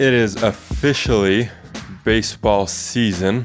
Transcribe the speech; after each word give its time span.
It 0.00 0.14
is 0.14 0.42
officially 0.42 1.50
baseball 2.06 2.66
season. 2.66 3.44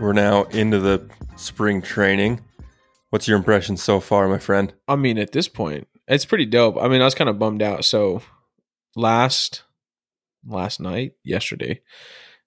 We're 0.00 0.12
now 0.12 0.42
into 0.46 0.80
the 0.80 1.08
spring 1.36 1.80
training. 1.80 2.40
What's 3.10 3.28
your 3.28 3.36
impression 3.38 3.76
so 3.76 4.00
far, 4.00 4.26
my 4.26 4.38
friend? 4.38 4.74
I 4.88 4.96
mean, 4.96 5.16
at 5.16 5.30
this 5.30 5.46
point, 5.46 5.86
it's 6.08 6.24
pretty 6.24 6.46
dope. 6.46 6.76
I 6.76 6.88
mean, 6.88 7.02
I 7.02 7.04
was 7.04 7.14
kind 7.14 7.30
of 7.30 7.38
bummed 7.38 7.62
out. 7.62 7.84
So 7.84 8.20
last 8.96 9.62
last 10.44 10.80
night, 10.80 11.12
yesterday, 11.22 11.82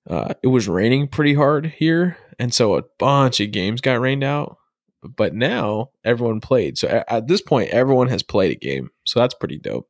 uh, 0.06 0.34
it 0.44 0.48
was 0.48 0.68
raining 0.68 1.08
pretty 1.08 1.36
hard 1.36 1.68
here, 1.78 2.18
and 2.38 2.54
so 2.54 2.76
a 2.76 2.84
bunch 3.00 3.40
of 3.40 3.52
games 3.52 3.80
got 3.80 4.02
rained 4.02 4.26
out. 4.26 4.58
But 5.02 5.34
now 5.34 5.92
everyone 6.04 6.42
played. 6.42 6.78
So 6.78 6.90
at, 6.90 7.10
at 7.10 7.28
this 7.30 7.42
point, 7.42 7.70
everyone 7.70 8.10
has 8.10 8.22
played 8.22 8.52
a 8.52 8.56
game. 8.56 8.90
So 9.06 9.22
that's 9.22 9.34
pretty 9.34 9.60
dope. 9.60 9.88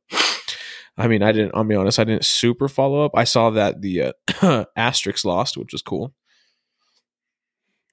I 0.98 1.08
mean, 1.08 1.22
I 1.22 1.32
didn't. 1.32 1.52
I'll 1.54 1.64
be 1.64 1.74
honest. 1.74 1.98
I 1.98 2.04
didn't 2.04 2.24
super 2.24 2.68
follow 2.68 3.04
up. 3.04 3.12
I 3.14 3.24
saw 3.24 3.50
that 3.50 3.82
the 3.82 4.02
uh, 4.02 4.12
Asterix 4.78 5.24
lost, 5.24 5.56
which 5.56 5.72
was 5.72 5.82
cool. 5.82 6.14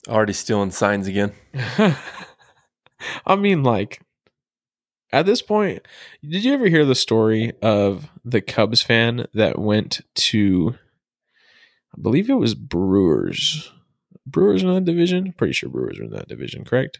Already 0.07 0.33
stealing 0.33 0.71
signs 0.71 1.07
again. 1.07 1.33
I 3.25 3.35
mean, 3.35 3.63
like 3.63 4.01
at 5.13 5.25
this 5.25 5.41
point, 5.41 5.85
did 6.27 6.43
you 6.43 6.53
ever 6.53 6.67
hear 6.67 6.85
the 6.85 6.95
story 6.95 7.53
of 7.61 8.09
the 8.25 8.41
Cubs 8.41 8.81
fan 8.81 9.27
that 9.33 9.59
went 9.59 10.01
to, 10.15 10.75
I 11.95 12.01
believe 12.01 12.29
it 12.29 12.33
was 12.33 12.55
Brewers, 12.55 13.71
Brewers 14.25 14.63
in 14.63 14.73
that 14.73 14.85
division? 14.85 15.33
Pretty 15.33 15.53
sure 15.53 15.69
Brewers 15.69 15.99
are 15.99 16.03
in 16.03 16.11
that 16.11 16.27
division, 16.27 16.65
correct? 16.65 16.99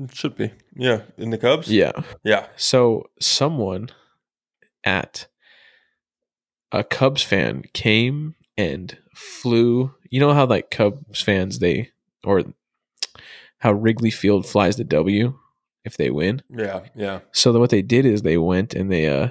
It 0.00 0.14
should 0.14 0.36
be. 0.36 0.52
Yeah. 0.74 1.02
In 1.18 1.30
the 1.30 1.38
Cubs? 1.38 1.70
Yeah. 1.70 1.92
Yeah. 2.22 2.46
So 2.56 3.10
someone 3.20 3.90
at 4.84 5.26
a 6.72 6.84
Cubs 6.84 7.22
fan 7.22 7.64
came 7.72 8.34
and 8.56 8.96
flew. 9.14 9.92
You 10.10 10.20
know 10.20 10.32
how 10.32 10.46
like 10.46 10.70
Cubs 10.70 11.20
fans 11.20 11.58
they 11.58 11.90
or 12.24 12.44
how 13.58 13.72
Wrigley 13.72 14.10
Field 14.10 14.46
flies 14.46 14.76
the 14.76 14.84
W 14.84 15.38
if 15.84 15.96
they 15.96 16.10
win. 16.10 16.42
Yeah. 16.50 16.80
Yeah. 16.94 17.20
So 17.32 17.58
what 17.58 17.70
they 17.70 17.82
did 17.82 18.06
is 18.06 18.22
they 18.22 18.38
went 18.38 18.74
and 18.74 18.90
they 18.90 19.08
uh 19.08 19.30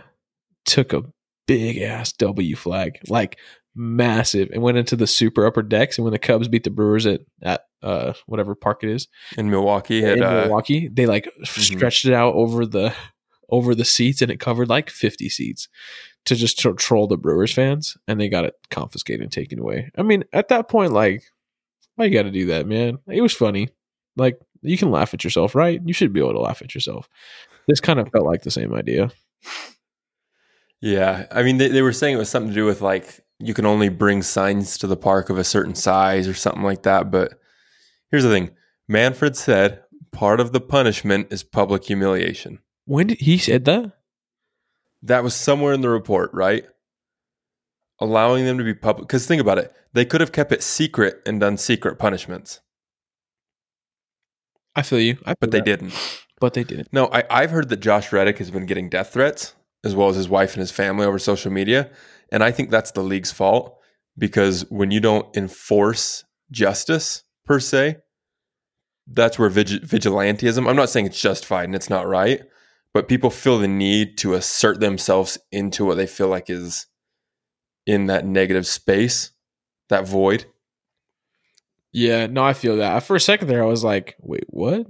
took 0.66 0.94
a 0.94 1.04
big 1.48 1.78
ass 1.80 2.12
W 2.14 2.56
flag, 2.56 3.00
like 3.08 3.38
massive, 3.76 4.50
and 4.52 4.62
went 4.62 4.78
into 4.78 4.96
the 4.96 5.08
super 5.08 5.46
upper 5.46 5.64
decks. 5.64 5.98
And 5.98 6.06
when 6.06 6.14
the 6.14 6.20
Cubs 6.20 6.48
beat 6.48 6.64
the 6.64 6.70
Brewers 6.70 7.06
at 7.06 7.22
at 7.42 7.62
uh 7.82 8.14
whatever 8.26 8.56
park 8.56 8.84
it 8.84 8.90
is 8.90 9.08
In 9.38 9.50
Milwaukee. 9.50 10.04
in 10.04 10.22
At, 10.22 10.22
uh, 10.22 10.42
Milwaukee, 10.42 10.90
they 10.92 11.06
like 11.06 11.32
stretched 11.44 12.06
it 12.06 12.14
out 12.14 12.34
over 12.36 12.66
the 12.66 12.94
over 13.52 13.76
the 13.76 13.86
seats, 13.86 14.22
and 14.22 14.32
it 14.32 14.40
covered 14.40 14.70
like 14.70 14.90
fifty 14.90 15.30
seats 15.30 15.68
to 16.26 16.36
just 16.36 16.60
to 16.60 16.74
troll 16.74 17.08
the 17.08 17.18
Brewers 17.18 17.54
fans, 17.54 17.98
and 18.08 18.20
they 18.20 18.30
got 18.30 18.46
it 18.46 18.56
confiscated 18.70 19.22
and 19.22 19.32
taken 19.32 19.60
away. 19.60 19.92
I 19.98 20.04
mean, 20.04 20.24
at 20.34 20.50
that 20.50 20.68
point, 20.68 20.92
like, 20.92 21.24
why 21.96 22.06
you 22.06 22.14
got 22.14 22.24
to 22.24 22.32
do 22.32 22.48
that, 22.48 22.68
man? 22.68 23.00
It 23.08 23.22
was 23.22 23.34
funny. 23.34 23.70
Like, 24.16 24.40
you 24.62 24.78
can 24.78 24.92
laugh 24.92 25.14
at 25.14 25.24
yourself, 25.24 25.56
right? 25.56 25.82
You 25.84 25.94
should 25.94 26.14
be 26.14 26.20
able 26.20 26.34
to 26.34 26.42
laugh 26.42 26.62
at 26.62 26.76
yourself. 26.76 27.08
This 27.68 27.80
kind 27.80 28.00
of 28.00 28.10
felt 28.10 28.26
like 28.26 28.42
the 28.42 28.52
same 28.52 28.74
idea. 28.74 29.12
Yeah. 30.82 31.26
I 31.32 31.44
mean, 31.44 31.58
they, 31.58 31.68
they 31.68 31.82
were 31.82 31.94
saying 31.94 32.16
it 32.16 32.20
was 32.20 32.30
something 32.30 32.50
to 32.50 32.56
do 32.56 32.66
with 32.66 32.82
like 32.82 33.22
you 33.40 33.54
can 33.54 33.66
only 33.66 33.90
bring 33.90 34.22
signs 34.22 34.78
to 34.80 34.88
the 34.88 34.98
park 34.98 35.30
of 35.30 35.38
a 35.38 35.44
certain 35.44 35.76
size 35.76 36.28
or 36.28 36.34
something 36.34 36.64
like 36.64 36.84
that. 36.84 37.12
But 37.12 37.34
here's 38.12 38.24
the 38.24 38.30
thing 38.30 38.52
Manfred 38.88 39.36
said 39.36 39.84
part 40.12 40.40
of 40.40 40.52
the 40.52 40.62
punishment 40.62 41.28
is 41.32 41.44
public 41.44 41.84
humiliation. 41.86 42.60
When 42.90 43.06
did 43.06 43.20
he 43.20 43.38
said 43.38 43.66
that? 43.66 43.92
That 45.04 45.24
was 45.24 45.36
somewhere 45.36 45.74
in 45.74 45.82
the 45.82 45.90
report, 45.90 46.32
right? 46.34 46.66
Allowing 48.00 48.46
them 48.46 48.58
to 48.58 48.64
be 48.64 48.74
public. 48.74 49.08
Because 49.08 49.28
think 49.28 49.40
about 49.40 49.60
it. 49.60 49.72
They 49.94 50.06
could 50.06 50.22
have 50.22 50.32
kept 50.32 50.52
it 50.52 50.64
secret 50.64 51.22
and 51.24 51.40
done 51.40 51.58
secret 51.58 52.00
punishments, 52.00 52.62
I 54.76 54.82
feel 54.82 55.00
you, 55.00 55.18
I 55.24 55.32
feel 55.32 55.36
but 55.40 55.52
they 55.52 55.60
that. 55.60 55.66
didn't. 55.66 55.94
But 56.40 56.56
they 56.56 56.64
didn't. 56.64 56.92
No, 56.92 57.10
I, 57.14 57.26
I've 57.30 57.52
heard 57.52 57.70
that 57.70 57.80
Josh 57.80 58.12
Reddick 58.12 58.40
has 58.40 58.50
been 58.50 58.66
getting 58.66 58.90
death 58.90 59.14
threats 59.14 59.54
as 59.84 59.96
well 59.96 60.10
as 60.10 60.16
his 60.16 60.28
wife 60.28 60.54
and 60.54 60.62
his 60.62 60.72
family 60.72 61.06
over 61.06 61.20
social 61.20 61.52
media. 61.52 61.92
And 62.32 62.44
I 62.44 62.50
think 62.52 62.72
that's 62.72 62.92
the 62.92 63.04
league's 63.04 63.32
fault 63.32 63.78
because 64.18 64.66
when 64.72 64.90
you 64.90 65.00
don't 65.00 65.36
enforce 65.38 66.24
justice 66.50 67.24
per 67.46 67.60
se, 67.60 67.98
that's 69.06 69.38
where 69.38 69.50
vig- 69.50 69.84
vigilantism, 69.84 70.68
I'm 70.68 70.76
not 70.76 70.90
saying 70.90 71.06
it's 71.06 71.22
justified 71.22 71.66
and 71.66 71.76
it's 71.76 71.90
not 71.90 72.08
right, 72.08 72.42
but 72.94 73.08
people 73.08 73.30
feel 73.30 73.60
the 73.60 73.68
need 73.68 74.18
to 74.20 74.34
assert 74.34 74.80
themselves 74.80 75.38
into 75.52 75.86
what 75.86 75.96
they 75.98 76.08
feel 76.08 76.28
like 76.28 76.50
is 76.50 76.88
in 77.86 78.08
that 78.08 78.26
negative 78.26 78.68
space, 78.68 79.32
that 79.90 80.08
void. 80.08 80.46
Yeah, 81.92 82.28
no, 82.28 82.44
I 82.44 82.54
feel 82.54 82.78
that. 82.78 83.02
For 83.04 83.16
a 83.16 83.20
second 83.20 83.48
there, 83.48 83.64
I 83.64 83.68
was 83.68 83.84
like, 83.84 84.16
"Wait, 84.22 84.44
what? 84.48 84.86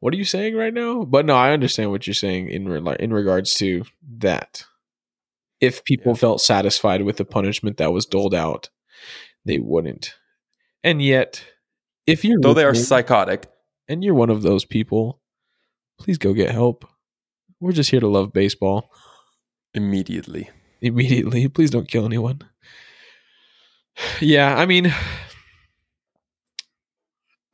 What 0.00 0.14
are 0.14 0.16
you 0.16 0.24
saying 0.24 0.56
right 0.56 0.72
now?" 0.72 1.04
But 1.04 1.26
no, 1.26 1.34
I 1.36 1.52
understand 1.52 1.90
what 1.90 2.06
you're 2.06 2.14
saying 2.14 2.48
in 2.48 2.66
re- 2.66 2.96
in 2.98 3.12
regards 3.12 3.52
to 3.54 3.84
that. 4.18 4.64
If 5.60 5.84
people 5.84 6.12
Yeah. 6.12 6.16
felt 6.18 6.40
satisfied 6.40 7.02
with 7.02 7.18
the 7.18 7.26
punishment 7.26 7.76
that 7.76 7.92
was 7.92 8.06
doled 8.06 8.34
out, 8.34 8.70
they 9.44 9.58
wouldn't. 9.58 10.14
And 10.82 11.02
yet, 11.02 11.44
if 12.06 12.24
you're 12.24 12.40
Though 12.40 12.54
they 12.54 12.64
are 12.64 12.74
psychotic, 12.74 13.46
and 13.86 14.02
you're 14.02 14.14
one 14.14 14.30
of 14.30 14.40
those 14.40 14.64
people, 14.64 15.20
please 15.98 16.16
go 16.16 16.32
get 16.32 16.50
help. 16.52 16.86
We're 17.60 17.72
just 17.72 17.90
here 17.90 18.00
to 18.00 18.08
love 18.08 18.32
baseball 18.32 18.90
immediately. 19.74 20.50
immediately. 20.80 21.46
Please 21.48 21.70
don't 21.70 21.88
kill 21.88 22.04
anyone. 22.06 22.40
Yeah, 24.20 24.56
I 24.56 24.64
mean, 24.64 24.92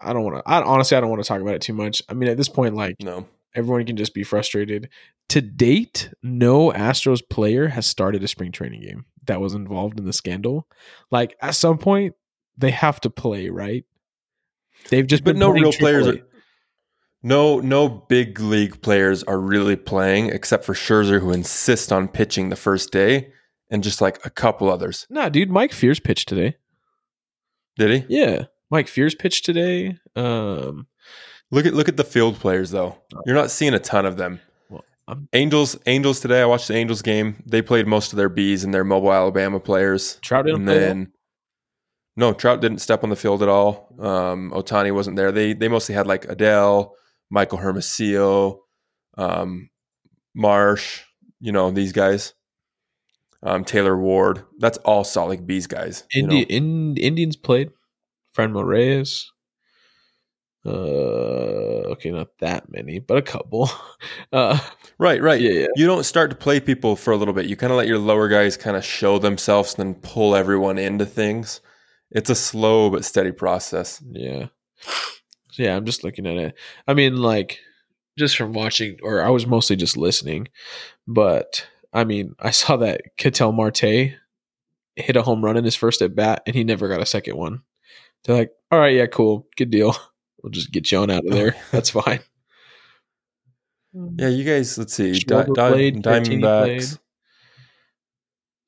I 0.00 0.12
don't 0.12 0.22
want 0.22 0.37
to. 0.37 0.43
I 0.49 0.62
honestly, 0.62 0.97
I 0.97 1.00
don't 1.00 1.11
want 1.11 1.22
to 1.22 1.28
talk 1.28 1.41
about 1.41 1.55
it 1.55 1.62
too 1.62 1.72
much. 1.72 2.03
I 2.09 2.15
mean, 2.15 2.28
at 2.28 2.37
this 2.37 2.49
point, 2.49 2.75
like 2.75 2.97
No. 3.03 3.27
everyone 3.55 3.84
can 3.84 3.97
just 3.97 4.15
be 4.15 4.22
frustrated. 4.22 4.89
To 5.31 5.41
date, 5.41 6.11
no 6.23 6.71
Astros 6.71 7.23
player 7.28 7.69
has 7.69 7.87
started 7.87 8.23
a 8.23 8.28
spring 8.28 8.53
training 8.53 8.83
game 8.83 9.06
that 9.27 9.41
was 9.41 9.55
involved 9.55 9.99
in 9.99 10.05
the 10.06 10.12
scandal. 10.12 10.69
Like 11.11 11.37
at 11.41 11.56
some 11.56 11.78
point, 11.78 12.15
they 12.56 12.71
have 12.71 13.00
to 13.00 13.11
play, 13.11 13.49
right? 13.49 13.84
They've 14.91 15.06
just 15.06 15.25
but 15.25 15.34
no 15.37 15.50
real 15.50 15.73
players 15.73 16.06
are 16.06 16.19
no 17.26 17.59
no 17.60 17.88
big 17.88 18.38
league 18.41 18.81
players 18.82 19.22
are 19.25 19.38
really 19.41 19.76
playing 19.76 20.31
except 20.31 20.64
for 20.64 20.75
Scherzer 20.75 21.20
who 21.20 21.32
insists 21.32 21.91
on 21.91 22.09
pitching 22.09 22.48
the 22.48 22.56
first 22.56 22.92
day 22.92 23.32
and 23.70 23.82
just 23.82 24.00
like 24.00 24.25
a 24.25 24.31
couple 24.31 24.70
others. 24.70 25.06
Nah, 25.10 25.28
dude, 25.28 25.50
Mike 25.50 25.72
Fiers 25.72 25.98
pitched 26.00 26.28
today. 26.28 26.56
Did 27.76 27.91
he? 28.09 28.20
Yeah, 28.20 28.44
Mike 28.70 28.88
Fiers 28.88 29.14
pitched 29.14 29.44
today. 29.44 29.98
Um, 30.14 30.87
Look 31.50 31.64
at 31.66 31.75
look 31.75 31.88
at 31.88 31.97
the 31.97 32.04
field 32.04 32.37
players 32.37 32.70
though. 32.70 32.98
You're 33.25 33.37
not 33.37 33.50
seeing 33.50 33.72
a 33.75 33.78
ton 33.78 34.04
of 34.04 34.16
them. 34.16 34.41
well, 34.69 34.84
I'm 35.06 35.28
Angels 35.32 35.76
Angels 35.87 36.19
today. 36.20 36.43
I 36.43 36.44
watched 36.47 36.69
the 36.69 36.75
Angels 36.75 37.03
game. 37.03 37.43
They 37.47 37.62
played 37.62 37.87
most 37.87 38.12
of 38.12 38.17
their 38.17 38.29
bees 38.29 38.64
and 38.64 38.75
their 38.75 38.82
mobile 38.84 39.12
Alabama 39.12 39.61
players. 39.61 40.19
Trout 40.22 40.44
didn't 40.46 40.62
and 40.62 40.67
play 40.67 40.79
then 40.79 41.12
no 42.17 42.32
Trout 42.32 42.61
didn't 42.61 42.79
step 42.79 43.05
on 43.05 43.11
the 43.11 43.17
field 43.17 43.43
at 43.44 43.49
all. 43.49 43.94
Um, 44.00 44.50
Ohtani 44.50 44.93
wasn't 44.93 45.17
there. 45.17 45.31
They 45.31 45.52
they 45.52 45.69
mostly 45.69 45.94
had 45.94 46.06
like 46.08 46.26
Adell, 46.26 46.90
Michael 47.31 47.58
Hermosillo, 47.58 48.62
um, 49.17 49.70
Marsh. 50.34 51.02
You 51.40 51.52
know 51.52 51.70
these 51.70 51.93
guys. 51.93 52.34
Um, 53.43 53.64
Taylor 53.64 53.96
Ward. 53.96 54.44
That's 54.58 54.78
all 54.78 55.05
Salt 55.05 55.31
Lake 55.31 55.46
Bees 55.46 55.67
guys. 55.67 56.05
you 56.12 56.26
know? 56.26 56.34
in, 56.34 56.96
Indians 56.96 57.37
played. 57.37 57.70
Franmil 58.37 58.67
Reyes. 58.67 59.31
Uh, 60.64 61.93
okay, 61.93 62.11
not 62.11 62.28
that 62.40 62.70
many, 62.70 62.99
but 62.99 63.17
a 63.19 63.23
couple. 63.23 63.70
Uh, 64.32 64.58
Right, 64.99 65.20
right. 65.22 65.40
yeah, 65.40 65.50
yeah. 65.52 65.67
You 65.76 65.87
don't 65.87 66.05
start 66.05 66.31
to 66.31 66.37
play 66.37 66.58
people 66.58 66.96
for 66.96 67.12
a 67.12 67.17
little 67.17 67.34
bit. 67.34 67.46
You 67.46 67.55
kind 67.56 67.70
of 67.70 67.76
let 67.76 67.87
your 67.87 67.99
lower 67.99 68.29
guys 68.29 68.56
kind 68.56 68.76
of 68.76 68.84
show 68.84 69.19
themselves 69.19 69.75
and 69.79 69.94
then 69.94 70.00
pull 70.00 70.34
everyone 70.34 70.79
into 70.79 71.05
things. 71.06 71.61
It's 72.11 72.31
a 72.31 72.34
slow 72.34 72.90
but 72.90 73.05
steady 73.05 73.32
process. 73.32 74.02
Yeah. 74.11 74.46
So 75.56 75.62
yeah, 75.62 75.75
I'm 75.75 75.87
just 75.87 76.05
looking 76.05 76.26
at 76.26 76.37
it. 76.37 76.55
I 76.87 76.93
mean, 76.93 77.17
like, 77.17 77.61
just 78.19 78.37
from 78.37 78.53
watching, 78.53 78.99
or 79.03 79.23
I 79.23 79.31
was 79.31 79.47
mostly 79.47 79.75
just 79.75 79.97
listening, 79.97 80.49
but 81.08 81.67
I 81.94 82.05
mean, 82.05 82.35
I 82.38 82.50
saw 82.50 82.76
that 82.76 83.00
Ketel 83.17 83.53
Marte 83.53 83.81
hit 84.97 85.17
a 85.17 85.23
home 85.23 85.43
run 85.43 85.56
in 85.56 85.64
his 85.64 85.75
first 85.75 86.03
at 86.03 86.14
bat, 86.14 86.43
and 86.47 86.55
he 86.55 86.62
never 86.62 86.88
got 86.88 87.00
a 87.00 87.06
second 87.06 87.38
one. 87.38 87.62
They're 88.25 88.37
like, 88.37 88.50
all 88.70 88.79
right, 88.79 88.94
yeah, 88.94 89.06
cool, 89.06 89.49
good 89.56 89.70
deal. 89.70 89.97
We'll 90.43 90.50
just 90.53 90.70
get 90.70 90.93
you 90.93 90.99
on 90.99 91.11
out 91.11 91.25
of 91.26 91.32
there. 91.32 91.56
That's 91.73 91.91
fine. 91.91 92.20
Yeah, 93.93 94.29
you 94.29 94.44
guys. 94.44 94.79
Let's 94.79 94.94
see. 94.94 95.19
Di- 95.19 95.43
played, 95.43 96.05
Diamondbacks. 96.05 97.00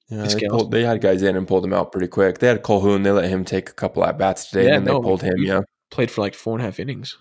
Yeah, 0.09 0.25
they, 0.25 0.49
pulled, 0.49 0.73
they 0.73 0.83
had 0.83 1.01
guys 1.01 1.23
in 1.23 1.37
and 1.37 1.47
pulled 1.47 1.65
him 1.65 1.73
out 1.73 1.93
pretty 1.93 2.09
quick. 2.09 2.39
They 2.39 2.49
had 2.49 2.65
Calhoun. 2.65 3.05
They 3.05 3.13
let 3.13 3.31
him 3.31 3.45
take 3.45 3.71
a 3.71 3.75
couple 3.75 4.05
at 4.05 4.19
bats 4.19 4.51
today, 4.51 4.69
Yeah, 4.69 4.77
and 4.77 4.87
then 4.87 4.95
no, 4.95 5.01
they 5.01 5.05
pulled 5.05 5.23
him. 5.23 5.37
Yeah, 5.39 5.61
Played 5.91 6.11
for 6.11 6.21
like 6.21 6.35
four 6.35 6.55
and 6.55 6.63
a 6.63 6.65
half 6.67 6.79
innings. 6.81 7.17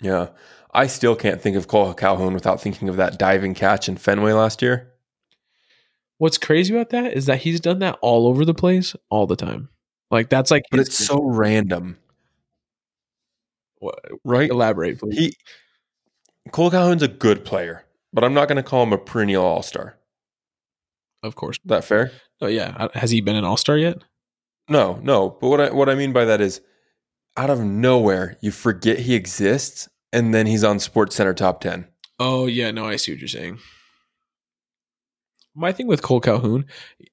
yeah. 0.00 0.28
I 0.72 0.86
still 0.86 1.16
can't 1.16 1.40
think 1.40 1.56
of 1.56 1.66
Cole 1.66 1.92
Calhoun 1.94 2.32
without 2.32 2.60
thinking 2.60 2.88
of 2.88 2.96
that 2.96 3.18
diving 3.18 3.54
catch 3.54 3.88
in 3.88 3.96
Fenway 3.96 4.32
last 4.32 4.62
year. 4.62 4.92
What's 6.18 6.38
crazy 6.38 6.72
about 6.72 6.90
that 6.90 7.12
is 7.12 7.26
that 7.26 7.40
he's 7.40 7.60
done 7.60 7.80
that 7.80 7.98
all 8.02 8.28
over 8.28 8.44
the 8.44 8.54
place 8.54 8.94
all 9.08 9.26
the 9.26 9.34
time. 9.36 9.68
Like 10.12 10.28
that's 10.28 10.50
like, 10.50 10.62
But 10.70 10.78
it's 10.80 10.94
so 10.96 11.20
random, 11.22 11.98
What- 13.78 13.98
right? 14.24 14.50
elaborate, 14.50 14.98
please. 15.00 15.18
He 15.18 15.36
Cole 16.52 16.70
Calhoun's 16.70 17.02
a 17.02 17.08
good 17.08 17.44
player, 17.44 17.84
but 18.12 18.22
I'm 18.24 18.34
not 18.34 18.48
going 18.48 18.56
to 18.56 18.62
call 18.62 18.82
him 18.82 18.92
a 18.92 18.98
perennial 18.98 19.44
all 19.44 19.62
star. 19.62 19.98
of 21.22 21.34
course. 21.34 21.58
That 21.64 21.84
fair? 21.84 22.12
Oh 22.40 22.46
yeah, 22.46 22.88
has 22.94 23.10
he 23.10 23.20
been 23.20 23.36
an 23.36 23.44
all 23.44 23.56
star 23.58 23.76
yet? 23.76 23.98
No, 24.68 24.98
no. 25.02 25.30
But 25.40 25.48
what 25.48 25.60
I 25.60 25.70
what 25.70 25.88
I 25.88 25.94
mean 25.94 26.12
by 26.12 26.24
that 26.26 26.40
is, 26.40 26.60
out 27.40 27.48
of 27.48 27.60
nowhere, 27.60 28.36
you 28.42 28.50
forget 28.50 28.98
he 28.98 29.14
exists, 29.14 29.88
and 30.12 30.34
then 30.34 30.46
he's 30.46 30.62
on 30.62 30.78
Sports 30.78 31.16
Center 31.16 31.32
top 31.32 31.62
ten. 31.62 31.86
Oh 32.18 32.44
yeah, 32.44 32.70
no, 32.70 32.84
I 32.84 32.96
see 32.96 33.12
what 33.12 33.18
you're 33.18 33.28
saying. 33.28 33.58
My 35.54 35.72
thing 35.72 35.86
with 35.86 36.02
Cole 36.02 36.20
Calhoun, 36.20 36.66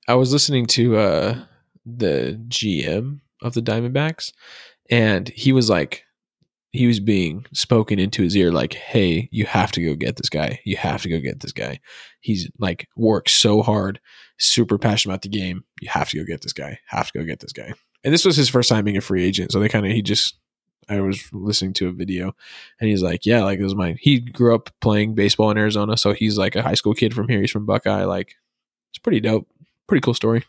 I 0.06 0.16
was 0.16 0.34
listening 0.34 0.66
to 0.68 0.98
uh 0.98 1.40
the 1.86 2.38
GM 2.50 3.22
of 3.42 3.54
the 3.54 3.62
Diamondbacks, 3.62 4.34
and 4.90 5.30
he 5.30 5.54
was 5.54 5.70
like, 5.70 6.04
he 6.74 6.88
was 6.88 7.00
being 7.00 7.46
spoken 7.54 7.98
into 7.98 8.22
his 8.22 8.36
ear, 8.36 8.52
like, 8.52 8.74
"Hey, 8.74 9.30
you 9.32 9.46
have 9.46 9.72
to 9.72 9.82
go 9.82 9.96
get 9.96 10.18
this 10.18 10.30
guy. 10.30 10.60
You 10.66 10.76
have 10.76 11.04
to 11.04 11.10
go 11.10 11.22
get 11.22 11.40
this 11.40 11.54
guy. 11.54 11.80
He's 12.20 12.52
like 12.60 12.90
works 12.98 13.32
so 13.32 13.62
hard, 13.62 14.02
super 14.40 14.78
passionate 14.78 15.14
about 15.14 15.22
the 15.22 15.30
game. 15.30 15.64
You 15.80 15.88
have 15.88 16.10
to 16.10 16.18
go 16.18 16.26
get 16.26 16.42
this 16.42 16.54
guy. 16.54 16.80
Have 16.88 17.14
to 17.14 17.20
go 17.20 17.24
get 17.24 17.40
this 17.40 17.54
guy." 17.54 17.72
And 18.08 18.14
this 18.14 18.24
was 18.24 18.38
his 18.38 18.48
first 18.48 18.70
time 18.70 18.86
being 18.86 18.96
a 18.96 19.02
free 19.02 19.26
agent, 19.26 19.52
so 19.52 19.60
they 19.60 19.68
kind 19.68 19.86
of 19.86 19.92
he 19.92 20.02
just. 20.02 20.36
I 20.88 21.02
was 21.02 21.28
listening 21.34 21.74
to 21.74 21.90
a 21.90 21.92
video 21.92 22.34
and 22.80 22.90
he's 22.90 23.02
like, 23.02 23.26
yeah, 23.26 23.44
like 23.44 23.60
this 23.60 23.68
is 23.68 23.76
mine. 23.76 23.98
He 24.00 24.22
grew 24.22 24.56
up 24.56 24.70
playing 24.80 25.16
baseball 25.16 25.52
in 25.52 25.58
Arizona, 25.58 25.98
so 25.98 26.14
he's 26.14 26.38
like 26.38 26.56
a 26.56 26.62
high 26.62 26.76
school 26.76 26.94
kid 26.94 27.14
from 27.14 27.28
here. 27.28 27.42
He's 27.42 27.52
from 27.52 27.66
Buckeye. 27.66 28.06
Like, 28.06 28.36
it's 28.92 28.98
pretty 28.98 29.20
dope. 29.20 29.50
Pretty 29.88 30.00
cool 30.00 30.14
story. 30.14 30.46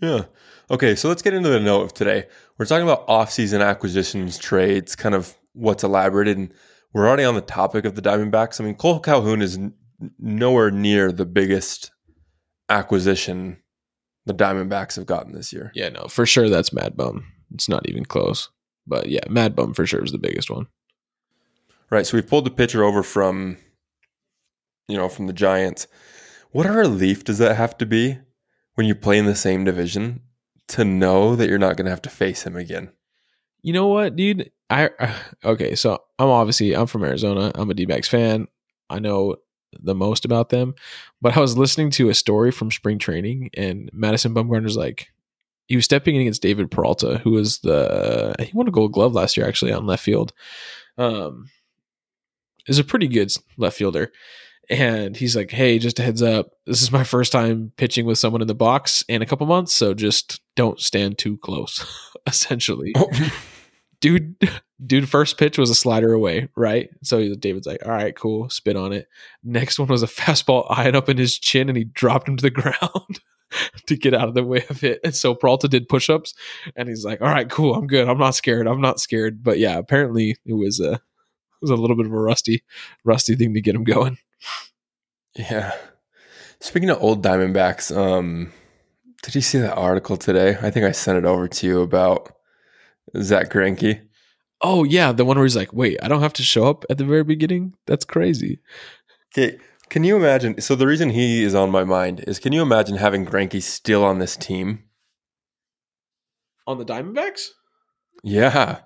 Yeah. 0.00 0.22
Okay, 0.70 0.94
so 0.94 1.10
let's 1.10 1.20
get 1.20 1.34
into 1.34 1.50
the 1.50 1.60
note 1.60 1.82
of 1.82 1.92
today. 1.92 2.28
We're 2.56 2.64
talking 2.64 2.84
about 2.84 3.04
off-season 3.08 3.60
acquisitions, 3.60 4.38
trades, 4.38 4.96
kind 4.96 5.14
of 5.14 5.34
what's 5.52 5.84
elaborated, 5.84 6.38
and 6.38 6.54
we're 6.94 7.06
already 7.06 7.24
on 7.24 7.34
the 7.34 7.42
topic 7.42 7.84
of 7.84 7.96
the 7.96 8.02
Diamondbacks. 8.02 8.58
I 8.58 8.64
mean, 8.64 8.76
Cole 8.76 9.00
Calhoun 9.00 9.42
is 9.42 9.58
n- 9.58 9.74
nowhere 10.18 10.70
near 10.70 11.12
the 11.12 11.26
biggest 11.26 11.90
acquisition 12.70 13.58
the 14.26 14.34
Diamondbacks 14.34 14.96
have 14.96 15.06
gotten 15.06 15.32
this 15.32 15.52
year. 15.52 15.72
Yeah, 15.74 15.88
no, 15.88 16.06
for 16.08 16.26
sure 16.26 16.48
that's 16.48 16.72
Mad 16.72 16.96
Bum. 16.96 17.24
It's 17.54 17.68
not 17.68 17.88
even 17.88 18.04
close. 18.04 18.48
But 18.86 19.08
yeah, 19.08 19.20
Mad 19.28 19.54
Bum 19.54 19.74
for 19.74 19.86
sure 19.86 20.04
is 20.04 20.12
the 20.12 20.18
biggest 20.18 20.50
one. 20.50 20.66
Right. 21.90 22.06
So 22.06 22.16
we've 22.16 22.28
pulled 22.28 22.46
the 22.46 22.50
pitcher 22.50 22.84
over 22.84 23.02
from, 23.02 23.56
you 24.88 24.96
know, 24.96 25.08
from 25.08 25.26
the 25.26 25.32
Giants. 25.32 25.86
What 26.52 26.66
a 26.66 26.72
relief 26.72 27.24
does 27.24 27.38
that 27.38 27.56
have 27.56 27.76
to 27.78 27.86
be 27.86 28.18
when 28.74 28.86
you 28.86 28.94
play 28.94 29.18
in 29.18 29.26
the 29.26 29.34
same 29.34 29.64
division 29.64 30.20
to 30.68 30.84
know 30.84 31.34
that 31.36 31.48
you're 31.48 31.58
not 31.58 31.76
going 31.76 31.86
to 31.86 31.90
have 31.90 32.02
to 32.02 32.10
face 32.10 32.44
him 32.44 32.56
again? 32.56 32.92
You 33.62 33.72
know 33.72 33.88
what, 33.88 34.16
dude? 34.16 34.50
I 34.68 34.90
okay, 35.44 35.74
so 35.74 35.98
I'm 36.18 36.28
obviously 36.28 36.74
I'm 36.74 36.86
from 36.86 37.04
Arizona. 37.04 37.52
I'm 37.54 37.70
a 37.70 37.74
D-backs 37.74 38.08
fan. 38.08 38.46
I 38.88 38.98
know 38.98 39.36
the 39.72 39.94
most 39.94 40.24
about 40.24 40.48
them, 40.48 40.74
but 41.20 41.36
I 41.36 41.40
was 41.40 41.56
listening 41.56 41.90
to 41.92 42.08
a 42.08 42.14
story 42.14 42.50
from 42.50 42.70
spring 42.70 42.98
training, 42.98 43.50
and 43.54 43.90
Madison 43.92 44.34
Bumgarner's 44.34 44.76
like, 44.76 45.08
he 45.66 45.76
was 45.76 45.84
stepping 45.84 46.16
in 46.16 46.22
against 46.22 46.42
David 46.42 46.70
Peralta, 46.70 47.18
who 47.18 47.30
was 47.30 47.58
the 47.60 48.34
he 48.40 48.50
won 48.52 48.66
a 48.66 48.72
Gold 48.72 48.92
Glove 48.92 49.12
last 49.12 49.36
year 49.36 49.46
actually 49.46 49.72
on 49.72 49.86
left 49.86 50.02
field. 50.02 50.32
Um, 50.98 51.48
is 52.66 52.78
a 52.78 52.84
pretty 52.84 53.08
good 53.08 53.32
left 53.56 53.76
fielder. 53.76 54.12
And 54.68 55.16
he's 55.16 55.34
like, 55.34 55.50
"Hey, 55.50 55.78
just 55.78 55.98
a 55.98 56.02
heads 56.02 56.22
up. 56.22 56.52
This 56.64 56.80
is 56.82 56.92
my 56.92 57.02
first 57.02 57.32
time 57.32 57.72
pitching 57.76 58.06
with 58.06 58.18
someone 58.18 58.40
in 58.40 58.48
the 58.48 58.54
box 58.54 59.04
in 59.08 59.20
a 59.20 59.26
couple 59.26 59.46
months, 59.46 59.72
so 59.72 59.94
just 59.94 60.40
don't 60.54 60.80
stand 60.80 61.18
too 61.18 61.36
close." 61.38 61.84
Essentially, 62.26 62.92
dude 64.00 64.36
dude 64.86 65.08
first 65.08 65.38
pitch 65.38 65.58
was 65.58 65.70
a 65.70 65.74
slider 65.74 66.12
away 66.12 66.48
right? 66.56 66.90
So 67.02 67.34
david's 67.34 67.66
like 67.66 67.84
all 67.84 67.92
right 67.92 68.16
cool 68.16 68.48
spit 68.48 68.76
on 68.76 68.92
it. 68.92 69.08
Next 69.42 69.78
one 69.78 69.88
was 69.88 70.02
a 70.02 70.06
fastball 70.06 70.66
eyeing 70.70 70.96
up 70.96 71.08
in 71.08 71.18
his 71.18 71.38
chin 71.38 71.68
and 71.68 71.76
he 71.76 71.84
dropped 71.84 72.28
him 72.28 72.36
to 72.36 72.42
the 72.42 72.50
ground 72.50 73.20
to 73.86 73.96
get 73.96 74.14
out 74.14 74.28
of 74.28 74.34
the 74.34 74.44
way 74.44 74.64
of 74.70 74.82
it. 74.84 75.00
And 75.04 75.14
so 75.14 75.34
Peralta 75.34 75.68
did 75.68 75.88
push-ups 75.88 76.34
and 76.76 76.88
he's 76.88 77.04
like 77.04 77.20
all 77.20 77.28
right 77.28 77.48
cool 77.48 77.74
i'm 77.74 77.86
good 77.86 78.08
i'm 78.08 78.18
not 78.18 78.34
scared 78.34 78.66
i'm 78.66 78.80
not 78.80 79.00
scared. 79.00 79.42
But 79.42 79.58
yeah 79.58 79.78
apparently 79.78 80.36
it 80.44 80.54
was 80.54 80.80
a 80.80 80.92
it 80.92 81.00
was 81.62 81.70
a 81.70 81.76
little 81.76 81.96
bit 81.96 82.06
of 82.06 82.12
a 82.12 82.20
rusty 82.20 82.62
rusty 83.04 83.36
thing 83.36 83.54
to 83.54 83.60
get 83.60 83.74
him 83.74 83.84
going. 83.84 84.18
Yeah. 85.36 85.74
Speaking 86.60 86.90
of 86.90 87.02
old 87.02 87.24
Diamondbacks, 87.24 87.96
um, 87.96 88.52
did 89.22 89.34
you 89.34 89.40
see 89.40 89.58
that 89.58 89.76
article 89.76 90.16
today? 90.16 90.58
I 90.60 90.70
think 90.70 90.84
I 90.84 90.92
sent 90.92 91.18
it 91.18 91.24
over 91.24 91.48
to 91.48 91.66
you 91.66 91.80
about 91.80 92.32
Zack 93.18 93.50
Greinke. 93.50 94.00
oh 94.62 94.84
yeah 94.84 95.12
the 95.12 95.24
one 95.24 95.36
where 95.36 95.44
he's 95.46 95.56
like 95.56 95.72
wait 95.72 95.98
i 96.02 96.08
don't 96.08 96.20
have 96.22 96.32
to 96.34 96.42
show 96.42 96.68
up 96.68 96.84
at 96.90 96.98
the 96.98 97.04
very 97.04 97.24
beginning 97.24 97.74
that's 97.86 98.04
crazy 98.04 98.60
Okay, 99.32 99.58
can 99.88 100.02
you 100.02 100.16
imagine? 100.16 100.60
So 100.60 100.74
the 100.74 100.88
reason 100.88 101.10
he 101.10 101.44
is 101.44 101.54
on 101.54 101.70
my 101.70 101.84
mind 101.84 102.24
is, 102.26 102.40
can 102.40 102.52
you 102.52 102.62
imagine 102.62 102.96
having 102.96 103.24
Greinke 103.24 103.62
still 103.62 104.04
on 104.04 104.18
this 104.18 104.36
team? 104.36 104.82
on 106.66 106.78
the 106.78 106.84
diamondbacks 106.84 107.48
Yeah, 108.24 108.80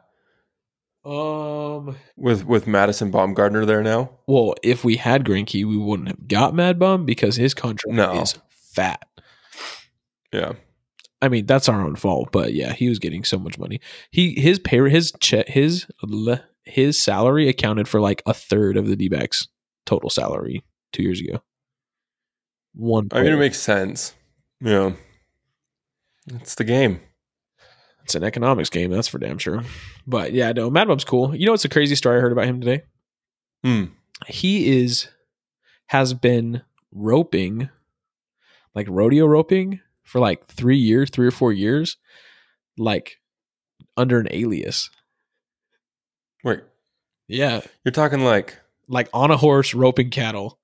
um 1.04 1.96
with 2.16 2.44
with 2.44 2.66
Madison 2.66 3.10
Bumgarner 3.10 3.66
there 3.66 3.82
now. 3.82 4.10
Well, 4.26 4.54
if 4.62 4.84
we 4.84 4.96
had 4.96 5.24
Greinke, 5.24 5.64
we 5.66 5.76
wouldn't 5.78 6.08
have 6.08 6.28
got 6.28 6.54
Mad 6.54 6.78
because 7.06 7.36
his 7.36 7.54
contract 7.54 7.94
No. 7.96 8.20
is 8.20 8.36
fat. 8.50 9.06
Yeah, 10.32 10.52
I 11.24 11.28
mean, 11.30 11.46
that's 11.46 11.70
our 11.70 11.80
own 11.80 11.96
fault, 11.96 12.28
but 12.32 12.52
yeah, 12.52 12.74
he 12.74 12.90
was 12.90 12.98
getting 12.98 13.24
so 13.24 13.38
much 13.38 13.58
money. 13.58 13.80
He 14.10 14.38
his 14.38 14.58
pay 14.58 14.78
his 14.90 15.10
check 15.20 15.48
his 15.48 15.86
his 16.64 17.00
salary 17.00 17.48
accounted 17.48 17.88
for 17.88 17.98
like 17.98 18.22
a 18.26 18.34
third 18.34 18.76
of 18.76 18.86
the 18.86 18.94
D 18.94 19.08
backs 19.08 19.48
total 19.86 20.10
salary 20.10 20.62
two 20.92 21.02
years 21.02 21.20
ago. 21.20 21.40
One. 22.74 23.08
I 23.10 23.22
mean 23.22 23.32
it 23.32 23.38
makes 23.38 23.58
sense. 23.58 24.12
Yeah, 24.60 24.92
it's 26.26 26.56
the 26.56 26.64
game. 26.64 27.00
it's 28.02 28.14
an 28.14 28.22
economics 28.22 28.68
game, 28.68 28.90
that's 28.90 29.08
for 29.08 29.18
damn 29.18 29.38
sure. 29.38 29.62
But 30.06 30.34
yeah, 30.34 30.52
no, 30.52 30.68
Mad 30.68 30.88
Bum's 30.88 31.04
cool. 31.04 31.34
You 31.34 31.46
know, 31.46 31.52
what's 31.52 31.64
a 31.64 31.70
crazy 31.70 31.94
story 31.94 32.18
I 32.18 32.20
heard 32.20 32.32
about 32.32 32.46
him 32.46 32.60
today. 32.60 32.82
Hmm. 33.62 33.84
he 34.26 34.82
is 34.82 35.08
has 35.86 36.12
been 36.12 36.60
roping 36.92 37.70
like 38.74 38.86
rodeo 38.90 39.24
roping 39.24 39.80
for 40.04 40.20
like 40.20 40.46
three 40.46 40.76
years 40.76 41.10
three 41.10 41.26
or 41.26 41.32
four 41.32 41.52
years 41.52 41.96
like 42.78 43.18
under 43.96 44.18
an 44.18 44.28
alias 44.30 44.90
Wait, 46.42 46.60
yeah 47.28 47.60
you're 47.84 47.92
talking 47.92 48.24
like 48.24 48.56
like 48.88 49.08
on 49.12 49.30
a 49.30 49.36
horse 49.36 49.72
roping 49.74 50.10
cattle 50.10 50.58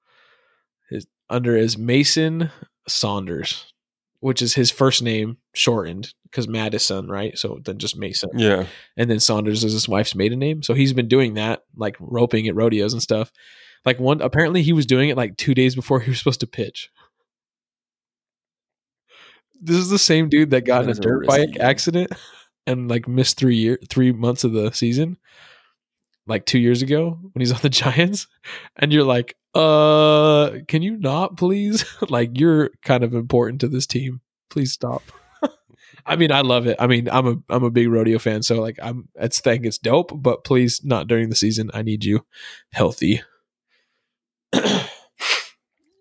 his, 0.90 1.06
under 1.28 1.56
his 1.56 1.78
mason 1.78 2.50
saunders 2.86 3.72
which 4.20 4.42
is 4.42 4.54
his 4.54 4.70
first 4.70 5.02
name 5.02 5.38
shortened 5.54 6.12
because 6.24 6.46
madison 6.46 7.08
right 7.08 7.38
so 7.38 7.58
then 7.64 7.78
just 7.78 7.96
mason 7.96 8.30
yeah. 8.34 8.66
and 8.96 9.10
then 9.10 9.18
Saunders 9.20 9.64
is 9.64 9.72
his 9.72 9.88
wife's 9.88 10.14
maiden 10.14 10.38
name. 10.38 10.62
So 10.62 10.74
he's 10.74 10.92
been 10.92 11.08
doing 11.08 11.34
that, 11.34 11.64
like 11.76 11.96
roping 11.98 12.46
at 12.48 12.54
rodeos 12.54 12.92
and 12.92 13.02
stuff. 13.02 13.32
Like 13.84 13.98
one, 13.98 14.20
apparently 14.20 14.62
he 14.62 14.72
was 14.72 14.86
doing 14.86 15.08
it 15.08 15.16
like 15.16 15.36
two 15.36 15.54
days 15.54 15.74
before 15.74 16.00
he 16.00 16.10
was 16.10 16.18
supposed 16.18 16.40
to 16.40 16.46
pitch. 16.46 16.90
This 19.60 19.76
is 19.76 19.90
the 19.90 19.98
same 19.98 20.28
dude 20.28 20.50
that 20.50 20.62
got 20.62 20.78
That 20.78 20.84
in 20.84 20.88
a 20.88 20.92
is 20.92 20.98
a 20.98 21.02
dirt 21.02 21.26
bike 21.26 21.52
game. 21.52 21.62
accident 21.62 22.12
and 22.66 22.88
like 22.88 23.06
missed 23.08 23.38
three 23.38 23.56
year, 23.56 23.78
three 23.88 24.12
months 24.12 24.44
of 24.44 24.52
the 24.52 24.72
season, 24.72 25.18
like 26.26 26.46
two 26.46 26.58
years 26.58 26.82
ago 26.82 27.18
when 27.32 27.40
he's 27.40 27.52
on 27.52 27.60
the 27.62 27.68
Giants. 27.70 28.26
And 28.76 28.92
you're 28.92 29.04
like, 29.04 29.36
uh, 29.54 30.50
can 30.68 30.82
you 30.82 30.96
not 30.96 31.36
please? 31.36 31.84
like 32.08 32.38
you're 32.38 32.70
kind 32.84 33.04
of 33.04 33.14
important 33.14 33.60
to 33.62 33.68
this 33.68 33.86
team. 33.86 34.20
Please 34.48 34.72
stop. 34.72 35.02
I 36.06 36.16
mean, 36.16 36.32
I 36.32 36.40
love 36.40 36.66
it. 36.66 36.76
I 36.78 36.86
mean, 36.86 37.08
I'm 37.10 37.26
a 37.26 37.36
I'm 37.48 37.64
a 37.64 37.70
big 37.70 37.88
rodeo 37.88 38.18
fan, 38.18 38.42
so 38.42 38.60
like 38.60 38.78
I'm 38.82 39.08
it's 39.16 39.40
think 39.40 39.66
it's 39.66 39.78
dope, 39.78 40.12
but 40.14 40.44
please 40.44 40.80
not 40.84 41.06
during 41.06 41.28
the 41.28 41.36
season. 41.36 41.70
I 41.74 41.82
need 41.82 42.04
you 42.04 42.24
healthy. 42.72 43.22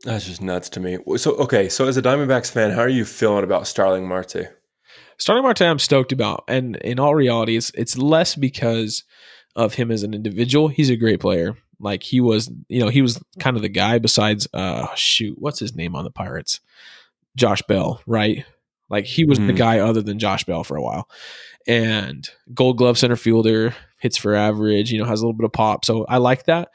That's 0.03 0.25
just 0.25 0.41
nuts 0.41 0.70
to 0.70 0.79
me. 0.79 0.98
So 1.18 1.36
okay, 1.36 1.68
so 1.70 1.88
as 1.88 1.98
a 1.98 2.01
Diamondbacks 2.01 2.50
fan, 2.51 2.72
how 2.72 2.82
are 2.82 2.89
you 2.89 3.03
feeling 3.06 3.44
about 3.44 3.68
Starling 3.68 4.08
Marte? 4.08 4.48
Starling 5.18 5.44
Marte, 5.44 5.62
I'm 5.63 5.79
stoked 5.79 6.12
about, 6.13 6.46
and 6.48 6.77
in 6.77 7.00
all 7.00 7.15
reality, 7.15 7.58
it's 7.58 7.72
it's 7.75 7.98
less 7.98 8.36
because 8.36 9.03
of 9.56 9.74
him 9.74 9.91
as 9.91 10.03
an 10.03 10.13
individual. 10.13 10.70
He's 10.70 10.89
a 10.89 10.96
great 10.96 11.20
player. 11.20 11.58
Like 11.82 12.03
he 12.03 12.22
was, 12.22 12.50
you 12.70 12.79
know, 12.79 12.88
he 12.89 13.01
was 13.01 13.22
kind 13.39 13.56
of 13.58 13.62
the 13.62 13.70
guy. 13.70 14.00
Besides, 14.00 14.48
uh, 14.53 14.88
shoot, 14.96 15.36
what's 15.38 15.60
his 15.60 15.75
name 15.75 15.96
on 15.96 16.06
the 16.06 16.12
Pirates? 16.12 16.62
Josh 17.36 17.62
Bell, 17.63 18.01
right? 18.08 18.46
Like 18.89 19.06
he 19.06 19.24
was 19.25 19.38
the 19.38 19.53
Mhm. 19.53 19.58
guy 19.58 19.79
other 19.79 20.01
than 20.01 20.18
Josh 20.20 20.46
Bell 20.46 20.63
for 20.63 20.77
a 20.77 20.82
while, 20.82 21.10
and 21.68 22.27
Gold 22.53 22.77
Glove 22.77 22.98
center 22.98 23.15
fielder 23.18 23.75
hits 24.00 24.15
for 24.18 24.34
average. 24.34 24.91
You 24.91 25.00
know, 25.00 25.06
has 25.06 25.22
a 25.22 25.25
little 25.25 25.38
bit 25.38 25.46
of 25.46 25.51
pop. 25.51 25.84
So 25.84 26.06
I 26.06 26.18
like 26.18 26.46
that. 26.46 26.70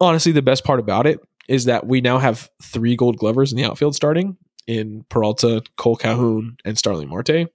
Honestly, 0.00 0.32
the 0.32 0.42
best 0.42 0.64
part 0.64 0.80
about 0.80 1.06
it 1.06 1.18
is 1.48 1.66
that 1.66 1.86
we 1.86 2.00
now 2.00 2.18
have 2.18 2.50
three 2.62 2.96
Gold 2.96 3.16
Glovers 3.18 3.52
in 3.52 3.58
the 3.58 3.64
outfield 3.64 3.94
starting 3.94 4.36
in 4.66 5.04
Peralta, 5.08 5.62
Cole 5.76 5.96
Calhoun, 5.96 6.56
and 6.64 6.76
Starling 6.76 7.08
Marte. 7.08 7.48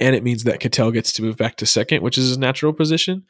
And 0.00 0.14
it 0.14 0.22
means 0.22 0.44
that 0.44 0.60
Ketel 0.60 0.90
gets 0.90 1.12
to 1.14 1.22
move 1.22 1.36
back 1.36 1.56
to 1.56 1.66
second, 1.66 2.02
which 2.02 2.18
is 2.18 2.28
his 2.28 2.38
natural 2.38 2.72
position. 2.72 3.24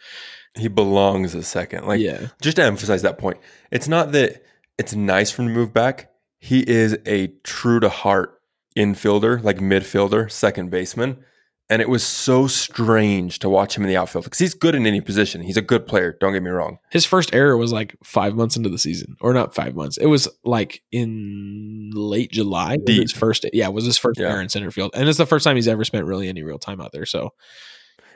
He 0.57 0.69
belongs 0.69 1.35
a 1.35 1.43
second. 1.43 1.87
Like, 1.87 2.01
yeah, 2.01 2.29
just 2.41 2.57
to 2.57 2.65
emphasize 2.65 3.03
that 3.03 3.19
point, 3.19 3.39
it's 3.71 3.87
not 3.87 4.13
that 4.13 4.43
it's 4.77 4.95
nice 4.95 5.31
for 5.31 5.43
him 5.43 5.49
to 5.49 5.55
move 5.55 5.73
back. 5.73 6.11
He 6.41 6.69
is 6.69 6.99
a 7.07 7.29
true 7.45 7.81
to 7.81 7.89
heart 7.89 8.41
infielder, 8.77 9.43
like 9.43 9.59
midfielder, 9.59 10.31
second 10.31 10.71
baseman. 10.71 11.25
And 11.71 11.83
it 11.83 11.89
was 11.91 12.03
so 12.03 12.47
strange 12.47 13.41
to 13.41 13.49
watch 13.51 13.77
him 13.77 13.83
in 13.83 13.91
the 13.91 13.97
outfield 13.99 14.25
because 14.25 14.39
he's 14.39 14.55
good 14.55 14.75
in 14.75 14.87
any 14.87 15.03
position. 15.03 15.43
He's 15.43 15.59
a 15.59 15.63
good 15.63 15.87
player. 15.87 16.17
Don't 16.19 16.33
get 16.33 16.43
me 16.43 16.49
wrong. 16.51 16.79
his 16.91 17.05
first 17.05 17.35
error 17.35 17.59
was 17.59 17.73
like 17.73 17.95
five 18.03 18.35
months 18.35 18.57
into 18.57 18.71
the 18.71 18.79
season, 18.79 19.17
or 19.21 19.35
not 19.35 19.55
five 19.55 19.75
months. 19.75 19.99
It 19.99 20.07
was 20.07 20.29
like 20.45 20.83
in 20.93 21.91
late 21.93 22.31
July. 22.33 22.79
His 22.87 23.13
first, 23.13 23.45
yeah, 23.53 23.67
it 23.67 23.75
was 23.75 23.85
his 23.85 23.99
first 23.99 24.19
Yeah. 24.19 24.29
error 24.31 24.41
in 24.41 24.49
center 24.49 24.71
field, 24.71 24.93
and 24.95 25.09
it's 25.09 25.19
the 25.19 25.27
first 25.27 25.45
time 25.45 25.57
he's 25.57 25.69
ever 25.69 25.85
spent 25.85 26.07
really 26.07 26.29
any 26.29 26.43
real 26.43 26.59
time 26.59 26.81
out 26.81 26.93
there. 26.93 27.05
So 27.07 27.35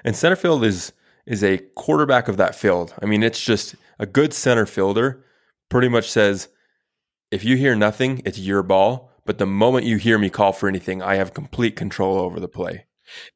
And 0.04 0.16
center 0.16 0.36
field 0.36 0.64
is 0.64 0.92
is 1.26 1.44
a 1.44 1.58
quarterback 1.76 2.26
of 2.28 2.36
that 2.38 2.54
field. 2.54 2.94
I 3.02 3.06
mean, 3.06 3.22
it's 3.22 3.40
just 3.44 3.76
a 3.98 4.06
good 4.06 4.32
center 4.32 4.66
fielder 4.66 5.24
pretty 5.68 5.88
much 5.88 6.10
says 6.10 6.48
if 7.30 7.44
you 7.44 7.56
hear 7.56 7.74
nothing, 7.76 8.22
it's 8.24 8.38
your 8.38 8.62
ball. 8.62 9.10
But 9.24 9.38
the 9.38 9.46
moment 9.46 9.86
you 9.86 9.98
hear 9.98 10.18
me 10.18 10.30
call 10.30 10.52
for 10.52 10.68
anything, 10.68 11.00
I 11.02 11.14
have 11.16 11.32
complete 11.34 11.76
control 11.76 12.18
over 12.18 12.40
the 12.40 12.48
play. 12.48 12.86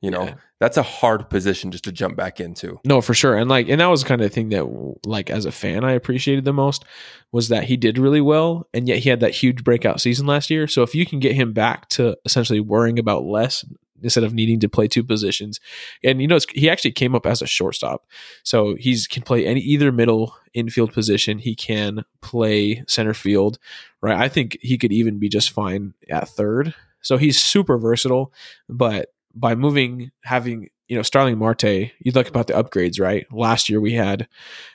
You 0.00 0.11
know, 0.11 0.25
Yeah. 0.25 0.35
that's 0.61 0.76
a 0.76 0.83
hard 0.83 1.28
position 1.30 1.71
just 1.71 1.85
to 1.85 1.92
jump 1.92 2.16
back 2.16 2.40
into. 2.40 2.80
No, 2.85 3.00
for 3.00 3.14
sure. 3.14 3.37
And 3.37 3.49
like, 3.49 3.68
and 3.68 3.80
that 3.80 3.87
was 3.87 4.04
kind 4.04 4.21
of 4.21 4.28
the 4.28 4.35
thing 4.35 4.49
that, 4.50 4.64
like, 5.06 5.30
as 5.30 5.45
a 5.45 5.52
fan, 5.52 5.85
I 5.85 5.92
appreciated 5.92 6.45
the 6.45 6.52
most 6.52 6.85
was 7.33 7.49
that 7.49 7.64
he 7.64 7.76
did 7.76 7.99
really 7.99 8.21
well, 8.21 8.68
and 8.73 8.88
yet 8.88 8.99
he 9.00 9.11
had 9.11 9.21
that 9.21 9.35
huge 9.35 9.64
breakout 9.64 10.00
season 10.00 10.26
last 10.26 10.49
year. 10.50 10.66
So 10.66 10.83
if 10.83 10.95
you 10.95 11.04
can 11.06 11.18
get 11.21 11.35
him 11.35 11.52
back 11.52 11.88
to 11.90 12.16
essentially 12.25 12.61
worrying 12.61 12.99
about 12.99 13.25
less 13.25 13.64
instead 14.02 14.25
of 14.25 14.35
needing 14.35 14.61
to 14.61 14.68
play 14.68 14.87
two 14.87 15.02
positions, 15.02 15.59
and 16.04 16.21
you 16.21 16.28
know, 16.28 16.37
it's, 16.37 16.47
he 16.52 16.68
actually 16.68 16.92
came 16.92 17.14
up 17.14 17.25
as 17.26 17.40
a 17.42 17.47
shortstop, 17.47 18.06
so 18.42 18.75
he's 18.78 19.06
can 19.06 19.23
play 19.23 19.47
any 19.47 19.61
either 19.61 19.90
middle 19.90 20.37
infield 20.54 20.92
position. 20.92 21.38
He 21.38 21.54
can 21.54 22.04
play 22.21 22.85
center 22.87 23.14
field, 23.14 23.59
right? 24.02 24.16
I 24.18 24.28
think 24.28 24.59
he 24.61 24.76
could 24.78 24.92
even 24.92 25.18
be 25.18 25.28
just 25.30 25.50
fine 25.50 25.95
at 26.11 26.28
third. 26.28 26.75
So 27.02 27.16
he's 27.18 27.40
super 27.42 27.78
versatile, 27.78 28.33
but 28.68 29.09
by 29.36 29.54
moving, 29.54 30.10
having 30.24 30.68
you 30.88 30.96
know, 30.96 31.02
Starling 31.02 31.38
Marte, 31.38 31.64
you 31.64 32.12
look 32.14 32.28
about 32.28 32.46
the 32.46 32.54
upgrades, 32.54 33.00
right? 33.00 33.26
Last 33.32 33.68
year 33.68 33.80
we 33.80 33.92
had 33.92 34.28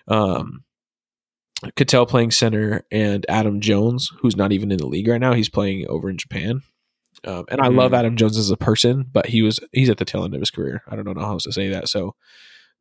um 0.08 0.64
Ketel 1.76 2.06
playing 2.08 2.32
center 2.32 2.84
and 2.92 3.26
Adam 3.30 3.62
Jones, 3.62 4.12
who's 4.20 4.36
not 4.36 4.52
even 4.52 4.72
in 4.72 4.78
the 4.78 4.88
league 4.88 5.08
right 5.08 5.22
now. 5.22 5.34
He's 5.34 5.50
playing 5.50 5.88
over 5.88 6.10
in 6.10 6.18
Japan. 6.18 6.62
Um, 7.24 7.46
and 7.50 7.62
I 7.62 7.68
love 7.68 7.92
Hmm. 7.92 7.96
Adam 7.96 8.18
Jones 8.18 8.38
as 8.38 8.50
a 8.50 8.58
person, 8.58 9.06
but 9.12 9.28
he 9.28 9.42
was 9.44 9.60
he's 9.72 9.90
at 9.90 9.98
the 9.98 10.06
tail 10.06 10.24
end 10.24 10.34
of 10.34 10.42
his 10.42 10.50
career. 10.50 10.82
I 10.88 10.96
don't 10.96 11.06
know 11.06 11.22
how 11.22 11.34
else 11.34 11.44
to 11.44 11.52
say 11.52 11.70
that. 11.70 11.88
So 11.88 12.16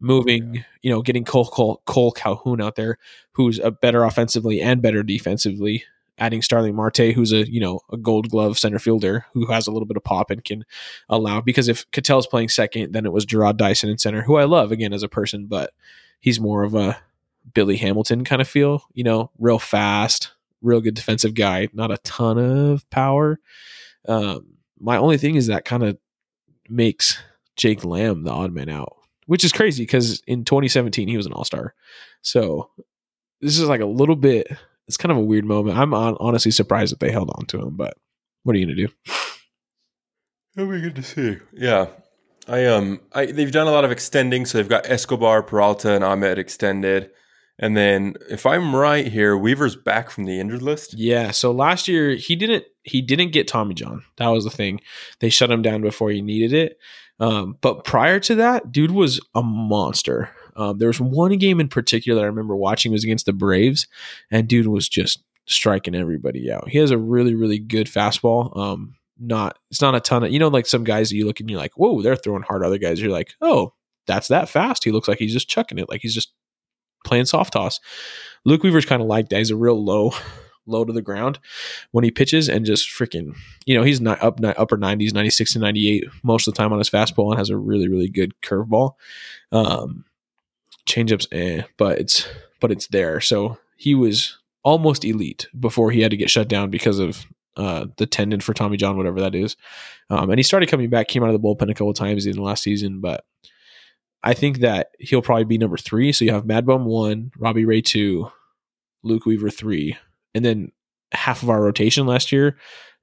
moving, 0.00 0.64
you 0.80 0.90
know, 0.90 1.02
getting 1.02 1.24
Cole, 1.24 1.46
Cole 1.46 1.82
Cole 1.84 2.10
Calhoun 2.12 2.60
out 2.62 2.76
there, 2.76 2.96
who's 3.32 3.58
a 3.58 3.70
better 3.70 4.02
offensively 4.04 4.60
and 4.62 4.80
better 4.80 5.02
defensively. 5.02 5.84
Adding 6.20 6.42
Starling 6.42 6.76
Marte, 6.76 7.12
who's 7.14 7.32
a 7.32 7.50
you 7.50 7.60
know 7.60 7.80
a 7.90 7.96
Gold 7.96 8.30
Glove 8.30 8.58
center 8.58 8.78
fielder 8.78 9.26
who 9.32 9.46
has 9.46 9.66
a 9.66 9.72
little 9.72 9.86
bit 9.86 9.96
of 9.96 10.04
pop 10.04 10.30
and 10.30 10.44
can 10.44 10.64
allow. 11.08 11.40
Because 11.40 11.68
if 11.68 11.90
Ketel's 11.90 12.26
playing 12.26 12.50
second, 12.50 12.92
then 12.92 13.06
it 13.06 13.12
was 13.12 13.26
Jarrod 13.26 13.56
Dyson 13.56 13.90
in 13.90 13.98
center, 13.98 14.22
who 14.22 14.36
I 14.36 14.44
love 14.44 14.70
again 14.70 14.92
as 14.92 15.02
a 15.02 15.08
person, 15.08 15.46
but 15.46 15.72
he's 16.20 16.38
more 16.38 16.62
of 16.62 16.74
a 16.74 16.98
Billy 17.54 17.76
Hamilton 17.76 18.24
kind 18.24 18.42
of 18.42 18.48
feel. 18.48 18.84
You 18.92 19.04
know, 19.04 19.30
real 19.38 19.58
fast, 19.58 20.32
real 20.62 20.80
good 20.80 20.94
defensive 20.94 21.34
guy, 21.34 21.68
not 21.72 21.90
a 21.90 21.98
ton 21.98 22.38
of 22.38 22.88
power. 22.90 23.40
Um, 24.06 24.58
my 24.78 24.96
only 24.96 25.18
thing 25.18 25.36
is 25.36 25.46
that 25.46 25.64
kind 25.64 25.82
of 25.82 25.98
makes 26.68 27.18
Jake 27.56 27.84
Lamb 27.84 28.24
the 28.24 28.30
odd 28.30 28.52
man 28.52 28.68
out, 28.68 28.96
which 29.26 29.44
is 29.44 29.52
crazy 29.52 29.82
because 29.82 30.22
in 30.26 30.44
2017 30.44 31.08
he 31.08 31.16
was 31.16 31.26
an 31.26 31.32
All 31.32 31.44
Star. 31.44 31.74
So 32.22 32.70
this 33.40 33.58
is 33.58 33.68
like 33.68 33.80
a 33.80 33.86
little 33.86 34.16
bit. 34.16 34.48
It's 34.90 34.96
kind 34.96 35.12
of 35.12 35.18
a 35.18 35.22
weird 35.22 35.44
moment. 35.44 35.78
I'm 35.78 35.94
on, 35.94 36.16
honestly 36.18 36.50
surprised 36.50 36.90
that 36.90 36.98
they 36.98 37.12
held 37.12 37.30
on 37.36 37.46
to 37.46 37.60
him, 37.60 37.76
but 37.76 37.94
what 38.42 38.56
are 38.56 38.58
you 38.58 38.66
gonna 38.66 38.74
do? 38.74 38.88
It'll 40.56 40.68
be 40.68 40.80
good 40.80 40.96
to 40.96 41.02
see. 41.04 41.36
Yeah. 41.52 41.86
I 42.48 42.66
um 42.66 42.98
I 43.12 43.26
they've 43.26 43.52
done 43.52 43.68
a 43.68 43.70
lot 43.70 43.84
of 43.84 43.92
extending, 43.92 44.44
so 44.46 44.58
they've 44.58 44.68
got 44.68 44.90
Escobar, 44.90 45.44
Peralta, 45.44 45.92
and 45.92 46.02
Ahmed 46.02 46.40
extended. 46.40 47.10
And 47.60 47.76
then 47.76 48.16
if 48.28 48.46
I'm 48.46 48.74
right 48.74 49.06
here, 49.06 49.36
Weaver's 49.36 49.76
back 49.76 50.10
from 50.10 50.24
the 50.24 50.40
injured 50.40 50.62
list. 50.62 50.94
Yeah. 50.98 51.30
So 51.30 51.52
last 51.52 51.86
year 51.86 52.16
he 52.16 52.34
didn't 52.34 52.64
he 52.82 53.00
didn't 53.00 53.30
get 53.30 53.46
Tommy 53.46 53.74
John. 53.74 54.02
That 54.16 54.26
was 54.26 54.42
the 54.42 54.50
thing. 54.50 54.80
They 55.20 55.30
shut 55.30 55.52
him 55.52 55.62
down 55.62 55.82
before 55.82 56.10
he 56.10 56.20
needed 56.20 56.52
it. 56.52 56.78
Um, 57.20 57.58
but 57.60 57.84
prior 57.84 58.18
to 58.18 58.34
that, 58.34 58.72
dude 58.72 58.90
was 58.90 59.20
a 59.36 59.42
monster. 59.44 60.30
Um, 60.60 60.78
there 60.78 60.88
was 60.88 61.00
one 61.00 61.36
game 61.38 61.60
in 61.60 61.68
particular 61.68 62.20
that 62.20 62.24
I 62.24 62.28
remember 62.28 62.56
watching 62.56 62.92
was 62.92 63.04
against 63.04 63.26
the 63.26 63.32
Braves, 63.32 63.86
and 64.30 64.48
dude 64.48 64.66
was 64.66 64.88
just 64.88 65.22
striking 65.46 65.94
everybody 65.94 66.50
out. 66.50 66.68
He 66.68 66.78
has 66.78 66.90
a 66.90 66.98
really 66.98 67.34
really 67.34 67.58
good 67.58 67.86
fastball. 67.86 68.56
Um, 68.56 68.94
not 69.18 69.58
it's 69.70 69.82
not 69.82 69.94
a 69.94 70.00
ton 70.00 70.24
of 70.24 70.32
you 70.32 70.38
know 70.38 70.48
like 70.48 70.66
some 70.66 70.84
guys 70.84 71.10
that 71.10 71.16
you 71.16 71.26
look 71.26 71.40
and 71.40 71.50
you're 71.50 71.58
like 71.58 71.76
whoa 71.76 72.02
they're 72.02 72.16
throwing 72.16 72.42
hard. 72.42 72.64
Other 72.64 72.78
guys 72.78 73.00
you're 73.00 73.10
like 73.10 73.34
oh 73.40 73.74
that's 74.06 74.28
that 74.28 74.48
fast. 74.48 74.84
He 74.84 74.90
looks 74.90 75.08
like 75.08 75.18
he's 75.18 75.32
just 75.32 75.48
chucking 75.48 75.78
it 75.78 75.88
like 75.88 76.00
he's 76.02 76.14
just 76.14 76.32
playing 77.04 77.26
soft 77.26 77.52
toss. 77.52 77.80
Luke 78.44 78.62
Weaver's 78.62 78.86
kind 78.86 79.02
of 79.02 79.08
like 79.08 79.28
that. 79.28 79.38
He's 79.38 79.50
a 79.50 79.56
real 79.56 79.82
low, 79.82 80.12
low 80.66 80.84
to 80.84 80.92
the 80.92 81.02
ground 81.02 81.38
when 81.92 82.04
he 82.04 82.10
pitches 82.10 82.48
and 82.48 82.64
just 82.64 82.88
freaking, 82.88 83.34
you 83.66 83.74
know, 83.74 83.82
he's 83.82 84.00
not 84.00 84.22
up 84.22 84.40
ni- 84.40 84.48
upper 84.48 84.76
90s, 84.76 85.12
96 85.12 85.54
to 85.54 85.58
98 85.58 86.04
most 86.22 86.46
of 86.46 86.54
the 86.54 86.58
time 86.58 86.72
on 86.72 86.78
his 86.78 86.90
fastball 86.90 87.30
and 87.30 87.38
has 87.38 87.50
a 87.50 87.56
really, 87.56 87.88
really 87.88 88.08
good 88.08 88.34
curveball. 88.42 88.92
Um, 89.52 90.04
changeups, 90.90 91.26
eh, 91.32 91.62
but 91.76 91.98
it's 91.98 92.26
but 92.60 92.70
it's 92.70 92.88
there. 92.88 93.20
So 93.20 93.58
he 93.76 93.94
was 93.94 94.38
almost 94.62 95.04
elite 95.04 95.48
before 95.58 95.90
he 95.90 96.00
had 96.00 96.10
to 96.10 96.16
get 96.16 96.30
shut 96.30 96.48
down 96.48 96.70
because 96.70 96.98
of 96.98 97.24
uh, 97.56 97.86
the 97.96 98.06
tendon 98.06 98.40
for 98.40 98.54
Tommy 98.54 98.76
John, 98.76 98.96
whatever 98.96 99.20
that 99.20 99.34
is. 99.34 99.56
Um, 100.10 100.30
and 100.30 100.38
he 100.38 100.42
started 100.42 100.68
coming 100.68 100.90
back, 100.90 101.08
came 101.08 101.22
out 101.22 101.34
of 101.34 101.40
the 101.40 101.46
bullpen 101.46 101.70
a 101.70 101.74
couple 101.74 101.92
times 101.94 102.26
in 102.26 102.36
the 102.36 102.42
last 102.42 102.62
season, 102.62 103.00
but 103.00 103.24
I 104.22 104.34
think 104.34 104.58
that 104.58 104.90
he'll 104.98 105.22
probably 105.22 105.44
be 105.44 105.58
number 105.58 105.78
three. 105.78 106.12
So 106.12 106.24
you 106.24 106.32
have 106.32 106.46
Mad 106.46 106.66
Bum 106.66 106.84
one, 106.84 107.30
Robbie 107.38 107.64
Ray 107.64 107.80
two, 107.80 108.30
Luke 109.02 109.24
Weaver 109.24 109.50
three, 109.50 109.96
and 110.34 110.44
then 110.44 110.72
half 111.12 111.42
of 111.42 111.50
our 111.50 111.62
rotation 111.62 112.06
last 112.06 112.30
year 112.30 112.56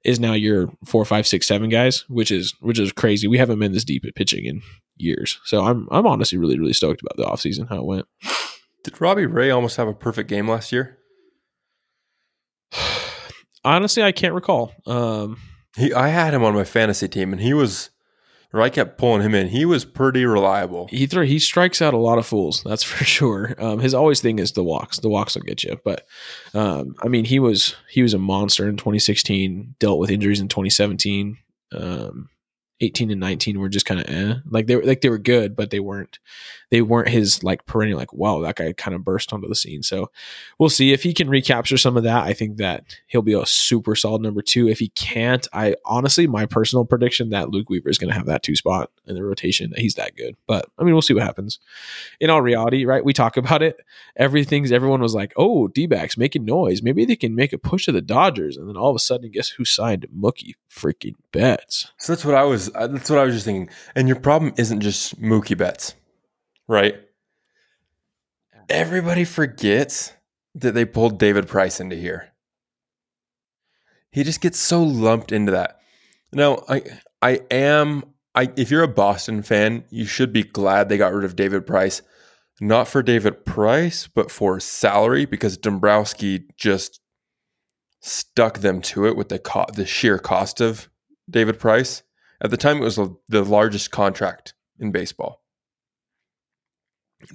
is 0.04 0.20
now 0.20 0.32
your 0.32 0.72
four, 0.84 1.04
five, 1.04 1.26
six, 1.26 1.46
seven 1.46 1.68
guys, 1.68 2.04
which 2.08 2.30
is 2.30 2.54
which 2.60 2.78
is 2.78 2.92
crazy. 2.92 3.26
We 3.26 3.38
haven't 3.38 3.58
been 3.58 3.72
this 3.72 3.84
deep 3.84 4.04
at 4.04 4.14
pitching 4.14 4.44
in 4.44 4.62
years. 5.00 5.40
So 5.44 5.64
I'm 5.64 5.88
I'm 5.90 6.06
honestly 6.06 6.38
really, 6.38 6.58
really 6.58 6.72
stoked 6.72 7.02
about 7.02 7.16
the 7.16 7.30
offseason, 7.30 7.68
how 7.68 7.76
it 7.76 7.84
went. 7.84 8.06
Did 8.84 9.00
Robbie 9.00 9.26
Ray 9.26 9.50
almost 9.50 9.76
have 9.76 9.88
a 9.88 9.94
perfect 9.94 10.28
game 10.28 10.48
last 10.48 10.72
year? 10.72 10.98
honestly, 13.64 14.02
I 14.02 14.12
can't 14.12 14.34
recall. 14.34 14.72
Um 14.86 15.38
He 15.76 15.92
I 15.92 16.08
had 16.08 16.34
him 16.34 16.44
on 16.44 16.54
my 16.54 16.64
fantasy 16.64 17.08
team 17.08 17.32
and 17.32 17.40
he 17.40 17.54
was 17.54 17.90
or 18.52 18.62
I 18.62 18.70
kept 18.70 18.96
pulling 18.96 19.22
him 19.22 19.34
in. 19.34 19.48
He 19.48 19.64
was 19.64 19.84
pretty 19.84 20.24
reliable. 20.24 20.86
he 20.88 21.06
throw, 21.06 21.24
he 21.24 21.38
strikes 21.38 21.82
out 21.82 21.92
a 21.92 21.98
lot 21.98 22.18
of 22.18 22.26
fools. 22.26 22.62
That's 22.66 22.82
for 22.82 23.04
sure. 23.04 23.54
Um, 23.58 23.78
his 23.78 23.94
always 23.94 24.20
thing 24.20 24.38
is 24.38 24.52
the 24.52 24.64
walks. 24.64 24.98
The 24.98 25.08
walks 25.08 25.34
will 25.34 25.42
get 25.42 25.64
you. 25.64 25.78
But 25.84 26.06
um, 26.54 26.94
I 27.02 27.08
mean, 27.08 27.24
he 27.24 27.38
was 27.38 27.76
he 27.90 28.02
was 28.02 28.14
a 28.14 28.18
monster 28.18 28.68
in 28.68 28.76
2016. 28.76 29.74
Dealt 29.78 29.98
with 29.98 30.10
injuries 30.10 30.40
in 30.40 30.48
2017. 30.48 31.36
Um, 31.72 32.30
18 32.80 33.10
and 33.10 33.20
19 33.20 33.58
were 33.58 33.68
just 33.68 33.86
kind 33.86 34.00
of 34.00 34.08
eh. 34.08 34.34
like 34.48 34.66
they 34.66 34.76
were 34.76 34.84
like 34.84 35.00
they 35.00 35.08
were 35.08 35.18
good, 35.18 35.56
but 35.56 35.70
they 35.70 35.80
weren't 35.80 36.18
they 36.70 36.82
weren't 36.82 37.08
his 37.08 37.42
like 37.42 37.66
perennial 37.66 37.98
like 37.98 38.12
wow 38.12 38.40
that 38.40 38.56
guy 38.56 38.72
kind 38.72 38.94
of 38.94 39.04
burst 39.04 39.32
onto 39.32 39.48
the 39.48 39.54
scene. 39.54 39.82
So 39.82 40.10
we'll 40.58 40.68
see 40.68 40.92
if 40.92 41.02
he 41.02 41.12
can 41.12 41.28
recapture 41.28 41.76
some 41.76 41.96
of 41.96 42.04
that. 42.04 42.24
I 42.24 42.32
think 42.34 42.58
that 42.58 42.84
he'll 43.06 43.22
be 43.22 43.32
a 43.32 43.46
super 43.46 43.96
solid 43.96 44.22
number 44.22 44.42
two. 44.42 44.68
If 44.68 44.78
he 44.78 44.88
can't, 44.90 45.46
I 45.52 45.74
honestly 45.84 46.26
my 46.26 46.46
personal 46.46 46.84
prediction 46.84 47.30
that 47.30 47.50
Luke 47.50 47.68
Weaver 47.68 47.88
is 47.88 47.98
going 47.98 48.10
to 48.10 48.16
have 48.16 48.26
that 48.26 48.42
two 48.42 48.54
spot 48.54 48.90
in 49.06 49.16
the 49.16 49.24
rotation. 49.24 49.70
That 49.70 49.80
he's 49.80 49.94
that 49.94 50.16
good, 50.16 50.36
but 50.46 50.66
I 50.78 50.84
mean 50.84 50.94
we'll 50.94 51.02
see 51.02 51.14
what 51.14 51.24
happens. 51.24 51.58
In 52.20 52.30
all 52.30 52.42
reality, 52.42 52.84
right? 52.84 53.04
We 53.04 53.12
talk 53.12 53.36
about 53.36 53.62
it. 53.62 53.80
Everything's 54.16 54.70
everyone 54.70 55.00
was 55.00 55.14
like, 55.14 55.32
oh, 55.36 55.66
D 55.68 55.86
backs 55.86 56.16
making 56.16 56.44
noise. 56.44 56.82
Maybe 56.82 57.04
they 57.04 57.16
can 57.16 57.34
make 57.34 57.52
a 57.52 57.58
push 57.58 57.86
to 57.86 57.92
the 57.92 58.02
Dodgers, 58.02 58.56
and 58.56 58.68
then 58.68 58.76
all 58.76 58.90
of 58.90 58.96
a 58.96 59.00
sudden, 59.00 59.30
guess 59.30 59.48
who 59.48 59.64
signed 59.64 60.06
Mookie 60.16 60.54
freaking 60.70 61.14
Betts? 61.32 61.92
So 61.98 62.12
that's 62.12 62.24
what 62.24 62.34
I 62.34 62.44
was 62.44 62.67
uh, 62.74 62.86
that's 62.86 63.10
what 63.10 63.18
I 63.18 63.24
was 63.24 63.34
just 63.34 63.44
thinking. 63.44 63.68
And 63.94 64.08
your 64.08 64.18
problem 64.18 64.52
isn't 64.56 64.80
just 64.80 65.20
Mookie 65.20 65.56
Betts, 65.56 65.94
right? 66.66 66.94
Everybody 68.68 69.24
forgets 69.24 70.12
that 70.54 70.74
they 70.74 70.84
pulled 70.84 71.18
David 71.18 71.46
Price 71.48 71.80
into 71.80 71.96
here. 71.96 72.30
He 74.10 74.24
just 74.24 74.40
gets 74.40 74.58
so 74.58 74.82
lumped 74.82 75.32
into 75.32 75.52
that. 75.52 75.80
Now, 76.32 76.64
I 76.68 76.82
I 77.22 77.40
am 77.50 78.04
I 78.34 78.50
if 78.56 78.70
you're 78.70 78.82
a 78.82 78.88
Boston 78.88 79.42
fan, 79.42 79.84
you 79.90 80.06
should 80.06 80.32
be 80.32 80.42
glad 80.42 80.88
they 80.88 80.98
got 80.98 81.12
rid 81.12 81.24
of 81.24 81.36
David 81.36 81.66
Price. 81.66 82.02
Not 82.60 82.88
for 82.88 83.02
David 83.02 83.44
Price, 83.44 84.08
but 84.08 84.30
for 84.30 84.58
salary 84.58 85.26
because 85.26 85.56
Dombrowski 85.56 86.46
just 86.56 87.00
stuck 88.00 88.58
them 88.58 88.80
to 88.80 89.06
it 89.06 89.16
with 89.16 89.28
the 89.28 89.38
co- 89.38 89.66
the 89.72 89.86
sheer 89.86 90.18
cost 90.18 90.60
of 90.60 90.88
David 91.30 91.58
Price. 91.58 92.02
At 92.40 92.50
the 92.50 92.56
time, 92.56 92.78
it 92.78 92.84
was 92.84 93.00
the 93.28 93.44
largest 93.44 93.90
contract 93.90 94.54
in 94.78 94.92
baseball. 94.92 95.42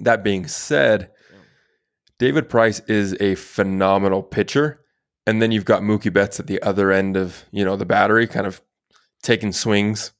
That 0.00 0.24
being 0.24 0.46
said, 0.46 1.10
David 2.18 2.48
Price 2.48 2.80
is 2.88 3.14
a 3.20 3.34
phenomenal 3.34 4.22
pitcher. 4.22 4.80
And 5.26 5.40
then 5.40 5.52
you've 5.52 5.64
got 5.64 5.82
Mookie 5.82 6.12
Betts 6.12 6.38
at 6.38 6.46
the 6.46 6.60
other 6.62 6.90
end 6.90 7.16
of, 7.16 7.44
you 7.50 7.64
know, 7.64 7.76
the 7.76 7.86
battery, 7.86 8.26
kind 8.26 8.46
of 8.46 8.62
taking 9.22 9.52
swings. 9.52 10.12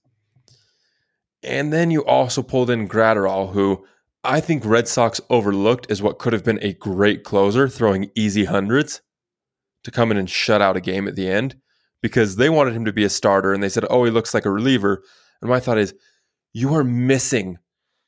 And 1.42 1.72
then 1.72 1.90
you 1.90 2.04
also 2.04 2.42
pulled 2.42 2.70
in 2.70 2.88
Graterol, 2.88 3.52
who 3.52 3.86
I 4.22 4.40
think 4.40 4.64
Red 4.64 4.88
Sox 4.88 5.20
overlooked 5.28 5.90
as 5.90 6.00
what 6.00 6.18
could 6.18 6.32
have 6.32 6.44
been 6.44 6.58
a 6.62 6.72
great 6.72 7.22
closer, 7.22 7.68
throwing 7.68 8.10
easy 8.14 8.44
hundreds 8.44 9.02
to 9.84 9.90
come 9.90 10.10
in 10.10 10.16
and 10.16 10.28
shut 10.28 10.62
out 10.62 10.76
a 10.76 10.80
game 10.80 11.06
at 11.06 11.16
the 11.16 11.28
end 11.28 11.56
because 12.04 12.36
they 12.36 12.50
wanted 12.50 12.74
him 12.74 12.84
to 12.84 12.92
be 12.92 13.02
a 13.04 13.08
starter 13.08 13.54
and 13.54 13.62
they 13.62 13.68
said, 13.70 13.86
oh, 13.88 14.04
he 14.04 14.10
looks 14.10 14.34
like 14.34 14.44
a 14.44 14.50
reliever. 14.50 15.02
And 15.40 15.48
my 15.48 15.58
thought 15.58 15.78
is, 15.78 15.94
you 16.52 16.74
are 16.74 16.84
missing 16.84 17.56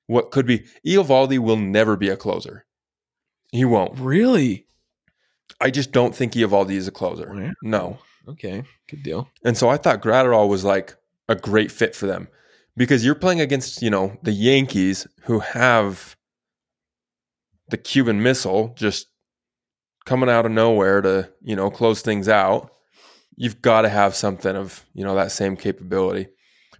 what 0.06 0.30
could 0.32 0.44
be. 0.44 0.66
Eovaldi 0.86 1.38
will 1.38 1.56
never 1.56 1.96
be 1.96 2.10
a 2.10 2.16
closer. 2.18 2.66
He 3.52 3.64
won't. 3.64 3.98
Really? 3.98 4.66
I 5.62 5.70
just 5.70 5.92
don't 5.92 6.14
think 6.14 6.34
Eovaldi 6.34 6.72
is 6.72 6.86
a 6.86 6.92
closer. 6.92 7.34
Yeah. 7.34 7.52
No. 7.62 7.98
Okay, 8.28 8.64
good 8.90 9.02
deal. 9.02 9.30
And 9.46 9.56
so 9.56 9.70
I 9.70 9.78
thought 9.78 10.02
Graterol 10.02 10.46
was 10.46 10.62
like 10.62 10.94
a 11.30 11.34
great 11.34 11.72
fit 11.72 11.96
for 11.96 12.06
them 12.06 12.28
because 12.76 13.02
you're 13.02 13.14
playing 13.14 13.40
against, 13.40 13.80
you 13.80 13.88
know, 13.88 14.18
the 14.22 14.32
Yankees 14.32 15.06
who 15.22 15.38
have 15.38 16.16
the 17.70 17.78
Cuban 17.78 18.22
missile 18.22 18.74
just 18.76 19.06
coming 20.04 20.28
out 20.28 20.44
of 20.44 20.52
nowhere 20.52 21.00
to, 21.00 21.32
you 21.40 21.56
know, 21.56 21.70
close 21.70 22.02
things 22.02 22.28
out. 22.28 22.72
You've 23.36 23.60
got 23.62 23.82
to 23.82 23.88
have 23.88 24.14
something 24.14 24.56
of, 24.56 24.84
you 24.94 25.04
know, 25.04 25.14
that 25.14 25.32
same 25.32 25.56
capability. 25.56 26.28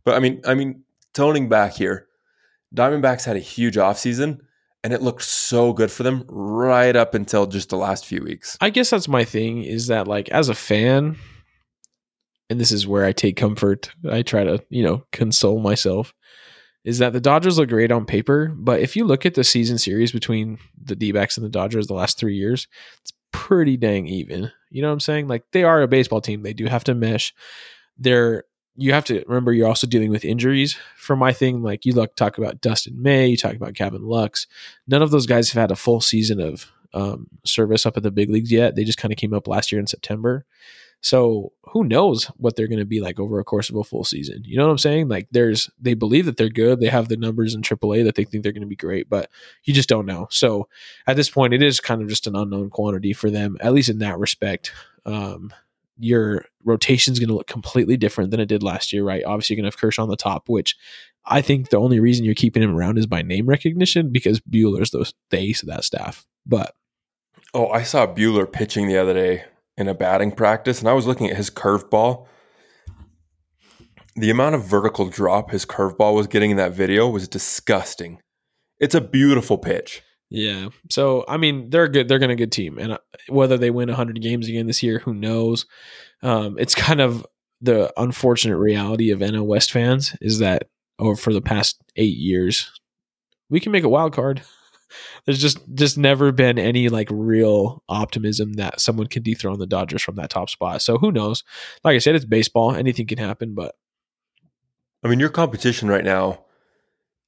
But 0.05 0.15
I 0.15 0.21
mean, 0.21 0.41
I 0.45 0.55
mean, 0.55 0.85
toning 1.15 1.49
back 1.49 1.75
here, 1.75 2.07
Diamondbacks 2.75 3.25
had 3.25 3.37
a 3.37 3.41
huge 3.41 3.77
offseason 3.77 4.41
and 4.87 4.93
it 4.93 5.03
looked 5.03 5.23
so 5.23 5.73
good 5.73 5.91
for 5.91 6.05
them 6.05 6.25
right 6.29 6.95
up 6.95 7.15
until 7.15 7.47
just 7.47 7.71
the 7.71 7.77
last 7.77 8.07
few 8.07 8.23
weeks. 8.23 8.57
I 8.61 8.71
guess 8.71 8.91
that's 8.91 9.09
my 9.09 9.25
thing 9.25 9.65
is 9.65 9.89
that 9.89 10.07
like 10.07 10.29
as 10.29 10.49
a 10.49 10.55
fan, 10.55 11.17
and 12.49 12.61
this 12.61 12.71
is 12.71 12.87
where 12.87 13.05
I 13.05 13.11
take 13.11 13.37
comfort. 13.37 13.91
I 14.09 14.23
try 14.23 14.45
to, 14.45 14.65
you 14.71 14.85
know, 14.85 15.05
console 15.11 15.59
myself. 15.59 16.15
Is 16.85 16.99
that 16.99 17.13
the 17.13 17.21
Dodgers 17.21 17.59
look 17.59 17.69
great 17.69 17.91
on 17.91 18.07
paper, 18.07 18.55
but 18.57 18.79
if 18.79 18.95
you 18.95 19.05
look 19.05 19.27
at 19.27 19.35
the 19.35 19.43
season 19.43 19.77
series 19.77 20.13
between 20.13 20.57
the 20.81 20.95
D 20.95 21.11
backs 21.11 21.37
and 21.37 21.45
the 21.45 21.51
Dodgers 21.51 21.89
the 21.89 21.95
last 21.95 22.17
three 22.17 22.37
years, 22.37 22.69
it's 23.03 23.13
pretty 23.33 23.77
dang 23.77 24.07
even. 24.07 24.51
You 24.71 24.83
know 24.83 24.89
what 24.89 24.95
I'm 24.95 25.01
saying? 25.01 25.29
Like 25.29 25.45
they 25.53 25.65
are 25.65 25.83
a 25.83 25.89
baseball 25.89 26.21
team. 26.21 26.43
They 26.43 26.53
do 26.53 26.67
have 26.67 26.85
to 26.85 26.95
mesh. 26.95 27.35
They're 27.99 28.45
you 28.77 28.93
have 28.93 29.05
to 29.07 29.25
remember 29.27 29.53
you're 29.53 29.69
also 29.69 29.87
dealing 29.87 30.11
with 30.11 30.25
injuries. 30.25 30.77
For 30.97 31.17
my 31.17 31.33
thing, 31.33 31.63
like 31.63 31.87
you 31.87 31.95
look 31.95 32.15
talk 32.15 32.39
about 32.39 32.61
Dustin 32.61 33.01
May, 33.01 33.29
you 33.29 33.37
talk 33.37 33.55
about 33.55 33.73
Gavin 33.73 34.03
Lux. 34.03 34.47
None 34.87 35.03
of 35.03 35.11
those 35.11 35.27
guys 35.27 35.51
have 35.51 35.61
had 35.61 35.71
a 35.71 35.77
full 35.77 36.01
season 36.01 36.41
of 36.41 36.71
um, 36.93 37.29
service 37.45 37.87
up 37.87 37.97
at 37.97 38.03
the 38.03 38.11
big 38.11 38.31
leagues 38.31 38.53
yet. 38.53 38.77
They 38.77 38.85
just 38.85 38.99
kind 38.99 39.13
of 39.13 39.19
came 39.19 39.33
up 39.33 39.49
last 39.49 39.73
year 39.73 39.81
in 39.81 39.87
September. 39.87 40.45
So 41.01 41.53
who 41.63 41.85
knows 41.85 42.25
what 42.37 42.57
they're 42.57 42.69
going 42.69 42.81
to 42.81 42.85
be 42.85 43.01
like 43.01 43.21
over 43.21 43.39
a 43.39 43.45
course 43.45 43.71
of 43.71 43.77
a 43.77 43.85
full 43.85 44.05
season? 44.05 44.43
You 44.45 44.57
know 44.57 44.65
what 44.65 44.73
I'm 44.73 44.79
saying? 44.79 45.09
Like 45.09 45.29
there's 45.31 45.71
they 45.81 45.95
believe 45.95 46.27
that 46.27 46.37
they're 46.37 46.49
good. 46.49 46.81
They 46.81 46.89
have 46.89 47.09
the 47.09 47.17
numbers 47.17 47.55
in 47.55 47.63
AAA 47.63 48.05
that 48.05 48.15
they 48.15 48.25
think 48.25 48.43
they're 48.43 48.53
going 48.53 48.63
to 48.63 48.67
be 48.67 48.77
great, 48.77 49.09
but 49.09 49.31
you 49.65 49.75
just 49.75 49.89
don't 49.89 50.07
know. 50.07 50.27
So 50.31 50.69
at 51.07 51.17
this 51.17 51.31
point, 51.31 51.55
it 51.55 51.63
is 51.63 51.81
kind 51.81 52.03
of 52.03 52.09
just 52.09 52.27
an 52.27 52.35
unknown 52.35 52.71
quantity 52.71 53.13
for 53.13 53.31
them, 53.31 53.57
at 53.61 53.73
least 53.73 53.89
in 53.89 53.99
that 53.99 54.19
respect. 54.19 54.73
Um, 55.05 55.53
your 55.99 56.45
rotation 56.65 57.13
is 57.13 57.19
going 57.19 57.29
to 57.29 57.35
look 57.35 57.47
completely 57.47 57.97
different 57.97 58.31
than 58.31 58.41
it 58.41 58.47
did 58.47 58.63
last 58.63 58.93
year, 58.93 59.05
right? 59.05 59.25
Obviously, 59.25 59.55
you're 59.55 59.63
going 59.63 59.71
to 59.71 59.75
have 59.75 59.81
Kershaw 59.81 60.03
on 60.03 60.09
the 60.09 60.17
top, 60.17 60.49
which 60.49 60.77
I 61.25 61.41
think 61.41 61.71
the 61.71 61.79
only 61.79 62.01
reason 62.01 62.25
you're 62.25 62.35
keeping 62.35 62.63
him 62.63 62.75
around 62.75 62.99
is 62.99 63.07
by 63.07 63.23
name 63.23 63.47
recognition 63.47 64.13
because 64.13 64.41
Buehler's 64.41 64.91
the, 64.91 65.11
the 65.31 65.39
ace 65.39 65.63
of 65.63 65.69
that 65.69 65.85
staff. 65.85 66.27
But 66.45 66.75
oh, 67.55 67.69
I 67.69 67.83
saw 67.83 68.07
Buehler 68.07 68.51
pitching 68.51 68.89
the 68.89 68.99
other 68.99 69.15
day 69.15 69.45
in 69.77 69.89
a 69.89 69.95
batting 69.95 70.33
practice, 70.33 70.81
and 70.81 70.89
I 70.89 70.93
was 70.93 71.07
looking 71.07 71.31
at 71.31 71.37
his 71.37 71.51
curveball. 71.51 72.27
The 74.17 74.31
amount 74.31 74.55
of 74.55 74.65
vertical 74.65 75.09
drop 75.09 75.51
his 75.51 75.67
curveball 75.67 76.15
was 76.15 76.27
getting 76.27 76.51
in 76.51 76.57
that 76.57 76.73
video 76.73 77.09
was 77.09 77.29
disgusting. 77.29 78.21
It's 78.81 78.95
a 78.95 79.01
beautiful 79.01 79.59
pitch. 79.59 80.03
Yeah. 80.31 80.71
So 80.91 81.25
I 81.29 81.37
mean, 81.37 81.71
they're 81.71 81.89
good. 81.89 82.09
They're 82.09 82.19
going 82.19 82.31
to 82.31 82.37
good 82.37 82.53
team, 82.53 82.79
and 82.79 82.93
uh, 82.93 82.99
whether 83.29 83.57
they 83.57 83.71
win 83.71 83.89
100 83.89 84.21
games 84.21 84.49
again 84.49 84.67
this 84.67 84.83
year, 84.83 85.01
who 85.01 85.15
knows? 85.15 85.67
Um, 86.23 86.59
it's 86.59 86.75
kind 86.75 87.01
of 87.01 87.27
the 87.61 87.93
unfortunate 87.97 88.59
reality 88.59 89.11
of 89.11 89.21
NL 89.21 89.47
West 89.47 89.73
fans 89.73 90.15
is 90.21 90.39
that 90.41 90.69
over 90.99 91.17
for 91.17 91.33
the 91.33 91.41
past 91.41 91.81
eight 91.97 92.17
years, 92.17 92.71
we 93.49 93.61
can 93.61 93.73
make 93.73 93.85
a 93.85 93.89
wild 93.89 94.13
card. 94.13 94.43
There's 95.25 95.41
just 95.41 95.59
just 95.75 95.99
never 95.99 96.33
been 96.33 96.59
any 96.59 96.89
like 96.89 97.09
real 97.11 97.83
optimism 97.89 98.55
that 98.55 98.81
someone 98.81 99.07
can 99.07 99.23
dethrone 99.23 99.59
the 99.59 99.67
Dodgers 99.67 100.03
from 100.03 100.17
that 100.17 100.31
top 100.31 100.51
spot. 100.51 100.83
So 100.83 100.99
who 100.99 101.11
knows? 101.13 101.45
Like 101.85 101.95
I 101.95 101.99
said, 101.99 102.15
it's 102.15 102.25
baseball. 102.25 102.75
Anything 102.75 103.07
can 103.07 103.19
happen, 103.19 103.55
but 103.55 103.75
I 105.05 105.09
mean, 105.09 105.21
your 105.21 105.29
competition 105.29 105.89
right 105.89 106.05
now 106.05 106.45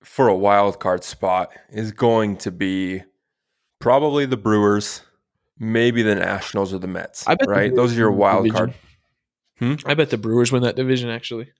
for 0.02 0.28
a 0.28 0.36
wild 0.36 0.80
card 0.80 1.04
spot 1.04 1.50
is 1.70 1.92
going 1.92 2.36
to 2.38 2.50
be 2.50 3.02
probably 3.78 4.26
the 4.26 4.36
Brewers, 4.36 5.02
maybe 5.58 6.02
the 6.02 6.14
Nationals 6.14 6.72
or 6.72 6.78
the 6.78 6.86
Mets. 6.86 7.26
I 7.26 7.34
bet 7.34 7.48
right? 7.48 7.74
Those 7.74 7.94
are 7.94 7.98
your 7.98 8.12
wild 8.12 8.44
division. 8.44 8.56
card. 8.56 8.74
Hmm? 9.58 9.88
I 9.88 9.94
bet 9.94 10.10
the 10.10 10.18
Brewers 10.18 10.52
win 10.52 10.62
that 10.62 10.76
division 10.76 11.10
actually. 11.10 11.50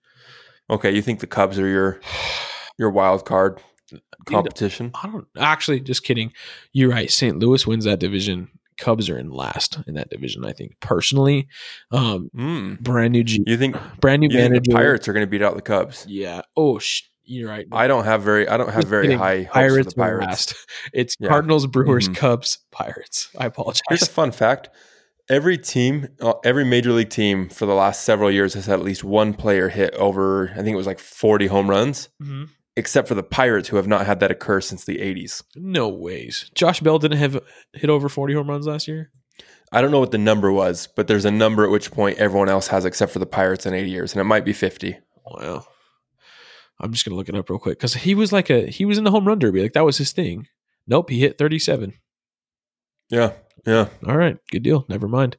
Okay, 0.71 0.95
you 0.95 1.03
think 1.03 1.21
the 1.21 1.27
Cubs 1.27 1.59
are 1.59 1.67
your 1.67 2.01
your 2.79 2.91
wild 2.91 3.25
card 3.25 3.61
competition? 4.27 4.91
I 4.95 5.09
don't 5.09 5.27
actually 5.39 5.81
just 5.81 6.05
kidding. 6.05 6.33
You're 6.73 6.91
right. 6.91 7.11
St. 7.11 7.39
Louis 7.39 7.67
wins 7.67 7.85
that 7.85 8.01
division. 8.01 8.49
Cubs 8.79 9.11
are 9.11 9.19
in 9.19 9.31
last 9.31 9.79
in 9.89 9.95
that 9.95 10.09
division, 10.09 10.45
I 10.45 10.53
think 10.53 10.79
personally. 10.81 11.49
Um, 11.91 12.31
mm. 12.35 12.81
brand 12.81 13.13
new 13.13 13.25
G- 13.25 13.43
You 13.45 13.57
think 13.57 13.77
brand 14.01 14.21
new 14.21 14.29
manager. 14.29 14.61
the 14.65 14.73
Pirates 14.73 15.09
are 15.09 15.13
going 15.13 15.27
to 15.27 15.31
beat 15.31 15.43
out 15.43 15.57
the 15.57 15.63
Cubs? 15.63 16.07
Yeah. 16.09 16.43
Oh, 16.57 16.79
sh- 16.79 17.03
you're 17.25 17.49
right. 17.49 17.67
I 17.73 17.89
don't 17.89 18.05
have 18.05 18.23
very 18.23 18.49
I 18.49 18.57
don't 18.57 18.71
have 18.71 18.85
very 18.85 19.13
high 19.13 19.45
Pirates. 19.45 19.95
Pirates. 19.95 20.55
It's 20.93 21.17
yeah. 21.19 21.29
Cardinals, 21.29 21.67
Brewers, 21.67 22.05
mm-hmm. 22.05 22.15
Cubs, 22.15 22.59
Pirates. 22.71 23.31
I 23.37 23.47
apologize. 23.47 23.83
Here's 23.89 24.03
a 24.03 24.07
fun 24.07 24.31
fact: 24.31 24.71
every 25.29 25.59
team, 25.59 26.09
uh, 26.21 26.35
every 26.45 26.65
major 26.65 26.93
league 26.93 27.11
team 27.11 27.49
for 27.49 27.67
the 27.67 27.75
last 27.75 28.05
several 28.05 28.31
years 28.31 28.55
has 28.55 28.67
had 28.67 28.79
at 28.79 28.85
least 28.85 29.05
one 29.05 29.35
player 29.35 29.69
hit 29.69 29.93
over. 29.95 30.51
I 30.53 30.63
think 30.63 30.69
it 30.69 30.77
was 30.77 30.87
like 30.87 30.99
40 30.99 31.47
home 31.49 31.69
runs. 31.69 32.09
Mm-hmm. 32.23 32.45
Except 32.79 33.09
for 33.09 33.17
the 33.17 33.25
Pirates, 33.25 33.69
who 33.69 33.77
have 33.77 33.89
not 33.89 34.07
had 34.07 34.21
that 34.21 34.31
occur 34.31 34.61
since 34.61 34.85
the 34.85 34.99
80s. 34.99 35.43
No 35.57 35.89
ways. 35.89 36.49
Josh 36.55 36.79
Bell 36.79 37.01
didn't 37.01 37.19
have 37.19 37.41
hit 37.73 37.91
over 37.91 38.09
40 38.09 38.35
home 38.35 38.49
runs 38.49 38.69
last 38.69 38.87
year. 38.87 39.11
I 39.73 39.83
don't 39.83 39.91
know 39.91 39.99
what 39.99 40.13
the 40.13 40.19
number 40.19 40.53
was, 40.53 40.87
but 40.87 41.09
there's 41.09 41.25
a 41.25 41.31
number 41.33 41.65
at 41.65 41.71
which 41.71 41.91
point 41.91 42.19
everyone 42.19 42.49
else 42.49 42.69
has 42.69 42.85
except 42.85 43.13
for 43.13 43.19
the 43.19 43.27
Pirates 43.27 43.67
in 43.67 43.75
80 43.75 43.91
years, 43.91 44.13
and 44.13 44.21
it 44.21 44.25
might 44.25 44.45
be 44.45 44.53
50. 44.53 44.97
Wow. 45.27 45.67
I'm 46.79 46.93
just 46.93 47.05
gonna 47.05 47.17
look 47.17 47.29
it 47.29 47.35
up 47.35 47.51
real 47.51 47.59
quick 47.59 47.79
because 47.79 47.95
he 47.95 48.15
was 48.15 48.33
like 48.33 48.49
a 48.49 48.69
he 48.69 48.85
was 48.85 48.97
in 48.97 49.03
the 49.05 49.11
home 49.11 49.27
run 49.27 49.41
derby, 49.41 49.63
like 49.63 49.73
that 49.73 49.85
was 49.85 49.99
his 49.99 50.13
thing. 50.13 50.47
Nope, 50.87 51.11
he 51.11 51.19
hit 51.19 51.37
37. 51.37 51.95
Yeah, 53.11 53.33
yeah. 53.67 53.89
All 54.07 54.17
right, 54.17 54.39
good 54.53 54.63
deal. 54.63 54.87
Never 54.89 55.09
mind. 55.09 55.37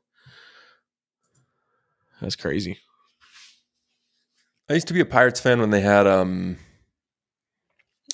That's 2.20 2.36
crazy. 2.36 2.80
I 4.70 4.74
used 4.74 4.90
to 4.90 4.94
be 4.94 5.00
a 5.00 5.06
Pirates 5.06 5.40
fan 5.40 5.62
when 5.62 5.70
they 5.70 5.82
had 5.82 6.06
um. 6.06 6.58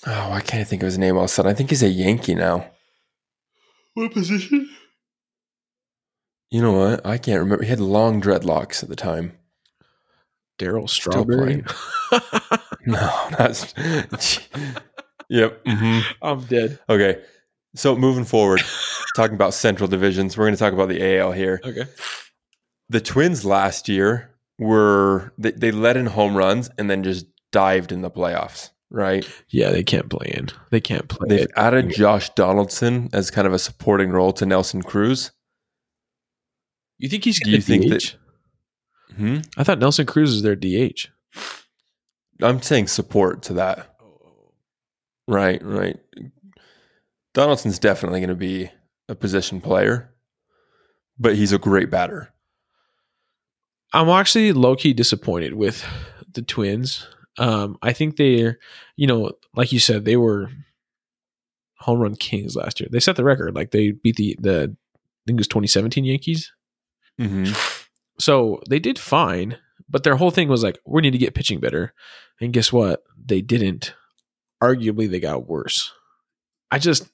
Oh, 0.08 0.30
why 0.30 0.42
can't 0.42 0.62
I 0.62 0.64
think 0.64 0.84
of 0.84 0.88
his 0.88 0.98
name 0.98 1.16
all 1.16 1.24
of 1.24 1.26
a 1.26 1.30
sudden? 1.30 1.52
I 1.52 1.56
think 1.56 1.70
he's 1.70 1.84
a 1.84 1.90
Yankee 1.90 2.36
now. 2.36 2.70
What 3.96 4.12
position? 4.12 4.70
You 6.52 6.62
know 6.62 6.74
what? 6.74 7.06
I 7.06 7.18
can't 7.18 7.40
remember. 7.40 7.64
He 7.64 7.70
had 7.70 7.80
long 7.80 8.22
dreadlocks 8.22 8.84
at 8.84 8.90
the 8.90 8.96
time. 8.96 9.34
Darryl 10.60 10.90
Strawberry. 10.90 11.64
no, 12.86 13.28
that's. 13.38 13.74
yep. 15.30 15.64
Mm-hmm. 15.66 16.00
I'm 16.22 16.42
dead. 16.46 16.80
Okay. 16.90 17.22
So 17.76 17.96
moving 17.96 18.24
forward, 18.24 18.62
talking 19.16 19.36
about 19.36 19.54
central 19.54 19.90
divisions, 19.90 20.38
we're 20.38 20.46
going 20.46 20.54
to 20.54 20.60
talk 20.60 20.74
about 20.74 20.90
the 20.90 21.18
AL 21.18 21.34
here. 21.34 21.60
Okay. 21.64 21.86
The 22.90 23.02
Twins 23.02 23.44
last 23.44 23.90
year 23.90 24.36
were 24.60 25.34
they, 25.38 25.52
they 25.52 25.72
led 25.72 25.98
in 25.98 26.06
home 26.06 26.38
runs 26.38 26.70
and 26.78 26.90
then 26.90 27.04
just 27.04 27.26
dived 27.52 27.92
in 27.92 28.02
the 28.02 28.12
playoffs, 28.12 28.70
right? 28.90 29.28
Yeah, 29.50 29.72
they 29.72 29.84
can't 29.84 30.10
play 30.10 30.32
in. 30.36 30.50
They 30.72 30.82
can't 30.82 31.08
play. 31.08 31.28
They've 31.30 31.42
it. 31.46 31.52
added 31.56 31.92
Josh 31.92 32.30
Donaldson 32.32 33.10
as 33.14 33.32
kind 33.32 33.48
of 33.48 33.54
a 33.54 33.60
supporting 33.60 34.10
role 34.10 34.34
to 34.34 34.46
Nelson 34.46 34.82
Cruz. 34.82 35.32
You 36.98 37.10
think 37.10 37.24
he's? 37.24 37.40
Do 37.44 37.52
you 37.52 37.62
think 37.62 37.90
that? 37.90 38.16
Hmm? 39.16 39.40
I 39.58 39.64
thought 39.64 39.80
Nelson 39.80 40.06
Cruz 40.06 40.34
is 40.34 40.42
their 40.42 40.56
DH. 40.56 41.08
I'm 42.42 42.62
saying 42.62 42.88
support 42.88 43.44
to 43.44 43.54
that. 43.54 43.96
Right, 45.28 45.62
right. 45.64 45.98
Donaldson's 47.34 47.80
definitely 47.80 48.20
going 48.20 48.30
to 48.30 48.36
be 48.36 48.70
a 49.10 49.16
position 49.16 49.62
player, 49.62 50.14
but 51.18 51.36
he's 51.36 51.52
a 51.52 51.58
great 51.58 51.90
batter. 51.90 52.34
I'm 53.94 54.10
actually 54.10 54.52
low 54.52 54.76
key 54.76 54.94
disappointed 54.94 55.54
with 55.54 55.86
the 56.32 56.42
Twins. 56.42 57.08
Um, 57.38 57.78
I 57.82 57.94
think 57.94 58.18
they're, 58.18 58.60
you 58.96 59.08
know, 59.08 59.32
like 59.56 59.72
you 59.72 59.80
said, 59.80 60.06
they 60.06 60.16
were 60.18 60.50
home 61.80 62.00
run 62.00 62.16
kings 62.16 62.56
last 62.56 62.80
year. 62.80 62.90
They 62.92 63.00
set 63.00 63.16
the 63.16 63.24
record. 63.24 63.56
Like 63.56 63.72
they 63.72 63.92
beat 63.92 64.16
the 64.16 64.36
the 64.40 64.76
I 64.76 65.22
think 65.28 65.38
it 65.38 65.42
was 65.42 65.48
2017 65.48 66.06
Yankees. 66.06 66.52
hmm 67.20 67.46
So 68.20 68.62
they 68.70 68.80
did 68.80 68.98
fine, 69.00 69.58
but 69.90 70.04
their 70.04 70.16
whole 70.16 70.32
thing 70.32 70.48
was 70.48 70.64
like, 70.64 70.80
we 70.86 71.02
need 71.02 71.12
to 71.12 71.18
get 71.18 71.36
pitching 71.36 71.60
better. 71.60 71.94
And 72.40 72.54
guess 72.54 72.72
what? 72.72 73.04
They 73.24 73.42
didn't. 73.42 73.94
Arguably, 74.64 75.10
they 75.10 75.20
got 75.20 75.48
worse. 75.48 75.92
I 76.72 76.80
just, 76.80 77.10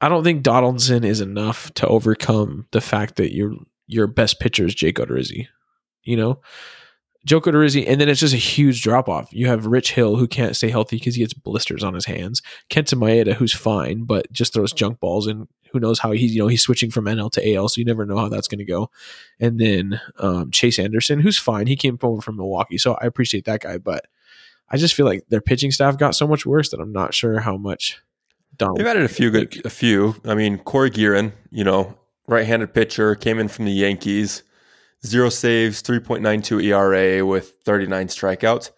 I 0.00 0.08
don't 0.08 0.24
think 0.24 0.42
Donaldson 0.42 1.04
is 1.04 1.20
enough 1.20 1.72
to 1.74 1.86
overcome 1.86 2.66
the 2.72 2.80
fact 2.80 3.16
that 3.16 3.34
your 3.34 3.54
your 3.86 4.06
best 4.06 4.40
pitcher 4.40 4.64
is 4.64 4.74
Jake 4.74 4.96
Odorizzi. 4.96 5.46
You 6.02 6.16
know, 6.16 6.40
Joe 7.24 7.40
Odorizzi, 7.40 7.84
and 7.86 8.00
then 8.00 8.08
it's 8.08 8.20
just 8.20 8.34
a 8.34 8.38
huge 8.38 8.82
drop 8.82 9.08
off. 9.08 9.32
You 9.32 9.46
have 9.46 9.66
Rich 9.66 9.92
Hill 9.92 10.16
who 10.16 10.26
can't 10.26 10.56
stay 10.56 10.70
healthy 10.70 10.96
because 10.96 11.14
he 11.14 11.22
gets 11.22 11.34
blisters 11.34 11.84
on 11.84 11.94
his 11.94 12.06
hands. 12.06 12.42
Kenta 12.68 12.98
Maeda 12.98 13.34
who's 13.34 13.54
fine 13.54 14.04
but 14.04 14.30
just 14.32 14.52
throws 14.52 14.72
junk 14.72 14.98
balls 14.98 15.26
and 15.26 15.46
who 15.72 15.80
knows 15.80 15.98
how 15.98 16.12
he's 16.12 16.34
you 16.34 16.42
know 16.42 16.48
he's 16.48 16.62
switching 16.62 16.90
from 16.90 17.06
NL 17.06 17.30
to 17.32 17.54
AL, 17.54 17.68
so 17.68 17.78
you 17.78 17.84
never 17.84 18.04
know 18.04 18.18
how 18.18 18.28
that's 18.28 18.48
going 18.48 18.58
to 18.58 18.64
go. 18.64 18.90
And 19.40 19.58
then 19.58 20.00
um, 20.18 20.50
Chase 20.50 20.78
Anderson, 20.78 21.20
who's 21.20 21.38
fine, 21.38 21.66
he 21.66 21.76
came 21.76 21.98
over 22.02 22.20
from 22.20 22.36
Milwaukee, 22.36 22.78
so 22.78 22.94
I 22.94 23.06
appreciate 23.06 23.46
that 23.46 23.62
guy. 23.62 23.78
But 23.78 24.06
I 24.68 24.76
just 24.76 24.94
feel 24.94 25.06
like 25.06 25.26
their 25.28 25.40
pitching 25.40 25.70
staff 25.70 25.98
got 25.98 26.14
so 26.14 26.26
much 26.26 26.46
worse 26.46 26.70
that 26.70 26.80
I'm 26.80 26.92
not 26.92 27.14
sure 27.14 27.40
how 27.40 27.56
much. 27.56 28.00
Donald 28.58 28.78
They've 28.78 28.86
added 28.86 29.04
a 29.04 29.08
few 29.08 29.30
good, 29.30 29.64
a 29.64 29.70
few. 29.70 30.16
I 30.26 30.34
mean, 30.34 30.58
Corey 30.58 30.90
Gearin, 30.90 31.32
you 31.50 31.64
know, 31.64 31.96
right-handed 32.26 32.74
pitcher, 32.74 33.14
came 33.14 33.38
in 33.38 33.48
from 33.48 33.64
the 33.64 33.72
Yankees, 33.72 34.42
zero 35.06 35.28
saves, 35.28 35.82
3.92 35.82 36.64
ERA 36.64 37.24
with 37.26 37.54
39 37.64 38.06
strikeouts. 38.08 38.70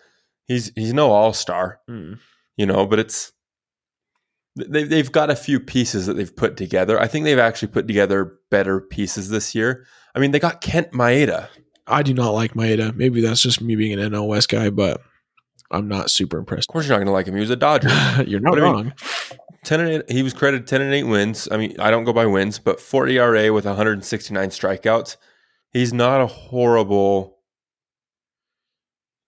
He's 0.46 0.72
he's 0.74 0.92
no 0.92 1.10
all-star, 1.10 1.80
Mm. 1.88 2.18
you 2.56 2.66
know, 2.66 2.86
but 2.86 2.98
it's 2.98 3.32
they 4.56 4.84
they've 4.84 5.10
got 5.10 5.30
a 5.30 5.36
few 5.36 5.58
pieces 5.58 6.06
that 6.06 6.14
they've 6.14 6.34
put 6.34 6.56
together. 6.56 7.00
I 7.00 7.06
think 7.08 7.24
they've 7.24 7.38
actually 7.38 7.68
put 7.68 7.86
together 7.88 8.38
better 8.50 8.80
pieces 8.80 9.28
this 9.30 9.54
year. 9.54 9.84
I 10.14 10.18
mean, 10.20 10.30
they 10.30 10.38
got 10.38 10.60
Kent 10.60 10.92
Maeda. 10.92 11.48
I 11.86 12.02
do 12.02 12.14
not 12.14 12.30
like 12.30 12.54
Maeda. 12.54 12.94
Maybe 12.94 13.20
that's 13.20 13.40
just 13.42 13.60
me 13.60 13.74
being 13.74 13.98
an 13.98 14.12
NL 14.12 14.28
West 14.28 14.48
guy, 14.48 14.70
but 14.70 15.00
I'm 15.70 15.88
not 15.88 16.10
super 16.10 16.38
impressed. 16.38 16.68
Of 16.68 16.72
course, 16.72 16.86
you're 16.86 16.92
not 16.92 16.98
going 16.98 17.06
to 17.08 17.12
like 17.12 17.26
him. 17.26 17.34
He 17.34 17.40
was 17.40 17.50
a 17.50 17.56
Dodger. 17.56 17.88
You're 18.26 18.40
not 18.40 18.52
But 18.54 18.62
I 18.62 18.64
mean, 18.66 18.72
wrong. 18.72 18.92
10 19.64 19.80
and 19.80 19.88
8, 20.08 20.10
he 20.12 20.22
was 20.22 20.32
credited 20.32 20.66
10 20.68 20.82
and 20.82 20.94
8 20.94 21.02
wins. 21.04 21.48
I 21.50 21.56
mean, 21.56 21.74
I 21.80 21.90
don't 21.90 22.04
go 22.04 22.12
by 22.12 22.26
wins, 22.26 22.58
but 22.58 22.80
4 22.80 23.08
ERA 23.08 23.52
with 23.52 23.64
169 23.64 24.48
strikeouts. 24.50 25.16
He's 25.74 25.92
not 25.92 26.20
a 26.20 26.26
horrible 26.26 27.38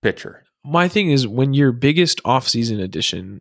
pitcher. 0.01 0.45
My 0.65 0.87
thing 0.87 1.11
is 1.11 1.27
when 1.27 1.55
your 1.55 1.73
biggest 1.73 2.23
offseason 2.23 2.81
addition 2.81 3.41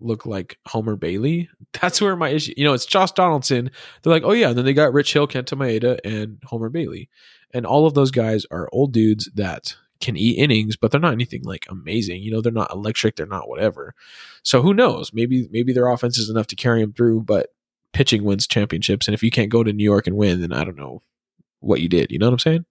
look 0.00 0.24
like 0.24 0.58
Homer 0.66 0.96
Bailey, 0.96 1.50
that's 1.80 2.00
where 2.00 2.16
my 2.16 2.30
issue. 2.30 2.54
You 2.56 2.64
know, 2.64 2.72
it's 2.72 2.86
Josh 2.86 3.12
Donaldson. 3.12 3.70
They're 4.02 4.12
like, 4.12 4.24
oh 4.24 4.32
yeah, 4.32 4.48
and 4.48 4.58
then 4.58 4.64
they 4.64 4.72
got 4.72 4.94
Rich 4.94 5.12
Hill, 5.12 5.28
Kenta 5.28 5.54
Maeda, 5.54 5.98
and 6.02 6.38
Homer 6.46 6.70
Bailey, 6.70 7.10
and 7.52 7.66
all 7.66 7.86
of 7.86 7.92
those 7.92 8.10
guys 8.10 8.46
are 8.50 8.70
old 8.72 8.92
dudes 8.92 9.30
that 9.34 9.76
can 10.00 10.16
eat 10.16 10.38
innings, 10.38 10.76
but 10.76 10.90
they're 10.90 11.00
not 11.00 11.12
anything 11.12 11.42
like 11.42 11.66
amazing. 11.68 12.22
You 12.22 12.30
know, 12.30 12.40
they're 12.40 12.52
not 12.52 12.72
electric. 12.72 13.16
They're 13.16 13.26
not 13.26 13.50
whatever. 13.50 13.94
So 14.42 14.62
who 14.62 14.72
knows? 14.72 15.12
Maybe 15.12 15.46
maybe 15.50 15.74
their 15.74 15.88
offense 15.88 16.16
is 16.16 16.30
enough 16.30 16.46
to 16.46 16.56
carry 16.56 16.80
them 16.80 16.94
through, 16.94 17.22
but 17.22 17.50
pitching 17.92 18.24
wins 18.24 18.46
championships. 18.46 19.06
And 19.08 19.14
if 19.14 19.22
you 19.22 19.30
can't 19.30 19.50
go 19.50 19.62
to 19.62 19.74
New 19.74 19.84
York 19.84 20.06
and 20.06 20.16
win, 20.16 20.40
then 20.40 20.54
I 20.54 20.64
don't 20.64 20.78
know 20.78 21.02
what 21.60 21.80
you 21.80 21.88
did. 21.88 22.10
You 22.10 22.18
know 22.18 22.26
what 22.26 22.34
I'm 22.34 22.38
saying? 22.38 22.64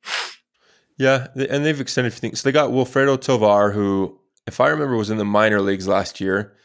Yeah, 0.97 1.27
and 1.35 1.65
they've 1.65 1.81
extended 1.81 2.13
things. 2.13 2.39
So 2.39 2.47
they 2.47 2.53
got 2.53 2.71
Wilfredo 2.71 3.19
Tovar, 3.19 3.71
who, 3.71 4.17
if 4.47 4.61
I 4.61 4.69
remember, 4.69 4.95
was 4.95 5.09
in 5.09 5.17
the 5.17 5.25
minor 5.25 5.61
leagues 5.61 5.87
last 5.87 6.21
year. 6.21 6.55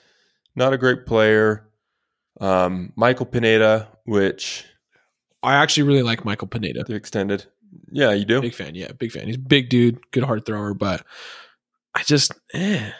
Not 0.54 0.72
a 0.72 0.78
great 0.78 1.06
player. 1.06 1.68
Um, 2.40 2.92
Michael 2.96 3.26
Pineda, 3.26 3.88
which 4.04 4.64
I 5.42 5.56
actually 5.56 5.85
really 5.85 6.02
like 6.02 6.24
Michael 6.24 6.48
Pineda. 6.48 6.85
they 6.87 6.94
extended. 6.94 7.46
Yeah, 7.90 8.12
you 8.12 8.24
do. 8.24 8.40
Big 8.40 8.54
fan, 8.54 8.74
yeah, 8.74 8.92
big 8.92 9.12
fan. 9.12 9.26
He's 9.26 9.37
a 9.37 9.40
big 9.40 9.68
dude, 9.68 9.98
good 10.11 10.24
hard 10.24 10.44
thrower, 10.46 10.74
but 10.74 11.04
I 11.94 12.02
just, 12.02 12.33
eh, 12.54 12.90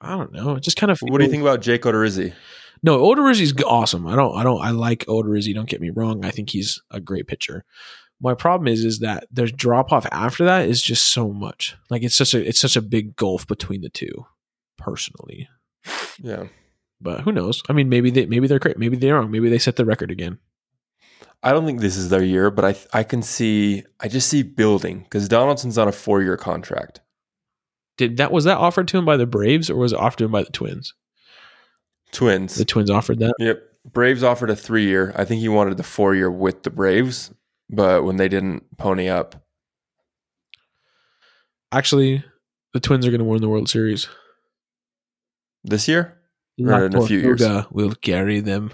I 0.00 0.16
don't 0.16 0.32
know. 0.32 0.56
It 0.56 0.62
just 0.62 0.76
kind 0.76 0.90
of. 0.90 1.00
What 1.00 1.18
do 1.18 1.24
you 1.24 1.30
think 1.30 1.42
about 1.42 1.62
Jake 1.62 1.82
Odorizzi? 1.82 2.32
No, 2.82 3.00
Odorizzi's 3.00 3.54
awesome. 3.64 4.06
I 4.06 4.14
don't, 4.14 4.36
I 4.36 4.42
don't, 4.42 4.60
I 4.60 4.70
like 4.70 5.04
Odorizzi. 5.06 5.54
Don't 5.54 5.68
get 5.68 5.80
me 5.80 5.90
wrong. 5.90 6.24
I 6.24 6.30
think 6.30 6.50
he's 6.50 6.80
a 6.90 7.00
great 7.00 7.26
pitcher. 7.26 7.64
My 8.20 8.34
problem 8.34 8.68
is, 8.68 8.84
is 8.84 9.00
that 9.00 9.26
there's 9.30 9.52
drop 9.52 9.92
off 9.92 10.06
after 10.10 10.44
that 10.46 10.68
is 10.68 10.80
just 10.82 11.12
so 11.12 11.28
much. 11.32 11.76
Like 11.90 12.02
it's 12.02 12.14
such 12.14 12.32
a, 12.34 12.46
it's 12.48 12.58
such 12.60 12.76
a 12.76 12.80
big 12.82 13.14
gulf 13.16 13.46
between 13.46 13.82
the 13.82 13.90
two. 13.90 14.26
Personally, 14.78 15.48
Yeah. 16.22 16.44
but 17.00 17.20
who 17.22 17.32
knows? 17.32 17.62
I 17.68 17.72
mean, 17.72 17.88
maybe 17.88 18.10
they, 18.10 18.26
maybe 18.26 18.46
they're 18.46 18.58
great. 18.58 18.78
Maybe 18.78 18.96
they're 18.96 19.14
wrong. 19.14 19.30
Maybe 19.30 19.48
they 19.48 19.58
set 19.58 19.76
the 19.76 19.84
record 19.84 20.10
again. 20.10 20.38
I 21.42 21.52
don't 21.52 21.64
think 21.66 21.80
this 21.80 21.96
is 21.96 22.08
their 22.08 22.22
year, 22.24 22.50
but 22.50 22.64
I 22.64 22.98
I 22.98 23.02
can 23.02 23.22
see 23.22 23.84
I 24.00 24.08
just 24.08 24.28
see 24.28 24.42
building 24.42 25.00
because 25.00 25.28
Donaldson's 25.28 25.78
on 25.78 25.88
a 25.88 25.92
four 25.92 26.22
year 26.22 26.36
contract. 26.36 27.00
Did 27.96 28.16
that 28.18 28.32
was 28.32 28.44
that 28.44 28.58
offered 28.58 28.88
to 28.88 28.98
him 28.98 29.04
by 29.04 29.16
the 29.16 29.26
Braves 29.26 29.70
or 29.70 29.76
was 29.76 29.92
it 29.92 29.98
offered 29.98 30.18
to 30.18 30.24
him 30.24 30.32
by 30.32 30.42
the 30.42 30.50
Twins? 30.52 30.94
Twins. 32.12 32.54
The 32.56 32.64
Twins 32.64 32.90
offered 32.90 33.18
that. 33.20 33.34
Yep. 33.38 33.62
Braves 33.92 34.22
offered 34.22 34.50
a 34.50 34.56
three 34.56 34.86
year. 34.86 35.12
I 35.16 35.24
think 35.24 35.40
he 35.40 35.48
wanted 35.48 35.76
the 35.76 35.82
four 35.82 36.14
year 36.14 36.30
with 36.30 36.62
the 36.64 36.70
Braves, 36.70 37.30
but 37.68 38.04
when 38.04 38.16
they 38.16 38.28
didn't 38.28 38.76
pony 38.78 39.08
up, 39.08 39.46
Actually, 41.72 42.24
the 42.72 42.80
Twins 42.80 43.06
are 43.06 43.10
going 43.10 43.18
to 43.18 43.24
win 43.24 43.40
the 43.40 43.48
World 43.48 43.68
Series. 43.68 44.08
this 45.64 45.88
year 45.88 46.18
Or 46.58 46.86
in 46.86 46.94
a 46.94 47.06
few 47.06 47.18
years. 47.18 47.42
Will 47.70 47.92
carry 47.94 48.40
them. 48.40 48.70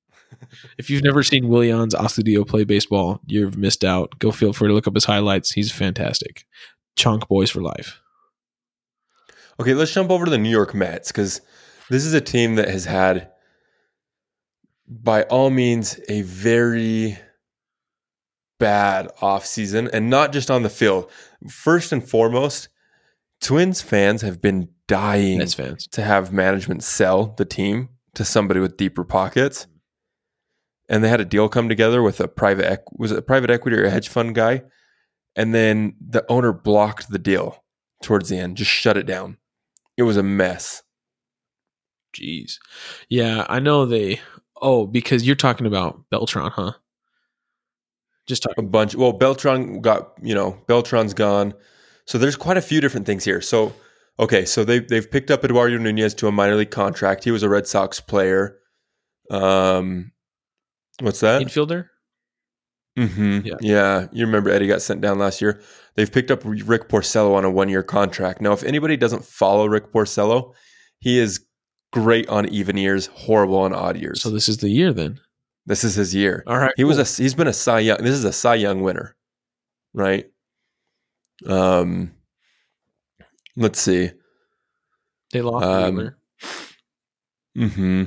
if 0.78 0.90
you've 0.90 1.02
never 1.02 1.22
seen 1.22 1.44
Willians 1.44 1.94
Astudillo 1.94 2.46
play 2.46 2.64
baseball, 2.64 3.20
you've 3.26 3.56
missed 3.56 3.84
out. 3.84 4.18
Go 4.18 4.30
feel 4.30 4.52
free 4.52 4.68
to 4.68 4.74
look 4.74 4.86
up 4.86 4.94
his 4.94 5.06
highlights. 5.06 5.52
He's 5.52 5.72
fantastic. 5.72 6.44
Chunk 6.96 7.26
boys 7.28 7.50
for 7.50 7.62
life. 7.62 8.00
Okay, 9.58 9.74
let's 9.74 9.92
jump 9.92 10.10
over 10.10 10.24
to 10.26 10.30
the 10.30 10.38
New 10.38 10.50
York 10.50 10.74
Mets 10.74 11.10
because 11.10 11.40
this 11.88 12.04
is 12.04 12.12
a 12.12 12.20
team 12.20 12.56
that 12.56 12.68
has 12.68 12.84
had, 12.84 13.30
by 14.86 15.22
all 15.24 15.50
means, 15.50 15.98
a 16.08 16.22
very 16.22 17.18
bad 18.62 19.08
offseason 19.20 19.90
and 19.92 20.08
not 20.08 20.32
just 20.32 20.48
on 20.48 20.62
the 20.62 20.70
field. 20.70 21.10
First 21.48 21.90
and 21.90 22.08
foremost, 22.08 22.68
Twins 23.40 23.82
fans 23.82 24.22
have 24.22 24.40
been 24.40 24.68
dying 24.86 25.44
to 25.44 26.02
have 26.02 26.32
management 26.32 26.84
sell 26.84 27.34
the 27.36 27.44
team 27.44 27.88
to 28.14 28.24
somebody 28.24 28.60
with 28.60 28.76
deeper 28.76 29.02
pockets. 29.02 29.66
And 30.88 31.02
they 31.02 31.08
had 31.08 31.20
a 31.20 31.24
deal 31.24 31.48
come 31.48 31.68
together 31.68 32.02
with 32.02 32.20
a 32.20 32.28
private 32.28 32.84
was 32.92 33.10
it 33.10 33.18
a 33.18 33.22
private 33.22 33.50
equity 33.50 33.76
or 33.76 33.84
a 33.84 33.90
hedge 33.90 34.08
fund 34.08 34.36
guy, 34.36 34.62
and 35.34 35.52
then 35.52 35.96
the 36.00 36.24
owner 36.28 36.52
blocked 36.52 37.10
the 37.10 37.18
deal 37.18 37.64
towards 38.00 38.28
the 38.28 38.38
end, 38.38 38.56
just 38.58 38.70
shut 38.70 38.96
it 38.96 39.06
down. 39.06 39.38
It 39.96 40.04
was 40.04 40.16
a 40.16 40.22
mess. 40.22 40.84
Jeez. 42.14 42.58
Yeah, 43.08 43.44
I 43.48 43.58
know 43.58 43.86
they. 43.86 44.20
Oh, 44.60 44.86
because 44.86 45.26
you're 45.26 45.34
talking 45.34 45.66
about 45.66 46.02
Beltran, 46.10 46.50
huh? 46.52 46.72
Just 48.26 48.46
A 48.56 48.62
bunch. 48.62 48.94
Well, 48.94 49.12
Beltran 49.12 49.80
got 49.80 50.12
you 50.22 50.34
know 50.34 50.58
Beltran's 50.68 51.14
gone, 51.14 51.54
so 52.06 52.18
there's 52.18 52.36
quite 52.36 52.56
a 52.56 52.62
few 52.62 52.80
different 52.80 53.04
things 53.06 53.24
here. 53.24 53.40
So 53.40 53.72
okay, 54.18 54.44
so 54.44 54.64
they 54.64 54.78
they've 54.78 55.10
picked 55.10 55.30
up 55.30 55.44
Eduardo 55.44 55.78
Nunez 55.78 56.14
to 56.14 56.28
a 56.28 56.32
minor 56.32 56.54
league 56.54 56.70
contract. 56.70 57.24
He 57.24 57.30
was 57.30 57.42
a 57.42 57.48
Red 57.48 57.66
Sox 57.66 58.00
player. 58.00 58.58
Um, 59.30 60.12
what's 61.00 61.20
that? 61.20 61.42
Infielder? 61.42 61.86
hmm 62.96 63.40
Yeah. 63.44 63.54
Yeah. 63.60 64.06
You 64.12 64.26
remember 64.26 64.50
Eddie 64.50 64.66
got 64.66 64.82
sent 64.82 65.00
down 65.00 65.18
last 65.18 65.40
year. 65.40 65.60
They've 65.94 66.10
picked 66.10 66.30
up 66.30 66.42
Rick 66.44 66.88
Porcello 66.88 67.34
on 67.34 67.44
a 67.44 67.50
one 67.50 67.68
year 67.68 67.82
contract. 67.82 68.40
Now, 68.40 68.52
if 68.52 68.62
anybody 68.62 68.96
doesn't 68.96 69.24
follow 69.24 69.66
Rick 69.66 69.92
Porcello, 69.92 70.52
he 70.98 71.18
is 71.18 71.44
great 71.92 72.28
on 72.28 72.48
even 72.48 72.76
years, 72.76 73.06
horrible 73.06 73.58
on 73.58 73.72
odd 73.72 73.96
years. 73.96 74.20
So 74.22 74.30
this 74.30 74.48
is 74.48 74.58
the 74.58 74.68
year 74.68 74.92
then. 74.92 75.20
This 75.66 75.84
is 75.84 75.94
his 75.94 76.14
year. 76.14 76.42
All 76.46 76.58
right. 76.58 76.72
He 76.76 76.84
was 76.84 76.96
cool. 76.96 77.02
a 77.04 77.22
he's 77.22 77.34
been 77.34 77.46
a 77.46 77.52
Cy 77.52 77.80
Young. 77.80 77.98
This 77.98 78.14
is 78.14 78.24
a 78.24 78.32
Cy 78.32 78.56
Young 78.56 78.82
winner, 78.82 79.16
right? 79.94 80.30
Um, 81.46 82.12
let's 83.56 83.80
see. 83.80 84.10
They 85.32 85.40
lost 85.42 85.64
um, 85.66 85.96
Wheeler. 85.96 86.18
hmm 87.56 88.04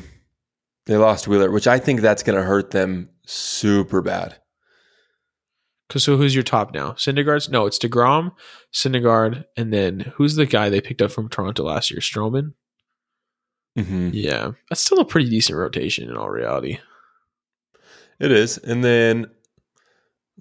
They 0.86 0.98
lost 0.98 1.28
Wheeler, 1.28 1.52
which 1.52 1.68
I 1.68 1.80
think 1.80 2.02
that's 2.02 2.24
going 2.24 2.38
to 2.38 2.44
hurt 2.46 2.72
them 2.72 3.10
super 3.26 4.02
bad. 4.02 4.38
Cause 5.88 6.04
so 6.04 6.18
who's 6.18 6.34
your 6.34 6.44
top 6.44 6.74
now? 6.74 6.92
Syndergaard's 6.94 7.48
no, 7.50 7.68
it's 7.68 7.78
Degrom, 7.78 8.32
Syndergaard, 8.74 9.46
and 9.56 9.72
then 9.72 10.12
who's 10.16 10.34
the 10.36 10.48
guy 10.48 10.68
they 10.70 10.82
picked 10.82 11.02
up 11.02 11.12
from 11.12 11.30
Toronto 11.30 11.64
last 11.64 11.92
year? 11.92 12.00
Stroman. 12.00 12.54
hmm 13.78 14.10
Yeah, 14.12 14.52
that's 14.70 14.82
still 14.82 15.00
a 15.00 15.06
pretty 15.06 15.30
decent 15.30 15.58
rotation 15.60 16.10
in 16.10 16.18
all 16.18 16.30
reality. 16.30 16.80
It 18.20 18.32
is. 18.32 18.58
And 18.58 18.84
then 18.84 19.28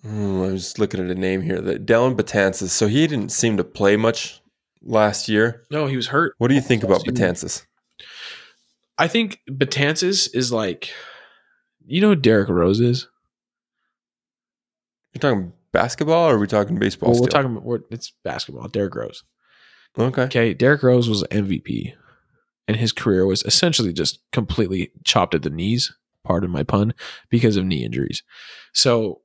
I 0.04 0.08
was 0.08 0.78
looking 0.78 1.00
at 1.00 1.10
a 1.10 1.14
name 1.14 1.42
here. 1.42 1.60
That 1.60 1.87
Dellin 1.87 2.16
Betances. 2.16 2.70
So 2.70 2.87
he 2.87 3.06
didn't 3.06 3.30
seem 3.30 3.56
to 3.56 3.64
play 3.64 3.96
much 3.96 4.40
last 4.82 5.28
year. 5.28 5.66
No, 5.70 5.87
he 5.87 5.96
was 5.96 6.08
hurt. 6.08 6.34
What 6.38 6.48
do 6.48 6.54
you 6.54 6.60
think 6.60 6.82
about. 6.82 7.04
Betances? 7.04 7.64
I 8.98 9.08
think 9.08 9.40
Betances 9.50 10.28
is 10.34 10.52
like, 10.52 10.92
you 11.87 12.00
know, 12.00 12.08
who 12.08 12.16
Derrick 12.16 12.48
Rose 12.48 12.80
is. 12.80 13.08
You're 15.12 15.20
talking 15.20 15.52
basketball, 15.72 16.28
or 16.28 16.37
are 16.37 16.38
we 16.38 16.46
talking 16.46 16.78
baseball? 16.78 17.10
Well, 17.10 17.20
we're 17.20 17.30
still? 17.30 17.42
talking 17.42 17.62
we're, 17.62 17.80
it's 17.90 18.12
basketball. 18.22 18.68
Derrick 18.68 18.94
Rose. 18.94 19.24
Okay. 19.98 20.22
Okay, 20.22 20.54
Derrick 20.54 20.82
Rose 20.82 21.08
was 21.08 21.22
MVP, 21.30 21.94
and 22.66 22.76
his 22.76 22.92
career 22.92 23.26
was 23.26 23.42
essentially 23.44 23.92
just 23.92 24.18
completely 24.32 24.90
chopped 25.04 25.34
at 25.34 25.42
the 25.42 25.50
knees. 25.50 25.94
Pardon 26.24 26.50
my 26.50 26.62
pun, 26.62 26.94
because 27.28 27.56
of 27.56 27.64
knee 27.64 27.84
injuries. 27.84 28.22
So 28.72 29.20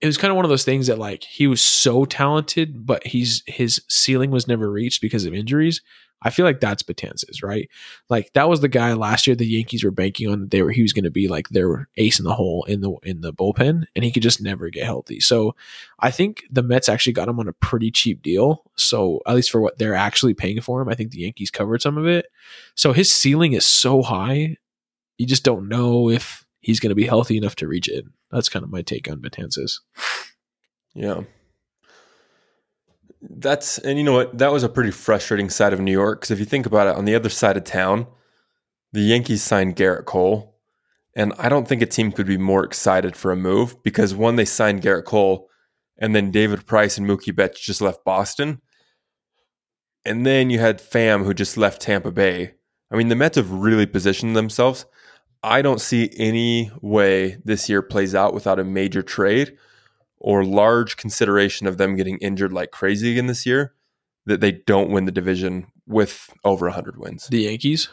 it 0.00 0.06
was 0.06 0.18
kind 0.18 0.30
of 0.30 0.36
one 0.36 0.44
of 0.44 0.50
those 0.50 0.64
things 0.64 0.88
that 0.88 0.98
like 0.98 1.24
he 1.24 1.46
was 1.46 1.62
so 1.62 2.04
talented, 2.04 2.84
but 2.86 3.06
he's 3.06 3.42
his 3.46 3.82
ceiling 3.88 4.30
was 4.30 4.46
never 4.46 4.70
reached 4.70 5.00
because 5.00 5.24
of 5.24 5.32
injuries. 5.32 5.80
I 6.24 6.30
feel 6.30 6.46
like 6.46 6.60
that's 6.60 6.82
Betances, 6.82 7.42
right? 7.42 7.68
Like 8.08 8.32
that 8.32 8.48
was 8.48 8.60
the 8.60 8.68
guy 8.68 8.94
last 8.94 9.26
year 9.26 9.36
the 9.36 9.46
Yankees 9.46 9.84
were 9.84 9.90
banking 9.90 10.30
on 10.30 10.40
that 10.40 10.50
they 10.50 10.62
were 10.62 10.70
he 10.70 10.80
was 10.80 10.94
going 10.94 11.04
to 11.04 11.10
be 11.10 11.28
like 11.28 11.50
their 11.50 11.88
ace 11.96 12.18
in 12.18 12.24
the 12.24 12.34
hole 12.34 12.64
in 12.64 12.80
the 12.80 12.92
in 13.02 13.20
the 13.20 13.32
bullpen, 13.32 13.84
and 13.94 14.04
he 14.04 14.10
could 14.10 14.22
just 14.22 14.40
never 14.40 14.70
get 14.70 14.84
healthy. 14.84 15.20
So 15.20 15.54
I 16.00 16.10
think 16.10 16.44
the 16.50 16.62
Mets 16.62 16.88
actually 16.88 17.12
got 17.12 17.28
him 17.28 17.38
on 17.38 17.48
a 17.48 17.52
pretty 17.52 17.90
cheap 17.90 18.22
deal. 18.22 18.62
So 18.76 19.20
at 19.26 19.34
least 19.34 19.50
for 19.50 19.60
what 19.60 19.78
they're 19.78 19.94
actually 19.94 20.34
paying 20.34 20.60
for 20.62 20.80
him, 20.80 20.88
I 20.88 20.94
think 20.94 21.10
the 21.10 21.20
Yankees 21.20 21.50
covered 21.50 21.82
some 21.82 21.98
of 21.98 22.06
it. 22.06 22.26
So 22.74 22.92
his 22.92 23.12
ceiling 23.12 23.52
is 23.52 23.66
so 23.66 24.02
high, 24.02 24.56
you 25.18 25.26
just 25.26 25.44
don't 25.44 25.68
know 25.68 26.10
if 26.10 26.44
he's 26.60 26.80
going 26.80 26.90
to 26.90 26.94
be 26.94 27.06
healthy 27.06 27.36
enough 27.36 27.56
to 27.56 27.68
reach 27.68 27.88
it. 27.88 28.04
That's 28.30 28.48
kind 28.48 28.64
of 28.64 28.70
my 28.70 28.82
take 28.82 29.08
on 29.10 29.20
Betances. 29.20 29.80
Yeah. 30.94 31.22
That's 33.20 33.78
and 33.78 33.98
you 33.98 34.04
know 34.04 34.12
what? 34.12 34.38
That 34.38 34.52
was 34.52 34.62
a 34.62 34.68
pretty 34.68 34.90
frustrating 34.90 35.48
side 35.48 35.72
of 35.72 35.80
New 35.80 35.92
York 35.92 36.20
because 36.20 36.30
if 36.30 36.38
you 36.38 36.44
think 36.44 36.66
about 36.66 36.88
it, 36.88 36.96
on 36.96 37.04
the 37.04 37.14
other 37.14 37.30
side 37.30 37.56
of 37.56 37.64
town, 37.64 38.06
the 38.92 39.00
Yankees 39.00 39.42
signed 39.42 39.76
Gerrit 39.76 40.04
Cole, 40.04 40.56
and 41.16 41.32
I 41.38 41.48
don't 41.48 41.66
think 41.66 41.80
a 41.80 41.86
team 41.86 42.12
could 42.12 42.26
be 42.26 42.36
more 42.36 42.64
excited 42.64 43.16
for 43.16 43.32
a 43.32 43.36
move 43.36 43.82
because 43.82 44.14
one, 44.14 44.36
they 44.36 44.44
signed 44.44 44.82
Gerrit 44.82 45.04
Cole, 45.04 45.48
and 45.96 46.14
then 46.14 46.30
David 46.30 46.66
Price 46.66 46.98
and 46.98 47.08
Mookie 47.08 47.34
Betts 47.34 47.64
just 47.64 47.80
left 47.80 48.04
Boston, 48.04 48.60
and 50.04 50.26
then 50.26 50.50
you 50.50 50.58
had 50.58 50.78
Pham 50.78 51.24
who 51.24 51.32
just 51.32 51.56
left 51.56 51.80
Tampa 51.80 52.12
Bay. 52.12 52.54
I 52.90 52.96
mean, 52.96 53.08
the 53.08 53.16
Mets 53.16 53.36
have 53.36 53.50
really 53.50 53.86
positioned 53.86 54.36
themselves. 54.36 54.84
I 55.44 55.60
don't 55.60 55.80
see 55.80 56.10
any 56.16 56.70
way 56.80 57.36
this 57.44 57.68
year 57.68 57.82
plays 57.82 58.14
out 58.14 58.32
without 58.32 58.58
a 58.58 58.64
major 58.64 59.02
trade 59.02 59.58
or 60.16 60.42
large 60.42 60.96
consideration 60.96 61.66
of 61.66 61.76
them 61.76 61.96
getting 61.96 62.16
injured 62.18 62.52
like 62.52 62.70
crazy 62.70 63.12
again 63.12 63.26
this 63.26 63.44
year 63.44 63.74
that 64.24 64.40
they 64.40 64.52
don't 64.52 64.90
win 64.90 65.04
the 65.04 65.12
division 65.12 65.66
with 65.86 66.32
over 66.44 66.64
100 66.66 66.96
wins. 66.96 67.26
The 67.28 67.42
Yankees? 67.42 67.90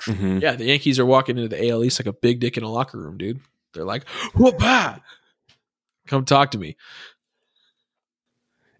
Mhm. 0.00 0.42
Yeah, 0.42 0.56
the 0.56 0.64
Yankees 0.64 0.98
are 0.98 1.06
walking 1.06 1.38
into 1.38 1.48
the 1.48 1.68
AL 1.68 1.84
East 1.84 2.00
like 2.00 2.08
a 2.08 2.12
big 2.12 2.40
dick 2.40 2.56
in 2.56 2.64
a 2.64 2.68
locker 2.68 2.98
room, 2.98 3.16
dude. 3.16 3.40
They're 3.72 3.84
like, 3.84 4.08
whoop-ah! 4.34 5.00
Come 6.08 6.24
talk 6.24 6.50
to 6.50 6.58
me. 6.58 6.76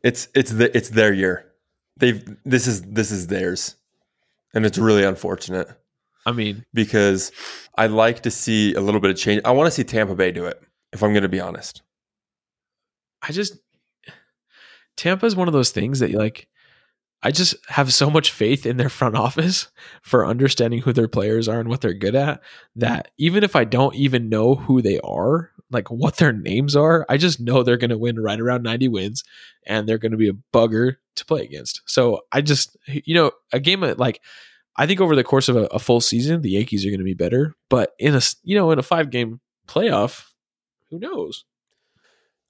It's 0.03 0.27
it's 0.35 0.51
the 0.51 0.77
it's 0.77 0.89
their 0.89 1.13
year. 1.13 1.53
They've 1.97 2.25
this 2.45 2.67
is 2.67 2.83
this 2.83 3.13
is 3.13 3.29
theirs. 3.29 3.77
And 4.53 4.67
it's 4.67 4.79
really 4.79 5.05
unfortunate 5.05 5.80
I 6.27 6.33
mean, 6.33 6.65
because 6.75 7.33
I 7.77 7.87
like 7.87 8.23
to 8.23 8.31
see 8.31 8.75
a 8.75 8.81
little 8.81 9.01
bit 9.01 9.11
of 9.11 9.17
change. 9.17 9.43
I 9.45 9.53
want 9.53 9.67
to 9.67 9.71
see 9.71 9.85
Tampa 9.85 10.15
Bay 10.15 10.33
do 10.33 10.45
it 10.47 10.61
if 10.93 11.03
I'm 11.03 11.13
going 11.13 11.23
to 11.23 11.29
be 11.29 11.41
honest. 11.41 11.83
I 13.23 13.33
just 13.33 13.59
Tampa 14.97 15.27
is 15.27 15.37
one 15.37 15.49
of 15.49 15.55
those 15.55 15.71
things 15.71 16.01
that 16.01 16.11
you 16.11 16.19
like 16.19 16.49
I 17.23 17.31
just 17.31 17.55
have 17.69 17.93
so 17.93 18.09
much 18.09 18.33
faith 18.33 18.65
in 18.65 18.79
their 18.79 18.89
front 18.89 19.15
office 19.15 19.69
for 20.03 20.27
understanding 20.27 20.81
who 20.81 20.93
their 20.93 21.09
players 21.09 21.49
are 21.49 21.61
and 21.61 21.69
what 21.69 21.81
they're 21.81 21.95
good 21.95 22.15
at 22.15 22.41
that 22.77 23.11
even 23.19 23.45
if 23.45 23.55
I 23.57 23.65
don't 23.65 23.95
even 23.95 24.29
know 24.29 24.55
who 24.55 24.81
they 24.81 25.01
are, 25.01 25.51
like 25.71 25.91
what 25.91 26.17
their 26.17 26.33
names 26.33 26.75
are, 26.75 27.07
I 27.09 27.17
just 27.17 27.41
know 27.41 27.63
they're 27.63 27.77
going 27.77 27.91
to 27.91 27.99
win 27.99 28.19
right 28.19 28.41
around 28.41 28.63
90 28.63 28.89
wins 28.89 29.23
and 29.67 29.89
they're 29.89 29.99
going 29.99 30.13
to 30.13 30.19
be 30.19 30.31
a 30.31 30.37
bugger 30.53 30.97
to 31.17 31.25
play 31.27 31.43
against. 31.43 31.83
So 31.87 32.23
I 32.33 32.41
just 32.41 32.77
you 32.87 33.15
know, 33.15 33.33
a 33.53 33.61
game 33.61 33.83
of 33.83 33.99
like 33.99 34.21
I 34.77 34.87
think 34.87 35.01
over 35.01 35.15
the 35.17 35.25
course 35.25 35.49
of 35.49 35.57
a, 35.57 35.65
a 35.67 35.79
full 35.79 36.01
season 36.01 36.43
the 36.43 36.51
Yankees 36.51 36.85
are 36.87 36.91
going 36.91 37.01
to 37.01 37.05
be 37.05 37.15
better, 37.15 37.55
but 37.69 37.93
in 37.99 38.15
a 38.15 38.21
you 38.43 38.57
know, 38.57 38.71
in 38.71 38.79
a 38.79 38.83
5 38.83 39.11
game 39.11 39.41
playoff, 39.69 40.27
who 40.91 40.99
knows? 40.99 41.45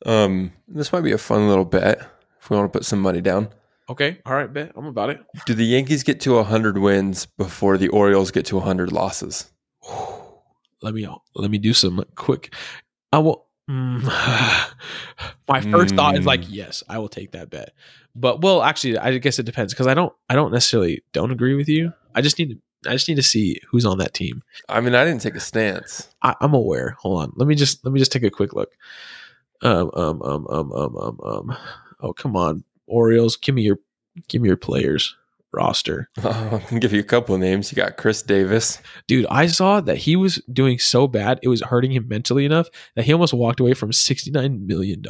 Um 0.06 0.52
this 0.68 0.92
might 0.92 1.02
be 1.02 1.12
a 1.12 1.18
fun 1.18 1.48
little 1.48 1.64
bet 1.64 2.00
if 2.40 2.48
we 2.50 2.56
want 2.56 2.72
to 2.72 2.78
put 2.78 2.86
some 2.86 3.00
money 3.00 3.20
down. 3.20 3.48
Okay, 3.88 4.18
all 4.24 4.34
right, 4.34 4.52
bet. 4.52 4.72
I'm 4.76 4.86
about 4.86 5.10
it. 5.10 5.20
Do 5.46 5.54
the 5.54 5.64
Yankees 5.64 6.04
get 6.04 6.20
to 6.20 6.34
100 6.34 6.78
wins 6.78 7.26
before 7.26 7.76
the 7.76 7.88
Orioles 7.88 8.30
get 8.30 8.46
to 8.46 8.56
100 8.56 8.92
losses? 8.92 9.50
let 10.82 10.94
me 10.94 11.06
let 11.34 11.50
me 11.50 11.58
do 11.58 11.74
some 11.74 12.04
quick. 12.14 12.54
I 13.12 13.18
will. 13.18 13.46
Mm, 13.68 14.02
my 15.48 15.60
first 15.60 15.94
thought 15.96 16.16
is 16.16 16.24
like, 16.26 16.42
Mm. 16.42 16.48
yes, 16.50 16.82
I 16.88 16.98
will 16.98 17.08
take 17.08 17.32
that 17.32 17.50
bet. 17.50 17.72
But 18.14 18.40
well, 18.42 18.62
actually, 18.62 18.96
I 18.98 19.18
guess 19.18 19.38
it 19.38 19.44
depends 19.46 19.72
because 19.74 19.86
I 19.86 19.94
don't. 19.94 20.12
I 20.28 20.34
don't 20.34 20.52
necessarily 20.52 21.02
don't 21.12 21.30
agree 21.32 21.54
with 21.54 21.68
you. 21.68 21.92
I 22.14 22.20
just 22.20 22.38
need 22.38 22.50
to. 22.50 22.58
I 22.88 22.92
just 22.92 23.08
need 23.08 23.16
to 23.16 23.22
see 23.22 23.60
who's 23.68 23.84
on 23.84 23.98
that 23.98 24.14
team. 24.14 24.42
I 24.66 24.80
mean, 24.80 24.94
I 24.94 25.04
didn't 25.04 25.20
take 25.20 25.34
a 25.34 25.40
stance. 25.40 26.08
I, 26.22 26.34
I'm 26.40 26.54
aware. 26.54 26.96
Hold 27.00 27.22
on. 27.22 27.32
Let 27.36 27.46
me 27.46 27.54
just 27.54 27.84
let 27.84 27.92
me 27.92 27.98
just 27.98 28.10
take 28.10 28.22
a 28.22 28.30
quick 28.30 28.54
look. 28.54 28.70
Um 29.62 29.90
um 29.94 30.22
um 30.22 30.46
um 30.48 30.72
um 30.72 30.96
um 30.96 31.20
um. 31.22 31.56
Oh 32.00 32.14
come 32.14 32.36
on, 32.36 32.64
Orioles. 32.86 33.36
Give 33.36 33.54
me 33.54 33.62
your 33.62 33.78
give 34.28 34.40
me 34.40 34.48
your 34.48 34.56
players 34.56 35.14
roster. 35.52 36.08
I 36.24 36.62
can 36.66 36.78
give 36.78 36.92
you 36.92 37.00
a 37.00 37.04
couple 37.04 37.34
of 37.34 37.40
names. 37.40 37.70
You 37.70 37.76
got 37.76 37.96
Chris 37.96 38.22
Davis. 38.22 38.80
Dude, 39.06 39.26
I 39.30 39.46
saw 39.46 39.80
that 39.80 39.98
he 39.98 40.16
was 40.16 40.36
doing 40.52 40.78
so 40.78 41.06
bad, 41.06 41.40
it 41.42 41.48
was 41.48 41.62
hurting 41.62 41.92
him 41.92 42.08
mentally 42.08 42.44
enough 42.44 42.68
that 42.94 43.04
he 43.04 43.12
almost 43.12 43.34
walked 43.34 43.60
away 43.60 43.74
from 43.74 43.90
$69 43.90 44.66
million 44.66 45.02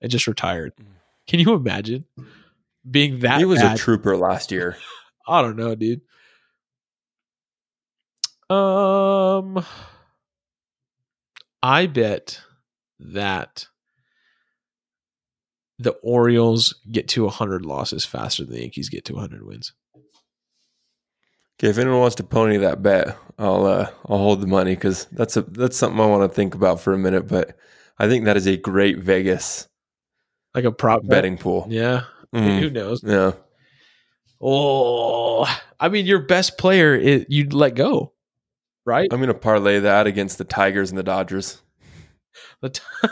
and 0.00 0.10
just 0.10 0.26
retired. 0.26 0.72
Can 1.26 1.40
you 1.40 1.54
imagine 1.54 2.06
being 2.88 3.20
that 3.20 3.38
he 3.38 3.44
was 3.44 3.60
bad? 3.60 3.76
a 3.76 3.78
trooper 3.78 4.16
last 4.16 4.50
year. 4.50 4.76
I 5.28 5.42
don't 5.42 5.56
know, 5.56 5.74
dude. 5.74 6.00
Um, 8.50 9.64
I 11.62 11.86
bet 11.86 12.40
that 12.98 13.66
the 15.78 15.92
Orioles 16.02 16.74
get 16.90 17.08
to 17.08 17.24
100 17.24 17.64
losses 17.66 18.04
faster 18.04 18.44
than 18.44 18.54
the 18.54 18.60
Yankees 18.62 18.88
get 18.88 19.04
to 19.06 19.12
100 19.14 19.44
wins. 19.46 19.74
Okay, 21.60 21.68
if 21.70 21.78
anyone 21.78 22.00
wants 22.00 22.16
to 22.16 22.24
pony 22.24 22.56
that 22.58 22.82
bet, 22.82 23.16
I'll 23.38 23.66
uh, 23.66 23.90
I'll 24.08 24.18
hold 24.18 24.40
the 24.40 24.46
money 24.46 24.74
because 24.76 25.06
that's 25.12 25.36
a 25.36 25.42
that's 25.42 25.76
something 25.76 26.00
I 26.00 26.06
want 26.06 26.28
to 26.30 26.34
think 26.34 26.54
about 26.54 26.80
for 26.80 26.92
a 26.92 26.98
minute. 26.98 27.26
But 27.26 27.56
I 27.98 28.08
think 28.08 28.24
that 28.24 28.36
is 28.36 28.46
a 28.46 28.56
great 28.56 28.98
Vegas 28.98 29.68
Like 30.54 30.64
a 30.64 30.72
prop 30.72 31.02
bet. 31.02 31.10
betting 31.10 31.36
pool. 31.36 31.66
Yeah. 31.68 32.04
Mm, 32.32 32.60
Who 32.60 32.70
knows? 32.70 33.02
yeah, 33.04 33.32
Oh, 34.40 35.46
I 35.80 35.88
mean, 35.88 36.06
your 36.06 36.20
best 36.20 36.58
player 36.58 36.94
is 36.94 37.26
you'd 37.28 37.52
let 37.52 37.74
go, 37.74 38.12
right? 38.86 39.08
I'm 39.12 39.20
gonna 39.20 39.34
parlay 39.34 39.80
that 39.80 40.06
against 40.06 40.38
the 40.38 40.44
Tigers 40.44 40.90
and 40.90 40.98
the 40.98 41.02
Dodgers. 41.02 41.60
The, 42.60 42.70
t- 42.70 42.82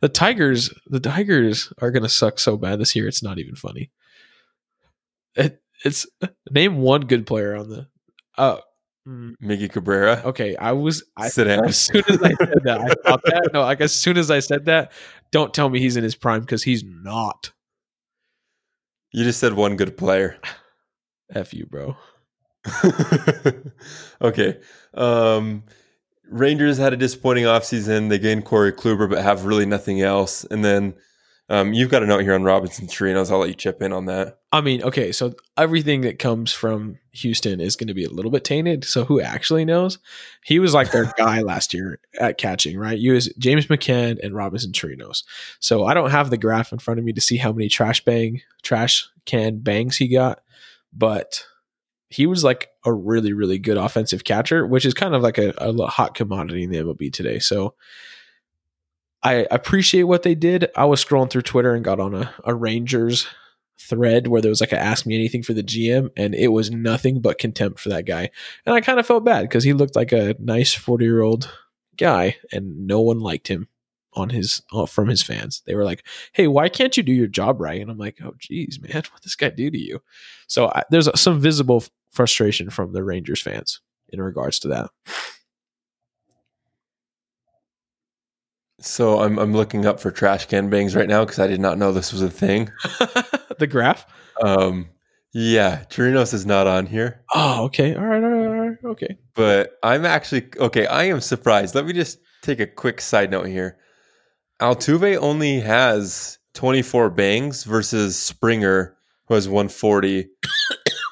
the 0.00 0.08
Tigers, 0.08 0.72
the 0.86 1.00
Tigers 1.00 1.72
are 1.80 1.90
gonna 1.90 2.08
suck 2.08 2.38
so 2.38 2.56
bad 2.56 2.78
this 2.80 2.96
year. 2.96 3.06
It's 3.06 3.22
not 3.22 3.38
even 3.38 3.54
funny. 3.54 3.90
It, 5.34 5.60
it's 5.84 6.06
name 6.50 6.78
one 6.78 7.02
good 7.02 7.26
player 7.26 7.54
on 7.56 7.68
the. 7.68 7.88
Oh, 8.38 8.60
mm, 9.06 9.34
Miggy 9.42 9.70
Cabrera. 9.70 10.22
okay. 10.26 10.56
I 10.56 10.72
was. 10.72 11.04
I, 11.16 11.28
Sit 11.28 11.44
down. 11.44 11.66
as 11.66 11.78
soon 11.78 12.02
as 12.08 12.22
I 12.22 12.30
said 12.30 12.60
that, 12.64 12.80
I 12.80 13.08
thought 13.08 13.22
that. 13.24 13.50
No, 13.52 13.60
like 13.60 13.80
as 13.82 13.94
soon 13.94 14.16
as 14.16 14.30
I 14.30 14.38
said 14.40 14.64
that, 14.66 14.92
don't 15.32 15.52
tell 15.52 15.68
me 15.68 15.80
he's 15.80 15.96
in 15.96 16.04
his 16.04 16.14
prime 16.14 16.40
because 16.40 16.62
he's 16.62 16.82
not. 16.84 17.52
You 19.12 19.24
just 19.24 19.40
said 19.40 19.52
one 19.52 19.76
good 19.76 19.98
player. 19.98 20.38
F 21.34 21.54
you, 21.54 21.66
bro. 21.66 21.96
okay. 24.22 24.58
Um, 24.94 25.64
Rangers 26.28 26.78
had 26.78 26.92
a 26.92 26.96
disappointing 26.96 27.44
offseason. 27.44 28.08
They 28.08 28.18
gained 28.18 28.44
Corey 28.44 28.72
Kluber, 28.72 29.08
but 29.08 29.22
have 29.22 29.44
really 29.44 29.66
nothing 29.66 30.00
else. 30.00 30.44
And 30.44 30.64
then 30.64 30.94
um, 31.48 31.74
you've 31.74 31.90
got 31.90 32.02
a 32.02 32.06
note 32.06 32.22
here 32.22 32.34
on 32.34 32.44
Robinson 32.44 32.86
Chirinos. 32.86 33.30
I'll 33.30 33.38
let 33.38 33.48
you 33.48 33.54
chip 33.54 33.82
in 33.82 33.92
on 33.92 34.06
that. 34.06 34.38
I 34.52 34.60
mean, 34.60 34.82
okay, 34.82 35.12
so 35.12 35.34
everything 35.58 36.02
that 36.02 36.18
comes 36.18 36.52
from 36.52 36.98
Houston 37.12 37.60
is 37.60 37.76
going 37.76 37.88
to 37.88 37.94
be 37.94 38.04
a 38.04 38.10
little 38.10 38.30
bit 38.30 38.44
tainted. 38.44 38.84
So 38.84 39.04
who 39.04 39.20
actually 39.20 39.64
knows? 39.64 39.98
He 40.44 40.58
was 40.58 40.72
like 40.72 40.92
their 40.92 41.12
guy 41.18 41.42
last 41.42 41.74
year 41.74 42.00
at 42.18 42.38
catching, 42.38 42.78
right? 42.78 42.98
You 42.98 43.12
was 43.12 43.32
James 43.38 43.66
McCann 43.66 44.18
and 44.22 44.34
Robinson 44.34 44.72
Chirinos. 44.72 45.24
So 45.60 45.84
I 45.84 45.92
don't 45.92 46.10
have 46.10 46.30
the 46.30 46.38
graph 46.38 46.72
in 46.72 46.78
front 46.78 46.98
of 46.98 47.04
me 47.04 47.12
to 47.12 47.20
see 47.20 47.36
how 47.36 47.52
many 47.52 47.68
trash 47.68 48.02
bang, 48.04 48.40
trash 48.62 49.08
can 49.26 49.58
bangs 49.58 49.96
he 49.96 50.08
got, 50.08 50.42
but 50.92 51.44
he 52.08 52.26
was 52.26 52.44
like 52.44 52.68
a 52.84 52.92
really, 52.92 53.32
really 53.32 53.58
good 53.58 53.78
offensive 53.78 54.24
catcher, 54.24 54.66
which 54.66 54.84
is 54.84 54.94
kind 54.94 55.14
of 55.14 55.22
like 55.22 55.38
a, 55.38 55.54
a 55.58 55.86
hot 55.86 56.14
commodity 56.14 56.64
in 56.64 56.70
the 56.70 56.78
MLB 56.78 57.12
today. 57.12 57.38
So 57.38 57.74
I 59.22 59.46
appreciate 59.50 60.02
what 60.04 60.22
they 60.22 60.34
did. 60.34 60.70
I 60.76 60.84
was 60.84 61.02
scrolling 61.02 61.30
through 61.30 61.42
Twitter 61.42 61.74
and 61.74 61.84
got 61.84 62.00
on 62.00 62.14
a, 62.14 62.34
a 62.44 62.54
Rangers 62.54 63.26
thread 63.80 64.26
where 64.26 64.42
there 64.42 64.50
was 64.50 64.60
like 64.60 64.72
a 64.72 64.78
ask 64.78 65.06
me 65.06 65.14
anything 65.14 65.42
for 65.42 65.54
the 65.54 65.62
GM 65.62 66.10
and 66.16 66.34
it 66.34 66.48
was 66.48 66.70
nothing 66.70 67.20
but 67.20 67.38
contempt 67.38 67.80
for 67.80 67.88
that 67.88 68.06
guy. 68.06 68.30
And 68.66 68.74
I 68.74 68.80
kind 68.80 69.00
of 69.00 69.06
felt 69.06 69.24
bad 69.24 69.42
because 69.42 69.64
he 69.64 69.72
looked 69.72 69.96
like 69.96 70.12
a 70.12 70.36
nice 70.38 70.74
40 70.74 71.04
year 71.04 71.22
old 71.22 71.50
guy 71.96 72.36
and 72.52 72.86
no 72.86 73.00
one 73.00 73.20
liked 73.20 73.48
him 73.48 73.68
on 74.14 74.28
his 74.30 74.62
uh, 74.72 74.86
from 74.86 75.08
his 75.08 75.22
fans. 75.22 75.62
They 75.66 75.74
were 75.74 75.84
like, 75.84 76.04
"Hey, 76.32 76.48
why 76.48 76.68
can't 76.68 76.96
you 76.96 77.02
do 77.02 77.12
your 77.12 77.26
job 77.26 77.60
right?" 77.60 77.80
And 77.80 77.90
I'm 77.90 77.98
like, 77.98 78.18
"Oh, 78.22 78.34
geez, 78.38 78.78
man, 78.80 79.02
what 79.12 79.22
this 79.22 79.36
guy 79.36 79.50
do 79.50 79.70
to 79.70 79.78
you?" 79.78 80.02
So 80.46 80.68
I, 80.68 80.82
there's 80.90 81.08
some 81.20 81.40
visible 81.40 81.84
frustration 82.10 82.70
from 82.70 82.92
the 82.92 83.04
Rangers 83.04 83.40
fans 83.40 83.80
in 84.10 84.20
regards 84.20 84.58
to 84.60 84.68
that. 84.68 84.90
So 88.80 89.20
I'm 89.20 89.38
I'm 89.38 89.52
looking 89.52 89.86
up 89.86 90.00
for 90.00 90.10
trash 90.10 90.46
can 90.46 90.68
bangs 90.68 90.96
right 90.96 91.08
now 91.08 91.24
because 91.24 91.38
I 91.38 91.46
did 91.46 91.60
not 91.60 91.78
know 91.78 91.92
this 91.92 92.12
was 92.12 92.22
a 92.22 92.30
thing. 92.30 92.70
the 93.58 93.68
graph. 93.68 94.06
Um, 94.42 94.88
yeah, 95.32 95.84
Chirinos 95.88 96.34
is 96.34 96.44
not 96.44 96.66
on 96.66 96.86
here, 96.86 97.22
Oh, 97.34 97.64
okay. 97.64 97.94
All 97.94 98.04
right. 98.04 98.22
All 98.22 98.30
right. 98.30 98.46
All 98.46 98.68
right. 98.68 98.78
Okay. 98.84 99.18
but 99.34 99.78
I'm 99.82 100.04
actually 100.04 100.48
okay. 100.58 100.86
I 100.86 101.04
am 101.04 101.20
surprised. 101.20 101.74
Let 101.74 101.86
me 101.86 101.92
just 101.92 102.18
take 102.42 102.60
a 102.60 102.66
quick 102.66 103.00
side 103.00 103.30
note 103.30 103.46
here. 103.46 103.78
Altuve 104.62 105.18
only 105.18 105.58
has 105.60 106.38
24 106.54 107.10
bangs 107.10 107.64
versus 107.64 108.16
Springer, 108.16 108.96
who 109.26 109.34
has 109.34 109.48
140. 109.48 110.28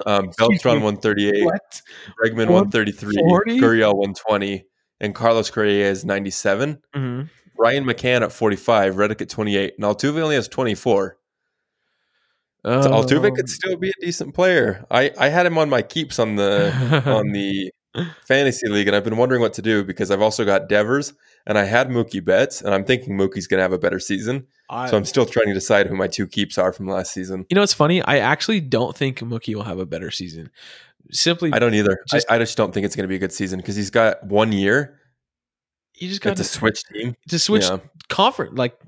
Um, 0.07 0.31
Beltran 0.39 0.81
138, 0.81 1.45
What? 1.45 1.83
Bregman 2.19 2.49
133, 2.49 3.17
140? 3.17 3.61
Gurriel 3.61 3.95
120, 3.95 4.65
and 4.99 5.15
Carlos 5.15 5.51
Correa 5.51 5.91
is 5.91 6.07
97. 6.07 6.79
Mm-hmm. 6.97 7.27
Brian 7.55 7.85
McCann 7.85 8.23
at 8.23 8.33
45, 8.33 8.97
Reddick 8.97 9.21
at 9.21 9.29
28, 9.29 9.75
and 9.77 9.85
Altuve 9.85 10.19
only 10.19 10.37
has 10.37 10.49
24. 10.49 11.19
Oh. 12.65 12.81
So 12.81 12.91
Altuve 12.91 13.37
could 13.37 13.51
still 13.51 13.77
be 13.77 13.91
a 13.91 14.01
decent 14.01 14.35
player. 14.35 14.87
I, 14.91 15.11
I 15.19 15.29
had 15.29 15.45
him 15.45 15.59
on 15.59 15.69
my 15.69 15.83
keeps 15.83 16.19
on 16.19 16.37
the 16.37 16.73
on 17.05 17.33
the 17.33 17.71
fantasy 18.27 18.69
league, 18.69 18.87
and 18.87 18.97
I've 18.97 19.05
been 19.05 19.17
wondering 19.17 19.41
what 19.41 19.53
to 19.55 19.63
do 19.63 19.85
because 19.85 20.11
I've 20.11 20.23
also 20.23 20.45
got 20.45 20.69
Devers 20.69 21.13
and 21.47 21.59
I 21.59 21.65
had 21.65 21.89
Mookie 21.89 22.25
Betts, 22.25 22.61
and 22.63 22.75
I'm 22.75 22.85
thinking 22.85 23.17
Mookie's 23.17 23.47
going 23.47 23.59
to 23.59 23.63
have 23.63 23.73
a 23.73 23.79
better 23.79 23.99
season. 23.99 24.47
I- 24.69 24.89
So 24.89 24.97
I'm 24.97 25.05
still 25.05 25.27
trying 25.27 25.47
to 25.49 25.55
decide 25.55 25.87
who 25.87 25.97
my 25.97 26.07
two 26.07 26.27
keeps 26.27 26.59
are 26.59 26.73
from 26.73 26.87
last 26.87 27.13
season. 27.13 27.47
you 27.51 27.55
know, 27.55 27.63
it's 27.63 27.73
funny. 27.75 28.03
I 28.03 28.19
actually 28.19 28.61
don't 28.61 28.97
think 28.97 29.19
Mookie 29.21 29.55
will 29.55 29.65
have 29.65 29.79
a 29.79 29.87
better 29.87 30.11
season. 30.11 30.51
Simply, 31.11 31.53
I 31.53 31.59
don't 31.59 31.75
either. 31.75 31.99
Just- 32.09 32.31
I, 32.31 32.37
I 32.37 32.39
just 32.39 32.57
don't 32.57 32.73
think 32.73 32.87
it's 32.87 32.95
going 32.95 33.05
to 33.05 33.09
be 33.09 33.17
a 33.17 33.19
good 33.19 33.33
season 33.33 33.59
because 33.59 33.75
he's 33.77 33.91
got 33.91 34.23
one 34.25 34.53
year. 34.53 34.99
you 35.97 36.09
just 36.09 36.21
got 36.21 36.37
to, 36.37 36.45
switch 36.45 36.83
team. 36.85 37.17
to 37.29 37.39
switch 37.39 37.65
Yeah, 37.65 37.79
conference 38.09 38.57
like 38.57 38.79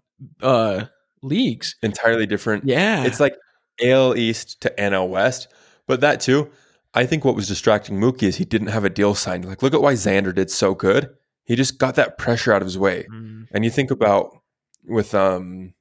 uh 0.41 0.85
leagues. 1.23 1.75
entirely 1.83 2.27
different. 2.27 2.65
Yeah, 2.65 3.05
It's 3.05 3.19
like 3.19 3.35
AL 3.83 4.17
East 4.17 4.61
to 4.61 4.71
NL 4.79 5.09
West. 5.09 5.49
But 5.89 6.01
that 6.03 6.21
too, 6.21 6.51
I 6.95 7.07
think 7.07 7.25
what 7.25 7.35
was 7.35 7.49
distracting 7.49 7.99
Mookie 7.99 8.25
is 8.25 8.37
he 8.37 8.45
didn't 8.45 8.69
have 8.69 8.85
a 8.85 8.91
deal 8.91 9.15
signed. 9.15 9.45
Like, 9.47 9.63
look 9.63 9.73
at 9.75 9.81
why 9.83 9.95
Xander 9.95 10.35
did 10.35 10.51
so 10.51 10.75
good. 10.75 11.11
He 11.45 11.57
just 11.57 11.79
got 11.79 11.95
that 11.97 12.19
pressure 12.19 12.53
out 12.53 12.61
of 12.63 12.67
his 12.67 12.79
way. 12.79 13.07
Mm, 13.11 13.47
And 13.53 13.65
you 13.65 13.71
think 13.71 13.91
about 13.91 14.39
with 14.87 15.15
um 15.15 15.75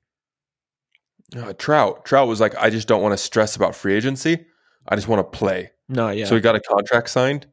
uh, 1.36 1.54
Trout. 1.54 2.06
Trout 2.06 2.28
was 2.28 2.40
like, 2.42 2.56
I 2.56 2.70
just 2.70 2.88
don't 2.88 3.02
want 3.02 3.14
to 3.14 3.18
stress 3.18 3.56
about 3.56 3.76
free 3.76 3.96
agency. 3.96 4.46
I 4.88 4.96
just 4.96 5.08
want 5.08 5.20
to 5.20 5.38
play. 5.38 5.72
no, 5.88 6.10
yeah. 6.10 6.26
So 6.26 6.36
he 6.36 6.42
got 6.42 6.56
a 6.56 6.60
contract 6.60 7.10
signed, 7.10 7.48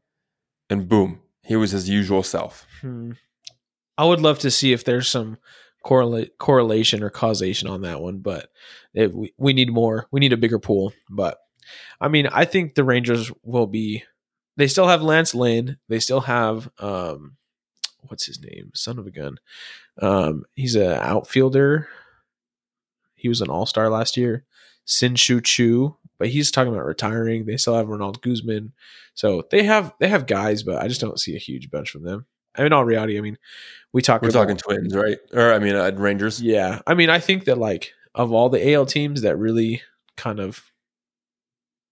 and 0.69 0.87
boom, 0.89 1.21
he 1.43 1.55
was 1.55 1.71
his 1.71 1.87
usual 1.89 2.23
self. 2.23 2.65
Hmm. 2.81 3.11
I 3.97 4.05
would 4.05 4.21
love 4.21 4.39
to 4.39 4.51
see 4.51 4.71
if 4.73 4.83
there's 4.85 5.07
some 5.07 5.37
correlate 5.83 6.37
correlation 6.37 7.03
or 7.03 7.09
causation 7.09 7.69
on 7.69 7.81
that 7.81 8.01
one, 8.01 8.19
but 8.19 8.49
it, 8.93 9.13
we, 9.13 9.33
we 9.37 9.53
need 9.53 9.71
more. 9.71 10.07
We 10.11 10.19
need 10.19 10.33
a 10.33 10.37
bigger 10.37 10.59
pool. 10.59 10.93
But 11.09 11.37
I 12.01 12.07
mean, 12.07 12.27
I 12.27 12.45
think 12.45 12.75
the 12.75 12.83
Rangers 12.83 13.31
will 13.43 13.67
be. 13.67 14.03
They 14.57 14.67
still 14.67 14.87
have 14.87 15.01
Lance 15.01 15.33
Lynn. 15.33 15.77
They 15.87 15.99
still 15.99 16.21
have 16.21 16.69
um, 16.79 17.37
what's 18.07 18.25
his 18.25 18.41
name? 18.41 18.71
Son 18.73 18.99
of 18.99 19.07
a 19.07 19.11
gun. 19.11 19.37
Um, 20.01 20.43
he's 20.55 20.75
an 20.75 20.91
outfielder. 20.91 21.87
He 23.15 23.29
was 23.29 23.41
an 23.41 23.49
All 23.49 23.65
Star 23.65 23.89
last 23.89 24.17
year. 24.17 24.45
Shin-Soo 24.85 25.41
Choo, 25.41 25.97
but 26.17 26.29
he's 26.29 26.49
talking 26.51 26.73
about 26.73 26.85
retiring. 26.85 27.45
They 27.45 27.57
still 27.57 27.75
have 27.75 27.87
Ronald 27.89 28.21
Guzman, 28.21 28.73
so 29.13 29.43
they 29.51 29.63
have 29.63 29.93
they 29.99 30.07
have 30.07 30.25
guys, 30.25 30.63
but 30.63 30.81
I 30.81 30.87
just 30.87 30.99
don't 31.01 31.19
see 31.19 31.35
a 31.35 31.39
huge 31.39 31.69
bench 31.69 31.91
from 31.91 32.03
them. 32.03 32.25
I 32.55 32.63
mean, 32.63 32.73
all 32.73 32.83
reality, 32.83 33.17
I 33.17 33.21
mean, 33.21 33.37
we 33.93 34.01
talk. 34.01 34.21
We're 34.23 34.29
about- 34.29 34.47
talking 34.47 34.57
Twins, 34.57 34.95
right? 34.95 35.19
Or 35.31 35.53
I 35.53 35.59
mean, 35.59 35.75
uh, 35.75 35.91
Rangers. 35.95 36.41
yeah, 36.41 36.81
I 36.87 36.95
mean, 36.95 37.09
I 37.11 37.19
think 37.19 37.45
that 37.45 37.59
like 37.59 37.93
of 38.15 38.31
all 38.31 38.49
the 38.49 38.73
AL 38.73 38.87
teams 38.87 39.21
that 39.21 39.37
really 39.37 39.83
kind 40.17 40.39
of, 40.39 40.68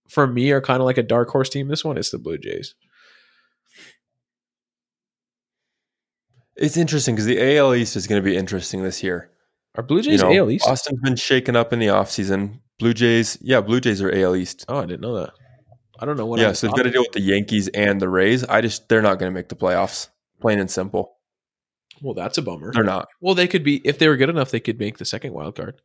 for 0.08 0.26
me, 0.26 0.50
are 0.50 0.60
kind 0.60 0.80
of 0.80 0.86
like 0.86 0.98
a 0.98 1.02
dark 1.02 1.28
horse 1.30 1.48
team. 1.48 1.68
This 1.68 1.84
one 1.84 1.96
is 1.98 2.10
the 2.10 2.18
Blue 2.18 2.38
Jays. 2.38 2.74
It's 6.56 6.76
interesting 6.76 7.14
because 7.14 7.26
the 7.26 7.56
AL 7.56 7.74
East 7.74 7.94
is 7.96 8.06
going 8.06 8.20
to 8.22 8.28
be 8.28 8.36
interesting 8.36 8.82
this 8.82 9.02
year. 9.02 9.30
Are 9.76 9.82
Blue 9.82 9.98
You 9.98 10.02
Jays 10.02 10.22
know, 10.22 10.32
AL 10.36 10.50
East? 10.50 10.66
Austin's 10.66 11.00
been 11.00 11.16
shaken 11.16 11.54
up 11.54 11.72
in 11.72 11.78
the 11.78 11.86
offseason. 11.86 12.58
Blue 12.78 12.94
Jays, 12.94 13.38
yeah, 13.40 13.60
Blue 13.60 13.80
Jays 13.80 14.02
are 14.02 14.12
AL 14.12 14.34
East. 14.36 14.64
Oh, 14.68 14.78
I 14.78 14.86
didn't 14.86 15.00
know 15.02 15.14
that. 15.20 15.30
I 16.00 16.06
don't 16.06 16.16
know 16.16 16.26
what. 16.26 16.40
yeah, 16.40 16.52
so 16.52 16.66
they've 16.66 16.76
got 16.76 16.82
to 16.84 16.90
deal 16.90 17.02
with 17.02 17.12
the 17.12 17.20
Yankees 17.20 17.68
and 17.68 18.00
the 18.00 18.08
Rays. 18.08 18.44
I 18.44 18.60
just 18.60 18.88
they're 18.88 19.02
not 19.02 19.18
going 19.18 19.30
to 19.30 19.34
make 19.34 19.48
the 19.48 19.56
playoffs. 19.56 20.08
Plain 20.40 20.60
and 20.60 20.70
simple, 20.70 21.16
Well, 22.00 22.14
that's 22.14 22.38
a 22.38 22.42
bummer. 22.42 22.72
they're 22.72 22.84
not. 22.84 23.08
Well, 23.20 23.34
they 23.34 23.48
could 23.48 23.64
be 23.64 23.80
if 23.84 23.98
they 23.98 24.06
were 24.06 24.16
good 24.16 24.30
enough. 24.30 24.52
They 24.52 24.60
could 24.60 24.78
make 24.78 24.98
the 24.98 25.04
second 25.04 25.32
wild 25.32 25.56
card. 25.56 25.80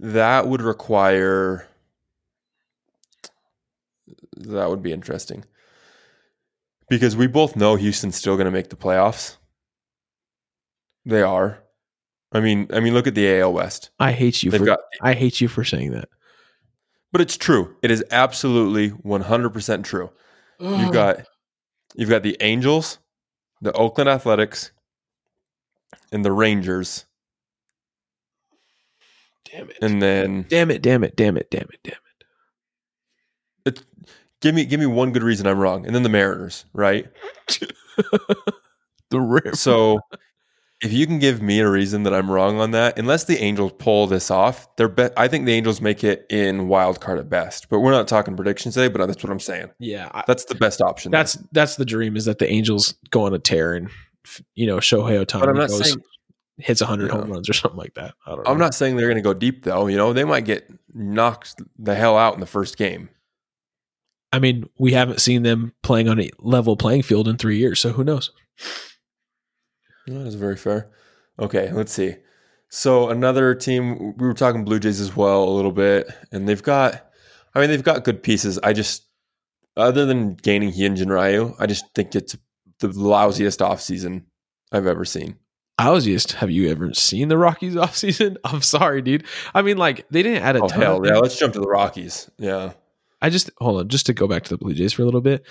That 0.00 0.48
would 0.48 0.62
require. 0.62 1.68
That 4.36 4.68
would 4.70 4.82
be 4.82 4.92
interesting. 4.92 5.44
Because 6.88 7.16
we 7.16 7.26
both 7.26 7.56
know 7.56 7.76
Houston's 7.76 8.16
still 8.16 8.36
going 8.36 8.44
to 8.46 8.50
make 8.50 8.68
the 8.70 8.76
playoffs. 8.76 9.36
They 11.04 11.22
are. 11.22 11.58
I 12.32 12.40
mean, 12.40 12.68
I 12.72 12.80
mean, 12.80 12.94
look 12.94 13.06
at 13.06 13.14
the 13.14 13.40
AL 13.40 13.52
West. 13.52 13.90
I 13.98 14.12
hate 14.12 14.42
you 14.42 14.50
They've 14.50 14.60
for. 14.60 14.66
got, 14.66 14.80
I 15.00 15.14
hate 15.14 15.40
you 15.40 15.48
for 15.48 15.64
saying 15.64 15.92
that. 15.92 16.08
but 17.12 17.20
it's 17.20 17.36
true. 17.36 17.76
It 17.82 17.90
is 17.90 18.04
absolutely 18.10 18.88
one 18.88 19.20
hundred 19.22 19.50
percent 19.50 19.84
true. 19.84 20.10
You've 20.60 20.92
got, 20.92 21.24
you've 21.96 22.08
got 22.08 22.22
the 22.22 22.36
Angels, 22.40 22.98
the 23.60 23.72
Oakland 23.72 24.08
Athletics, 24.08 24.70
and 26.12 26.24
the 26.24 26.30
Rangers, 26.32 27.04
damn 29.50 29.68
it. 29.70 29.78
and 29.82 30.00
then 30.00 30.46
damn 30.48 30.70
it! 30.70 30.82
Damn 30.82 31.02
it! 31.04 31.16
Damn 31.16 31.36
it! 31.36 31.50
Damn 31.50 31.68
it! 31.72 31.80
Damn 31.82 31.92
it, 31.94 32.01
give 34.42 34.54
me 34.54 34.64
give 34.66 34.78
me 34.80 34.86
one 34.86 35.12
good 35.12 35.22
reason 35.22 35.46
I'm 35.46 35.58
wrong, 35.58 35.86
and 35.86 35.94
then 35.94 36.02
the 36.02 36.08
Mariners, 36.10 36.66
right? 36.74 37.06
the 39.10 39.20
rip. 39.20 39.56
So 39.56 40.00
if 40.82 40.92
you 40.92 41.06
can 41.06 41.18
give 41.18 41.40
me 41.40 41.60
a 41.60 41.70
reason 41.70 42.02
that 42.02 42.12
I'm 42.14 42.30
wrong 42.30 42.58
on 42.58 42.72
that, 42.72 42.98
unless 42.98 43.24
the 43.24 43.38
Angels 43.38 43.72
pull 43.78 44.06
this 44.06 44.30
off, 44.30 44.74
they're 44.76 44.88
be- 44.88 45.10
I 45.16 45.28
think 45.28 45.46
the 45.46 45.52
Angels 45.52 45.80
make 45.80 46.02
it 46.02 46.26
in 46.28 46.68
wild 46.68 47.00
card 47.00 47.18
at 47.18 47.28
best. 47.30 47.68
But 47.68 47.80
we're 47.80 47.92
not 47.92 48.08
talking 48.08 48.34
predictions 48.36 48.74
today, 48.74 48.88
but 48.88 49.06
that's 49.06 49.22
what 49.22 49.30
I'm 49.30 49.40
saying. 49.40 49.70
Yeah, 49.78 50.10
I, 50.12 50.24
That's 50.26 50.44
the 50.46 50.54
best 50.56 50.80
option. 50.82 51.12
there. 51.12 51.20
that's 51.20 51.34
that's 51.52 51.76
the 51.76 51.84
dream 51.84 52.16
is 52.16 52.24
that 52.24 52.38
the 52.38 52.50
Angels 52.50 52.94
go 53.10 53.24
on 53.24 53.34
a 53.34 53.38
tear 53.38 53.74
and 53.74 53.88
you 54.54 54.66
know 54.66 54.78
Shohei 54.78 55.24
Ohtani 55.24 55.40
but 55.40 55.48
I'm 55.48 55.56
not 55.56 55.68
goes, 55.68 55.84
saying 55.84 56.02
hits 56.58 56.80
100 56.80 57.06
Yeah. 57.10 57.12
home 57.18 57.30
runs 57.32 57.48
or 57.48 57.52
something 57.54 57.78
like 57.78 57.94
that. 57.94 58.14
I 58.26 58.30
don't 58.34 58.44
know. 58.44 58.50
I'm 58.52 58.58
not 58.58 58.74
saying 58.74 58.96
they're 58.96 59.06
going 59.06 59.16
to 59.16 59.22
go 59.22 59.34
deep 59.34 59.64
though. 59.64 59.86
You 59.86 59.96
know, 59.96 60.12
they 60.12 60.24
might 60.24 60.44
get 60.44 60.68
knocked 60.94 61.60
the 61.78 61.94
hell 61.94 62.16
out 62.16 62.34
in 62.34 62.40
the 62.40 62.46
first 62.46 62.76
game. 62.76 63.08
I 64.32 64.38
mean, 64.38 64.68
we 64.78 64.92
haven't 64.92 65.20
seen 65.20 65.42
them 65.42 65.74
playing 65.82 66.08
on 66.08 66.20
a 66.20 66.30
level 66.38 66.76
playing 66.76 67.02
field 67.02 67.28
in 67.28 67.36
three 67.36 67.58
years, 67.58 67.80
so 67.80 67.90
who 67.90 68.02
knows? 68.04 68.30
That 70.06 70.26
is 70.26 70.34
very 70.34 70.56
fair. 70.56 70.90
Okay, 71.38 71.70
let's 71.72 71.92
see. 71.92 72.16
So 72.68 73.10
another 73.10 73.54
team, 73.54 74.16
we 74.16 74.26
were 74.26 74.34
talking 74.34 74.64
Blue 74.64 74.78
Jays 74.80 75.00
as 75.00 75.14
well 75.14 75.44
a 75.44 75.50
little 75.50 75.72
bit, 75.72 76.08
and 76.32 76.48
they've 76.48 76.62
got, 76.62 77.10
I 77.54 77.60
mean, 77.60 77.68
they've 77.68 77.82
got 77.82 78.04
good 78.04 78.22
pieces. 78.22 78.58
I 78.62 78.72
just, 78.72 79.06
other 79.76 80.06
than 80.06 80.34
gaining 80.34 80.72
Hyunjin 80.72 81.08
Ryu, 81.10 81.54
I 81.58 81.66
just 81.66 81.84
think 81.94 82.14
it's 82.14 82.36
the 82.80 82.88
lousiest 82.88 83.58
offseason 83.60 84.24
I've 84.72 84.86
ever 84.86 85.04
seen. 85.04 85.36
I 85.78 85.90
was 85.90 86.04
just, 86.04 86.32
have 86.32 86.50
you 86.50 86.68
ever 86.70 86.94
seen 86.94 87.28
the 87.28 87.36
Rockies 87.38 87.74
offseason? 87.76 88.36
I'm 88.44 88.62
sorry, 88.62 89.02
dude. 89.02 89.24
I 89.54 89.60
mean, 89.62 89.76
like, 89.76 90.06
they 90.10 90.22
didn't 90.22 90.42
add 90.42 90.56
a 90.56 90.62
Oh 90.62 90.68
ton. 90.68 90.80
hell 90.80 91.06
yeah! 91.06 91.18
Let's 91.18 91.38
jump 91.38 91.52
to 91.54 91.60
the 91.60 91.68
Rockies. 91.68 92.30
Yeah, 92.38 92.72
I 93.22 93.30
just, 93.30 93.50
hold 93.58 93.80
on, 93.80 93.88
just 93.88 94.06
to 94.06 94.12
go 94.12 94.26
back 94.26 94.42
to 94.44 94.50
the 94.50 94.58
Blue 94.58 94.74
Jays 94.74 94.92
for 94.92 95.02
a 95.02 95.04
little 95.06 95.22
bit. 95.22 95.46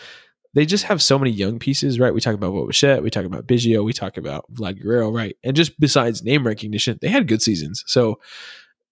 They 0.53 0.65
just 0.65 0.83
have 0.83 1.01
so 1.01 1.17
many 1.17 1.31
young 1.31 1.59
pieces, 1.59 1.99
right? 1.99 2.13
We 2.13 2.19
talk 2.19 2.35
about 2.35 2.51
Bo 2.51 2.67
Bichette, 2.67 3.01
we 3.01 3.09
talk 3.09 3.25
about 3.25 3.47
Biggio, 3.47 3.85
we 3.85 3.93
talk 3.93 4.17
about 4.17 4.45
Vlad 4.53 4.81
Guerrero, 4.81 5.09
right? 5.09 5.37
And 5.43 5.55
just 5.55 5.79
besides 5.79 6.23
name 6.23 6.45
recognition, 6.45 6.99
they 7.01 7.07
had 7.07 7.27
good 7.27 7.41
seasons. 7.41 7.83
So 7.87 8.19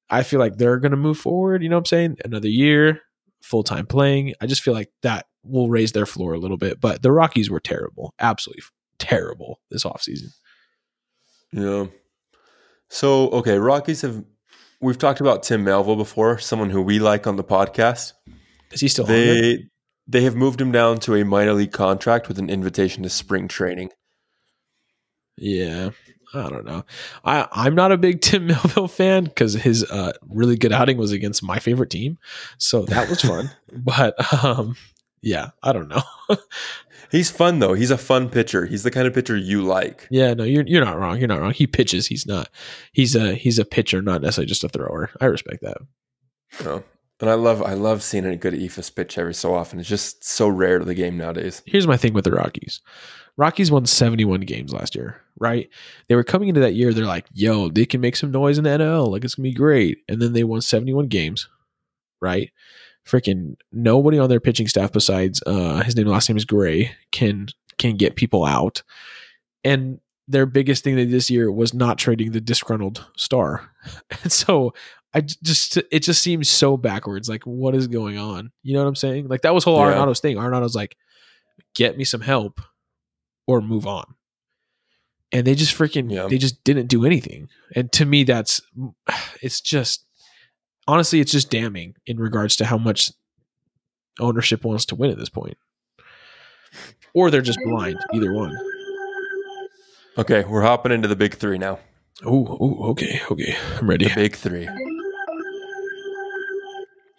I 0.09 0.23
feel 0.23 0.39
like 0.39 0.57
they're 0.57 0.79
going 0.79 0.91
to 0.91 0.97
move 0.97 1.17
forward. 1.17 1.61
You 1.61 1.69
know 1.69 1.75
what 1.75 1.81
I'm 1.81 1.85
saying? 1.85 2.17
Another 2.23 2.47
year, 2.47 3.01
full 3.41 3.63
time 3.63 3.85
playing. 3.85 4.33
I 4.39 4.47
just 4.47 4.61
feel 4.61 4.73
like 4.73 4.89
that 5.01 5.25
will 5.43 5.69
raise 5.69 5.91
their 5.91 6.05
floor 6.05 6.33
a 6.33 6.39
little 6.39 6.57
bit. 6.57 6.79
But 6.79 7.01
the 7.01 7.11
Rockies 7.11 7.49
were 7.49 7.59
terrible, 7.59 8.13
absolutely 8.19 8.63
terrible 8.97 9.59
this 9.69 9.83
offseason. 9.83 10.29
Yeah. 11.51 11.87
So 12.89 13.29
okay, 13.31 13.57
Rockies 13.57 14.01
have 14.01 14.23
we've 14.81 14.97
talked 14.97 15.21
about 15.21 15.43
Tim 15.43 15.63
Melville 15.63 15.95
before, 15.95 16.39
someone 16.39 16.69
who 16.69 16.81
we 16.81 16.99
like 16.99 17.27
on 17.27 17.35
the 17.35 17.43
podcast. 17.43 18.13
Is 18.71 18.81
he 18.81 18.87
still? 18.87 19.05
They 19.05 19.69
they 20.07 20.23
have 20.23 20.35
moved 20.35 20.59
him 20.59 20.71
down 20.71 20.99
to 21.01 21.15
a 21.15 21.23
minor 21.23 21.53
league 21.53 21.71
contract 21.71 22.27
with 22.27 22.39
an 22.39 22.49
invitation 22.49 23.03
to 23.03 23.09
spring 23.09 23.47
training. 23.47 23.91
Yeah. 25.37 25.91
I 26.33 26.49
don't 26.49 26.65
know. 26.65 26.85
I, 27.25 27.47
I'm 27.51 27.75
not 27.75 27.91
a 27.91 27.97
big 27.97 28.21
Tim 28.21 28.47
Melville 28.47 28.87
fan 28.87 29.25
because 29.25 29.53
his 29.53 29.83
uh, 29.83 30.13
really 30.27 30.57
good 30.57 30.71
outing 30.71 30.97
was 30.97 31.11
against 31.11 31.43
my 31.43 31.59
favorite 31.59 31.89
team. 31.89 32.17
So 32.57 32.83
that 32.85 33.09
was 33.09 33.21
fun. 33.21 33.51
but 33.73 34.43
um, 34.43 34.75
yeah, 35.21 35.49
I 35.63 35.73
don't 35.73 35.87
know. 35.87 36.01
He's 37.11 37.31
fun 37.31 37.57
though. 37.57 37.73
He's 37.73 37.89
a 37.89 37.97
fun 37.97 38.29
pitcher. 38.29 38.67
He's 38.67 38.83
the 38.83 38.91
kind 38.91 39.07
of 39.07 39.13
pitcher 39.13 39.35
you 39.35 39.63
like. 39.63 40.07
Yeah, 40.11 40.35
no, 40.35 40.43
you're 40.43 40.65
you're 40.67 40.85
not 40.85 40.99
wrong. 40.99 41.17
You're 41.17 41.27
not 41.27 41.41
wrong. 41.41 41.53
He 41.53 41.65
pitches. 41.65 42.05
He's 42.05 42.27
not. 42.27 42.49
He's 42.91 43.15
a 43.15 43.33
he's 43.33 43.57
a 43.57 43.65
pitcher, 43.65 43.99
not 44.01 44.21
necessarily 44.21 44.47
just 44.47 44.63
a 44.63 44.69
thrower. 44.69 45.09
I 45.19 45.25
respect 45.25 45.63
that. 45.63 46.83
And 47.21 47.29
I 47.29 47.33
love 47.33 47.61
I 47.61 47.73
love 47.73 48.01
seeing 48.01 48.25
a 48.25 48.35
good 48.37 48.53
eephus 48.53 48.93
pitch 48.93 49.17
every 49.17 49.33
so 49.33 49.53
often. 49.53 49.79
It's 49.79 49.89
just 49.89 50.23
so 50.23 50.47
rare 50.47 50.79
to 50.79 50.85
the 50.85 50.93
game 50.95 51.17
nowadays. 51.17 51.61
Here's 51.65 51.87
my 51.87 51.97
thing 51.97 52.13
with 52.13 52.23
the 52.23 52.31
Rockies. 52.31 52.81
Rockies 53.35 53.71
won 53.71 53.85
71 53.85 54.41
games 54.41 54.73
last 54.73 54.95
year, 54.95 55.21
right? 55.39 55.69
They 56.07 56.15
were 56.15 56.25
coming 56.25 56.49
into 56.49 56.59
that 56.59 56.75
year, 56.75 56.93
they're 56.93 57.05
like, 57.05 57.25
yo, 57.33 57.69
they 57.69 57.85
can 57.85 58.01
make 58.01 58.17
some 58.17 58.31
noise 58.31 58.57
in 58.57 58.65
the 58.65 58.69
NL. 58.71 59.09
Like, 59.09 59.23
it's 59.23 59.35
to 59.35 59.41
be 59.41 59.53
great. 59.53 59.99
And 60.09 60.21
then 60.21 60.33
they 60.33 60.43
won 60.43 60.59
71 60.59 61.07
games, 61.07 61.47
right? 62.21 62.51
Freaking 63.07 63.55
nobody 63.71 64.19
on 64.19 64.27
their 64.27 64.41
pitching 64.41 64.67
staff 64.67 64.91
besides 64.91 65.41
uh, 65.47 65.83
his 65.83 65.95
name, 65.95 66.07
last 66.07 66.27
name 66.27 66.35
is 66.35 66.43
Gray, 66.45 66.91
can 67.11 67.47
can 67.77 67.95
get 67.95 68.17
people 68.17 68.43
out. 68.43 68.83
And 69.63 70.01
their 70.27 70.45
biggest 70.45 70.83
thing 70.83 70.95
they 70.95 71.05
did 71.05 71.13
this 71.13 71.29
year 71.29 71.51
was 71.51 71.73
not 71.73 71.97
trading 71.97 72.31
the 72.31 72.41
disgruntled 72.41 73.05
star. 73.17 73.71
And 74.21 74.31
so 74.31 74.73
I 75.13 75.21
just 75.21 75.77
it 75.91 76.01
just 76.03 76.21
seems 76.21 76.49
so 76.49 76.77
backwards. 76.77 77.27
Like, 77.29 77.43
what 77.43 77.75
is 77.75 77.87
going 77.87 78.17
on? 78.17 78.51
You 78.61 78.73
know 78.73 78.81
what 78.83 78.87
I'm 78.89 78.95
saying? 78.95 79.27
Like 79.27 79.41
that 79.41 79.53
was 79.53 79.63
whole 79.63 79.77
Yeah. 79.77 79.87
Arenado's 79.87 80.19
thing. 80.19 80.37
Arenado's 80.37 80.75
like, 80.75 80.95
get 81.75 81.97
me 81.97 82.03
some 82.03 82.21
help 82.21 82.61
or 83.47 83.61
move 83.61 83.87
on. 83.87 84.05
And 85.31 85.45
they 85.47 85.55
just 85.55 85.75
freaking 85.77 86.11
Yeah. 86.11 86.27
they 86.27 86.37
just 86.37 86.63
didn't 86.63 86.87
do 86.87 87.05
anything. 87.05 87.49
And 87.75 87.91
to 87.93 88.05
me, 88.05 88.23
that's 88.23 88.61
it's 89.41 89.61
just 89.61 90.05
honestly, 90.87 91.19
it's 91.19 91.31
just 91.31 91.49
damning 91.49 91.95
in 92.05 92.17
regards 92.17 92.55
to 92.57 92.65
how 92.65 92.77
much 92.77 93.11
ownership 94.19 94.63
wants 94.63 94.85
to 94.85 94.95
win 94.95 95.11
at 95.11 95.17
this 95.17 95.29
point. 95.29 95.57
Or 97.15 97.31
they're 97.31 97.41
just 97.41 97.59
blind, 97.65 97.97
either 98.13 98.31
one. 98.31 98.55
Okay, 100.19 100.43
we're 100.43 100.61
hopping 100.61 100.91
into 100.91 101.07
the 101.07 101.15
big 101.15 101.35
three 101.35 101.57
now. 101.57 101.79
Oh, 102.25 102.57
oh, 102.59 102.89
okay, 102.91 103.21
okay. 103.31 103.55
I'm 103.77 103.89
ready. 103.89 104.07
The 104.07 104.13
big 104.15 104.35
three. 104.35 104.67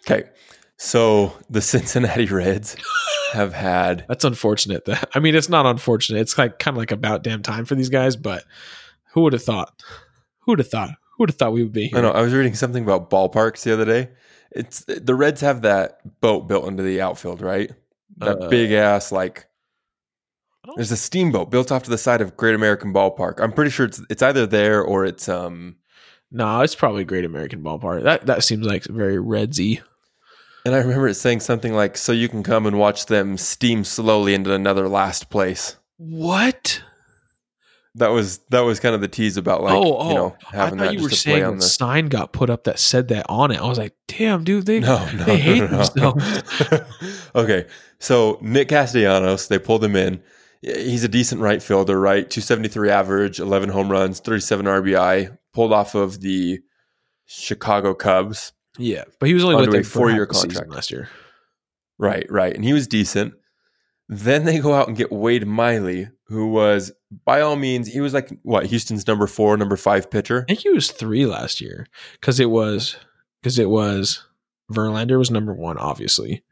Okay, 0.05 0.29
so 0.77 1.33
the 1.49 1.61
Cincinnati 1.61 2.25
Reds 2.25 2.75
have 3.33 3.53
had 3.53 4.05
That's 4.07 4.25
unfortunate. 4.25 4.85
That 4.85 5.09
I 5.13 5.19
mean, 5.19 5.35
it's 5.35 5.49
not 5.49 5.65
unfortunate. 5.65 6.19
It's 6.19 6.37
like 6.37 6.59
kind 6.59 6.75
of 6.75 6.79
like 6.79 6.91
about 6.91 7.23
damn 7.23 7.41
time 7.41 7.65
for 7.65 7.75
these 7.75 7.89
guys. 7.89 8.15
But 8.15 8.43
who 9.13 9.21
would 9.21 9.33
have 9.33 9.43
thought? 9.43 9.81
Who 10.41 10.51
would 10.53 10.59
have 10.59 10.69
thought? 10.69 10.89
Who 10.89 11.23
would 11.23 11.29
have 11.29 11.37
thought 11.37 11.53
we 11.53 11.63
would 11.63 11.73
be 11.73 11.87
here? 11.87 11.99
I 11.99 12.01
know 12.01 12.11
I 12.11 12.21
was 12.21 12.33
reading 12.33 12.55
something 12.55 12.83
about 12.83 13.09
ballparks 13.09 13.63
the 13.63 13.73
other 13.73 13.85
day. 13.85 14.09
It's 14.51 14.83
the 14.85 15.15
Reds 15.15 15.41
have 15.41 15.61
that 15.61 16.19
boat 16.19 16.47
built 16.47 16.67
into 16.67 16.83
the 16.83 17.01
outfield, 17.01 17.41
right? 17.41 17.71
That 18.17 18.41
Uh, 18.41 18.49
big 18.49 18.71
ass 18.71 19.11
like 19.11 19.47
there's 20.75 20.91
a 20.91 20.97
steamboat 20.97 21.49
built 21.49 21.71
off 21.71 21.83
to 21.83 21.89
the 21.89 21.97
side 21.97 22.21
of 22.21 22.37
Great 22.37 22.55
American 22.55 22.93
Ballpark. 22.93 23.39
I'm 23.39 23.51
pretty 23.53 23.71
sure 23.71 23.85
it's 23.85 24.01
it's 24.09 24.21
either 24.21 24.45
there 24.45 24.81
or 24.83 25.05
it's 25.05 25.29
um 25.29 25.77
No, 26.31 26.61
it's 26.61 26.75
probably 26.75 27.03
Great 27.03 27.25
American 27.25 27.63
Ballpark. 27.63 28.03
That 28.03 28.25
that 28.25 28.43
seems 28.43 28.65
like 28.65 28.83
very 28.85 29.17
Redsy. 29.17 29.81
And 30.65 30.75
I 30.75 30.79
remember 30.79 31.07
it 31.07 31.15
saying 31.15 31.39
something 31.41 31.73
like 31.73 31.97
so 31.97 32.11
you 32.11 32.29
can 32.29 32.43
come 32.43 32.65
and 32.65 32.77
watch 32.77 33.07
them 33.07 33.37
steam 33.37 33.83
slowly 33.83 34.33
into 34.33 34.53
another 34.53 34.87
last 34.87 35.29
place. 35.29 35.77
What? 35.97 36.81
That 37.95 38.09
was 38.09 38.39
that 38.49 38.61
was 38.61 38.79
kind 38.79 38.95
of 38.95 39.01
the 39.01 39.09
tease 39.09 39.35
about 39.35 39.63
like 39.63 39.73
oh, 39.73 39.97
oh! 39.97 40.09
you 40.09 40.15
know 40.15 40.35
oh, 40.41 40.47
I 40.51 40.55
having 40.55 40.79
thought 40.79 40.85
that 40.85 40.93
you 40.93 41.03
were 41.03 41.09
just 41.09 41.23
to 41.23 41.29
play 41.29 41.39
saying 41.39 41.45
on 41.45 41.57
the 41.57 41.63
sign 41.63 42.05
got 42.07 42.31
put 42.31 42.49
up 42.49 42.63
that 42.63 42.79
said 42.79 43.09
that 43.09 43.25
on 43.27 43.51
it. 43.51 43.59
I 43.59 43.67
was 43.67 43.77
like, 43.77 43.95
damn, 44.07 44.45
dude, 44.45 44.65
they 44.65 44.79
no, 44.79 45.05
no, 45.11 45.23
they 45.25 45.37
hate 45.37 45.59
no, 45.59 45.67
no. 45.67 46.11
themselves. 46.13 47.29
okay, 47.35 47.67
so 47.99 48.39
Nick 48.41 48.69
Castellanos, 48.69 49.47
they 49.47 49.59
pulled 49.59 49.83
him 49.83 49.97
in. 49.97 50.23
He's 50.61 51.03
a 51.03 51.09
decent 51.09 51.41
right 51.41 51.61
fielder, 51.61 51.99
right? 51.99 52.29
273 52.29 52.89
average, 52.89 53.39
11 53.39 53.69
home 53.69 53.91
runs, 53.91 54.19
37 54.19 54.65
RBI, 54.67 55.37
pulled 55.53 55.73
off 55.73 55.95
of 55.95 56.21
the 56.21 56.59
Chicago 57.25 57.93
Cubs. 57.93 58.53
Yeah, 58.81 59.03
but 59.19 59.27
he 59.27 59.33
was 59.33 59.43
only 59.43 59.55
with 59.57 59.69
a 59.69 59.71
them 59.71 59.83
for 59.83 59.89
four-year 59.99 60.27
half 60.31 60.41
contract. 60.41 60.69
last 60.69 60.91
year. 60.91 61.09
Right, 61.97 62.25
right. 62.29 62.53
And 62.55 62.63
he 62.65 62.73
was 62.73 62.87
decent. 62.87 63.33
Then 64.09 64.43
they 64.45 64.59
go 64.59 64.73
out 64.73 64.87
and 64.89 64.97
get 64.97 65.11
Wade 65.11 65.47
Miley, 65.47 66.09
who 66.25 66.49
was, 66.49 66.91
by 67.25 67.39
all 67.41 67.55
means, 67.55 67.87
he 67.87 68.01
was 68.01 68.13
like, 68.13 68.29
what, 68.43 68.65
Houston's 68.65 69.07
number 69.07 69.25
four, 69.27 69.55
number 69.55 69.77
five 69.77 70.09
pitcher? 70.11 70.43
I 70.49 70.51
think 70.53 70.59
he 70.61 70.69
was 70.71 70.91
three 70.91 71.25
last 71.25 71.61
year 71.61 71.87
because 72.19 72.39
it 72.39 72.49
was 72.49 72.97
because 73.41 73.57
it 73.57 73.69
was 73.69 74.25
Verlander 74.71 75.17
was 75.17 75.31
number 75.31 75.53
one, 75.53 75.77
obviously, 75.77 76.43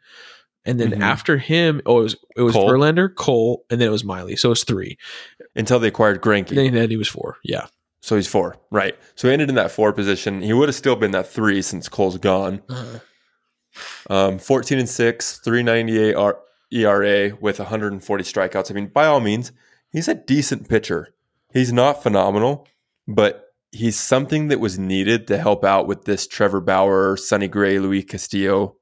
and 0.65 0.79
then 0.79 0.91
Mhm. 0.91 1.01
after 1.01 1.37
him, 1.37 1.81
oh, 1.85 1.99
it 1.99 2.03
was 2.03 2.15
it 2.37 2.41
was 2.43 2.53
Cole. 2.53 2.69
Verlander, 2.69 3.13
Cole, 3.13 3.65
and 3.69 3.81
then 3.81 3.87
it 3.89 3.91
was 3.91 4.03
Miley. 4.05 4.35
So 4.37 4.49
it 4.49 4.51
was 4.51 4.63
three. 4.63 4.97
Until 5.55 5.79
they 5.79 5.87
acquired 5.89 6.21
Greinke. 6.21 6.55
And 6.67 6.75
then 6.75 6.89
he 6.89 6.97
was 6.97 7.07
four. 7.09 7.37
Yeah, 7.43 7.67
so 8.01 8.15
he's 8.15 8.27
four, 8.27 8.57
right. 8.71 8.95
So 9.15 9.27
he 9.27 9.33
ended 9.33 9.49
in 9.49 9.55
that 9.55 9.71
four 9.71 9.91
position. 9.93 10.41
He 10.41 10.53
would 10.53 10.69
have 10.69 10.75
still 10.75 10.95
been 10.95 11.11
that 11.11 11.27
three 11.27 11.61
since 11.61 11.87
Cole's 11.89 12.17
gone. 12.17 12.61
Um, 14.09 14.39
14 14.39 14.79
and 14.79 14.89
6, 14.89 15.39
398 15.39 16.15
R- 16.15 16.39
ERA 16.71 17.35
with 17.39 17.59
140 17.59 18.23
strikeouts. 18.23 18.71
I 18.71 18.73
mean, 18.73 18.87
by 18.87 19.05
all 19.05 19.19
means, 19.19 19.51
he's 19.91 20.07
a 20.07 20.15
decent 20.15 20.67
pitcher. 20.67 21.09
He's 21.53 21.71
not 21.71 22.01
phenomenal, 22.03 22.67
but 23.07 23.45
he's 23.71 23.99
something 23.99 24.47
that 24.47 24.59
was 24.59 24.79
needed 24.79 25.27
to 25.27 25.37
help 25.37 25.63
out 25.63 25.87
with 25.87 26.05
this 26.05 26.27
Trevor 26.27 26.61
Bauer, 26.61 27.15
Sonny 27.17 27.47
Gray, 27.47 27.79
Luis 27.79 28.05
Castillo 28.05 28.75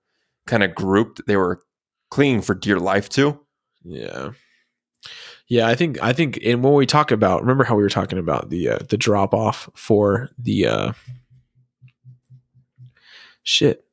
kind 0.46 0.64
of 0.64 0.74
group 0.74 1.18
that 1.18 1.28
they 1.28 1.36
were 1.38 1.62
clinging 2.10 2.42
for 2.42 2.56
dear 2.56 2.80
life 2.80 3.10
to. 3.10 3.40
yeah, 3.84 4.32
yeah. 5.48 5.68
I 5.68 5.76
think 5.76 6.02
I 6.02 6.14
think, 6.14 6.40
and 6.44 6.64
when 6.64 6.74
we 6.74 6.86
talk 6.86 7.12
about, 7.12 7.42
remember 7.42 7.64
how 7.64 7.76
we 7.76 7.84
were 7.84 7.90
talking 7.90 8.20
about 8.20 8.50
the 8.50 8.70
uh, 8.70 8.80
the 8.90 8.98
drop 8.98 9.34
off 9.34 9.70
for 9.76 10.30
the 10.38 10.68
uh, 10.68 10.92
shit. 13.44 13.84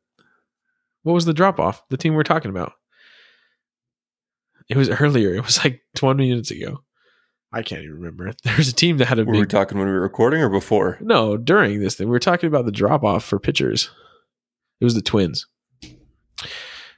What 1.03 1.13
was 1.13 1.25
the 1.27 1.35
drop 1.35 1.61
off? 1.61 1.83
The 1.91 1.97
team 1.97 2.15
we 2.15 2.21
are 2.21 2.25
talking 2.25 2.51
about. 2.51 2.73
It 4.69 4.77
was 4.77 4.89
earlier. 4.89 5.35
It 5.35 5.45
was 5.45 5.63
like 5.63 5.83
20 5.97 6.29
minutes 6.31 6.51
ago. 6.51 6.83
I 7.53 7.63
can't 7.63 7.83
even 7.83 7.97
remember. 7.97 8.33
There 8.45 8.57
was 8.57 8.69
a 8.69 8.73
team 8.75 8.97
that 8.99 9.07
had 9.07 9.19
a 9.19 9.25
Were 9.25 9.33
we 9.33 9.41
big 9.41 9.51
talking 9.51 9.77
when 9.79 9.87
we 9.87 9.93
were 9.93 10.01
recording 10.01 10.41
or 10.41 10.49
before? 10.49 10.97
no 11.01 11.37
during 11.37 11.81
this 11.81 11.95
thing. 11.97 12.07
We 12.09 12.13
were 12.13 12.19
talking 12.19 12.47
about 12.47 12.65
the 12.65 12.73
drop 12.73 13.05
off 13.05 13.23
for 13.25 13.39
pitchers. 13.39 13.91
It 14.81 14.85
was 14.85 14.95
the 14.95 15.03
Twins. 15.03 15.47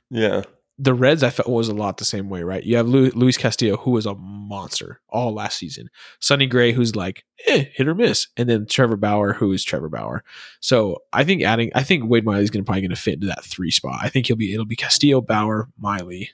Yeah. 0.09 0.43
The 0.79 0.95
Reds, 0.95 1.23
I 1.23 1.31
felt 1.31 1.49
was 1.49 1.69
a 1.69 1.75
lot 1.75 1.97
the 1.99 2.05
same 2.05 2.29
way, 2.29 2.43
right? 2.43 2.63
You 2.63 2.77
have 2.77 2.87
Lu- 2.87 3.11
Luis 3.15 3.37
Castillo, 3.37 3.77
who 3.79 3.91
was 3.91 4.07
a 4.07 4.15
monster 4.47 5.01
all 5.09 5.33
last 5.35 5.59
season. 5.59 5.89
Sonny 6.21 6.47
Gray, 6.47 6.73
who's 6.73 6.95
like 6.97 7.25
eh, 7.47 7.65
hit 7.75 7.89
or 7.89 7.95
miss, 7.95 8.29
and 8.37 8.49
then 8.49 8.67
Trevor 8.67 8.97
Bauer, 8.97 9.33
who 9.35 9.53
is 9.53 9.63
Trevor 9.65 9.89
Bauer. 9.89 10.25
So 10.61 11.03
I 11.13 11.25
think 11.25 11.43
adding, 11.43 11.71
I 11.75 11.83
think 11.83 12.09
Wade 12.09 12.25
Miley's 12.25 12.51
going 12.51 12.65
to 12.65 12.67
probably 12.67 12.83
going 12.83 12.91
to 12.91 12.97
fit 12.97 13.15
into 13.15 13.27
that 13.27 13.45
three 13.45 13.71
spot. 13.71 13.99
I 14.03 14.09
think 14.09 14.27
he'll 14.27 14.37
be 14.37 14.53
it'll 14.53 14.65
be 14.67 14.77
Castillo, 14.77 15.21
Bauer, 15.21 15.69
Miley, 15.79 16.31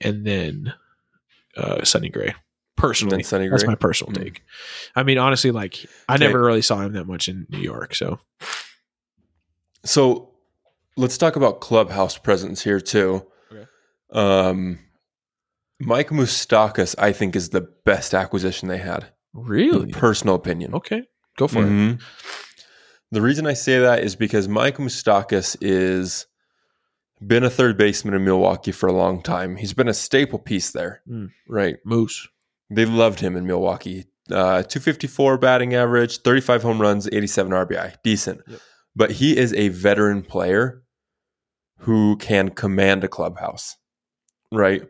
and 0.00 0.26
then 0.26 0.74
uh, 1.56 1.84
Sonny 1.84 2.08
Gray. 2.08 2.34
Personally, 2.76 3.24
Sonny 3.24 3.48
that's 3.48 3.66
my 3.66 3.74
personal 3.74 4.12
Mm. 4.12 4.22
take. 4.24 4.42
I 4.94 5.02
mean, 5.02 5.18
honestly, 5.18 5.50
like 5.50 5.84
I 6.08 6.14
Okay. 6.14 6.24
never 6.26 6.40
really 6.40 6.62
saw 6.62 6.80
him 6.80 6.92
that 6.92 7.06
much 7.06 7.28
in 7.28 7.46
New 7.50 7.58
York. 7.58 7.94
So 7.96 8.20
So 9.84 10.30
let's 10.96 11.18
talk 11.18 11.36
about 11.36 11.60
clubhouse 11.60 12.16
presence 12.18 12.62
here 12.62 12.80
too. 12.80 13.26
Okay. 13.52 13.66
Um, 14.12 14.78
Mike 15.80 16.08
Moustakas, 16.08 16.94
I 16.98 17.12
think, 17.12 17.36
is 17.36 17.50
the 17.50 17.68
best 17.84 18.14
acquisition 18.14 18.68
they 18.68 18.78
had. 18.78 19.06
really, 19.34 19.92
Personal 19.92 20.34
opinion. 20.34 20.74
okay, 20.74 21.02
go 21.36 21.46
for 21.46 21.62
it. 21.62 21.68
Mhm. 21.70 22.00
The 23.12 23.20
reason 23.22 23.46
I 23.46 23.52
say 23.54 23.78
that 23.78 24.02
is 24.02 24.16
because 24.16 24.48
Mike 24.48 24.78
Moustakas 24.78 25.56
is 25.60 26.26
been 27.24 27.44
a 27.44 27.50
third 27.50 27.76
baseman 27.76 28.14
in 28.14 28.24
Milwaukee 28.24 28.72
for 28.72 28.86
a 28.88 28.92
long 28.92 29.22
time. 29.22 29.56
He's 29.56 29.72
been 29.74 29.88
a 29.88 29.94
staple 29.94 30.38
piece 30.38 30.70
there, 30.72 31.02
Mm. 31.08 31.30
right? 31.48 31.76
Moose. 31.84 32.28
They 32.70 32.84
loved 32.84 33.20
him 33.20 33.36
in 33.36 33.46
Milwaukee. 33.46 34.06
Uh, 34.30 34.62
254 34.62 35.38
batting 35.38 35.74
average, 35.74 36.18
35 36.18 36.62
home 36.62 36.80
runs, 36.80 37.08
87 37.12 37.52
RBI. 37.52 37.94
Decent. 38.04 38.40
Yep. 38.46 38.60
But 38.94 39.10
he 39.12 39.36
is 39.36 39.52
a 39.54 39.68
veteran 39.68 40.22
player 40.22 40.82
who 41.80 42.16
can 42.16 42.50
command 42.50 43.04
a 43.04 43.08
clubhouse, 43.08 43.76
right? 44.52 44.88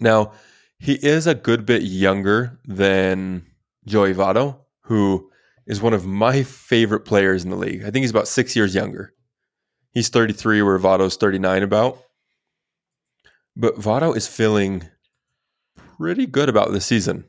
Now, 0.00 0.32
he 0.78 0.94
is 0.94 1.26
a 1.26 1.34
good 1.34 1.64
bit 1.64 1.82
younger 1.82 2.58
than 2.64 3.46
Joey 3.86 4.14
Votto, 4.14 4.58
who 4.82 5.30
is 5.66 5.80
one 5.80 5.94
of 5.94 6.06
my 6.06 6.42
favorite 6.42 7.04
players 7.04 7.44
in 7.44 7.50
the 7.50 7.56
league. 7.56 7.82
I 7.82 7.90
think 7.90 8.02
he's 8.02 8.10
about 8.10 8.28
six 8.28 8.54
years 8.54 8.74
younger. 8.74 9.14
He's 9.92 10.08
33, 10.08 10.62
where 10.62 10.78
Votto's 10.78 11.16
39 11.16 11.62
about. 11.62 12.02
But 13.56 13.76
Votto 13.76 14.16
is 14.16 14.26
feeling 14.26 14.88
pretty 15.76 16.26
good 16.26 16.48
about 16.48 16.72
this 16.72 16.84
season. 16.84 17.24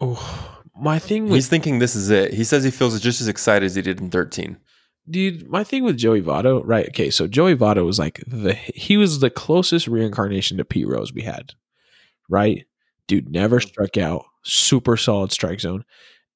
Oh, 0.00 0.62
my 0.74 0.98
thing 0.98 1.26
He's 1.28 1.48
thinking 1.48 1.78
this 1.78 1.94
is 1.94 2.08
it. 2.08 2.32
He 2.32 2.44
says 2.44 2.64
he 2.64 2.70
feels 2.70 2.98
just 3.00 3.20
as 3.20 3.28
excited 3.28 3.66
as 3.66 3.74
he 3.74 3.82
did 3.82 4.00
in 4.00 4.10
13. 4.10 4.56
Dude, 5.10 5.48
my 5.48 5.64
thing 5.64 5.84
with 5.84 5.96
Joey 5.96 6.22
Votto, 6.22 6.62
right? 6.64 6.88
Okay, 6.88 7.10
so 7.10 7.26
Joey 7.26 7.56
Votto 7.56 7.84
was 7.84 7.98
like 7.98 8.22
the 8.26 8.54
he 8.54 8.96
was 8.96 9.20
the 9.20 9.30
closest 9.30 9.86
reincarnation 9.86 10.56
to 10.58 10.64
Pete 10.64 10.88
Rose 10.88 11.12
we 11.12 11.22
had, 11.22 11.52
right? 12.28 12.66
Dude 13.06 13.30
never 13.30 13.60
struck 13.60 13.96
out, 13.96 14.24
super 14.44 14.96
solid 14.96 15.32
strike 15.32 15.60
zone, 15.60 15.84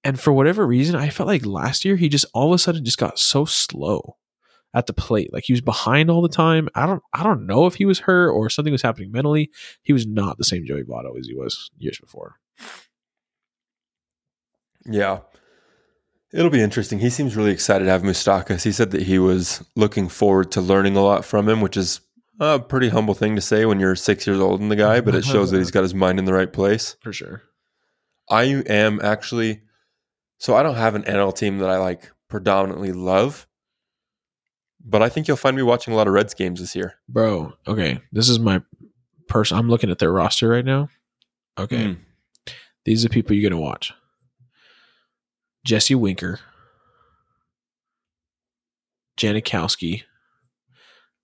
and 0.05 0.19
for 0.19 0.33
whatever 0.33 0.67
reason, 0.67 0.97
I 0.97 1.11
felt 1.11 1.29
like 1.29 1.47
last 1.47 1.85
year 1.85 1.97
he 1.97 2.09
just 2.09 2.27
all 2.35 2.53
of 2.53 2.55
a 2.55 2.59
sudden 2.59 2.85
just 2.85 2.99
got 2.99 3.19
so 3.19 3.45
slow 3.45 4.17
at 4.75 4.87
the 4.87 4.93
plate, 4.93 5.33
like 5.33 5.45
he 5.45 5.53
was 5.53 5.61
behind 5.61 6.11
all 6.11 6.23
the 6.23 6.29
time. 6.29 6.69
I 6.75 6.87
don't, 6.87 7.03
I 7.13 7.23
don't 7.23 7.47
know 7.47 7.67
if 7.67 7.75
he 7.75 7.85
was 7.85 8.01
hurt 8.01 8.31
or 8.31 8.49
something 8.49 8.73
was 8.73 8.83
happening 8.83 9.13
mentally. 9.13 9.51
He 9.83 9.93
was 9.93 10.07
not 10.07 10.39
the 10.39 10.45
same 10.45 10.65
Joey 10.65 10.83
Votto 10.83 11.19
as 11.19 11.27
he 11.27 11.35
was 11.35 11.71
years 11.77 11.99
before. 12.01 12.37
Yeah. 14.87 15.21
It'll 16.33 16.51
be 16.51 16.63
interesting. 16.63 16.99
He 16.99 17.11
seems 17.11 17.37
really 17.37 17.51
excited 17.51 17.85
to 17.85 17.91
have 17.91 18.03
Moustakas. 18.03 18.65
He 18.65 18.73
said 18.73 18.91
that 18.93 19.03
he 19.03 19.19
was 19.19 19.63
looking 19.77 20.09
forward 20.09 20.51
to 20.53 20.61
learning 20.63 20.97
a 20.97 21.03
lot 21.03 21.25
from 21.25 21.49
him, 21.49 21.61
which 21.61 21.77
is 21.77 22.01
a 22.41 22.59
pretty 22.59 22.89
humble 22.89 23.15
thing 23.15 23.37
to 23.37 23.43
say 23.43 23.67
when 23.67 23.79
you're 23.79 23.95
six 23.95 24.27
years 24.27 24.41
old 24.41 24.61
and 24.61 24.71
the 24.71 24.77
guy, 24.77 25.01
but 25.03 25.15
it 25.15 25.25
shows 25.25 25.51
that 25.51 25.59
he's 25.59 25.71
got 25.73 25.83
his 25.83 25.95
mind 25.95 26.19
in 26.19 26.25
the 26.25 26.33
right 26.33 26.51
place. 26.51 26.97
For 27.03 27.13
sure. 27.13 27.43
I 28.31 28.45
am 28.45 28.99
actually, 29.03 29.61
so 30.39 30.57
I 30.57 30.63
don't 30.63 30.77
have 30.77 30.95
an 30.95 31.03
NL 31.03 31.37
team 31.37 31.59
that 31.59 31.69
I 31.69 31.77
like 31.77 32.11
predominantly 32.29 32.93
love, 32.93 33.47
but 34.83 35.03
I 35.03 35.11
think 35.11 35.29
you'll 35.29 35.37
find 35.37 35.55
me 35.55 35.63
watching 35.63 35.93
a 35.93 35.97
lot 35.97 36.09
of 36.09 36.15
Reds 36.15 36.33
games 36.33 36.61
this 36.61 36.75
year. 36.75 36.95
Bro, 37.09 37.53
okay. 37.67 38.01
This 38.11 38.31
is 38.31 38.39
my 38.39 38.63
person. 39.29 39.59
I'm 39.59 39.69
looking 39.69 39.91
at 39.91 39.99
their 39.99 40.13
roster 40.13 40.49
right 40.49 40.65
now. 40.65 40.89
Okay. 41.59 41.85
Mm. 41.85 41.99
These 42.87 43.05
are 43.05 43.11
people 43.11 43.37
you're 43.37 43.49
going 43.49 43.61
to 43.61 43.63
watch 43.63 43.93
Jesse 45.65 45.95
Winker, 45.95 46.41
Janikowski, 49.17 50.03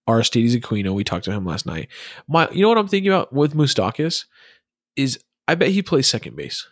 Aristides 0.07 0.57
Aquino. 0.57 0.95
We 0.95 1.05
talked 1.05 1.25
to 1.27 1.33
him 1.33 1.45
last 1.45 1.67
night. 1.67 1.89
My, 2.29 2.49
you 2.51 2.63
know 2.63 2.69
what 2.69 2.79
I'm 2.79 2.89
thinking 2.89 3.11
about 3.11 3.33
with 3.33 3.55
Moustakas 3.55 4.25
is 4.97 5.19
I 5.47 5.55
bet 5.55 5.69
he 5.71 5.83
plays 5.83 6.07
second 6.09 6.37
base 6.37 6.67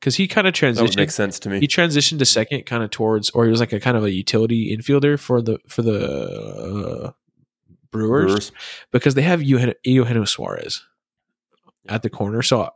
because 0.00 0.16
he 0.16 0.26
kind 0.28 0.46
of 0.46 0.54
That 0.54 0.76
would 0.82 0.96
make 0.96 1.08
transitioned. 1.08 1.12
sense 1.12 1.38
to 1.40 1.50
me. 1.50 1.60
He 1.60 1.68
transitioned 1.68 2.18
to 2.20 2.24
second, 2.26 2.64
kind 2.66 2.82
of 2.82 2.90
towards, 2.90 3.30
or 3.30 3.44
he 3.44 3.50
was 3.50 3.60
like 3.60 3.72
a 3.72 3.80
kind 3.80 3.96
of 3.96 4.04
a 4.04 4.12
utility 4.12 4.76
infielder 4.76 5.18
for 5.18 5.42
the 5.42 5.58
for 5.68 5.82
the 5.82 6.06
uh, 6.06 7.12
Brewers, 7.90 8.26
Brewers. 8.26 8.52
because 8.92 9.14
they 9.14 9.22
have 9.22 9.42
Eugenio, 9.42 9.74
Eugenio 9.84 10.24
Suarez 10.24 10.82
at 11.88 12.02
the 12.02 12.10
corner. 12.10 12.42
So 12.42 12.68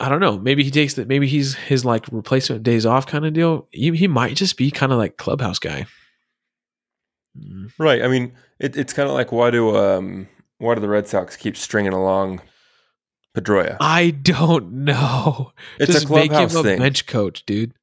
I 0.00 0.08
don't 0.08 0.20
know. 0.20 0.38
Maybe 0.38 0.64
he 0.64 0.70
takes 0.70 0.94
that. 0.94 1.08
Maybe 1.08 1.28
he's 1.28 1.54
his 1.54 1.84
like 1.84 2.06
replacement 2.10 2.62
days 2.62 2.86
off 2.86 3.06
kind 3.06 3.26
of 3.26 3.34
deal. 3.34 3.68
He, 3.70 3.94
he 3.94 4.08
might 4.08 4.34
just 4.34 4.56
be 4.56 4.70
kind 4.70 4.92
of 4.92 4.98
like 4.98 5.18
clubhouse 5.18 5.58
guy. 5.58 5.86
Mm. 7.38 7.70
Right. 7.78 8.02
I 8.02 8.08
mean, 8.08 8.32
it, 8.58 8.76
it's 8.76 8.94
kind 8.94 9.08
of 9.08 9.14
like 9.14 9.30
why 9.30 9.50
do 9.50 9.76
um 9.76 10.26
why 10.58 10.74
do 10.74 10.80
the 10.80 10.88
Red 10.88 11.06
Sox 11.06 11.36
keep 11.36 11.56
stringing 11.56 11.92
along 11.92 12.40
Pedroia? 13.36 13.76
I 13.78 14.10
don't 14.10 14.72
know. 14.84 15.52
It's 15.78 15.92
just 15.92 16.04
a 16.04 16.08
clubhouse 16.08 16.30
make 16.30 16.50
him 16.50 16.56
a 16.56 16.62
thing. 16.62 16.78
bench 16.78 17.06
coach, 17.06 17.44
dude. 17.44 17.74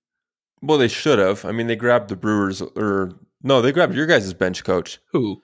Well, 0.62 0.80
they 0.80 0.88
should 0.88 1.20
have. 1.20 1.46
I 1.46 1.52
mean, 1.52 1.68
they 1.68 1.76
grabbed 1.76 2.10
the 2.10 2.16
Brewers, 2.16 2.62
or 2.62 3.14
no, 3.44 3.62
they 3.62 3.72
grabbed 3.72 3.94
your 3.94 4.08
guys' 4.08 4.34
bench 4.34 4.64
coach. 4.64 4.98
Who? 5.12 5.44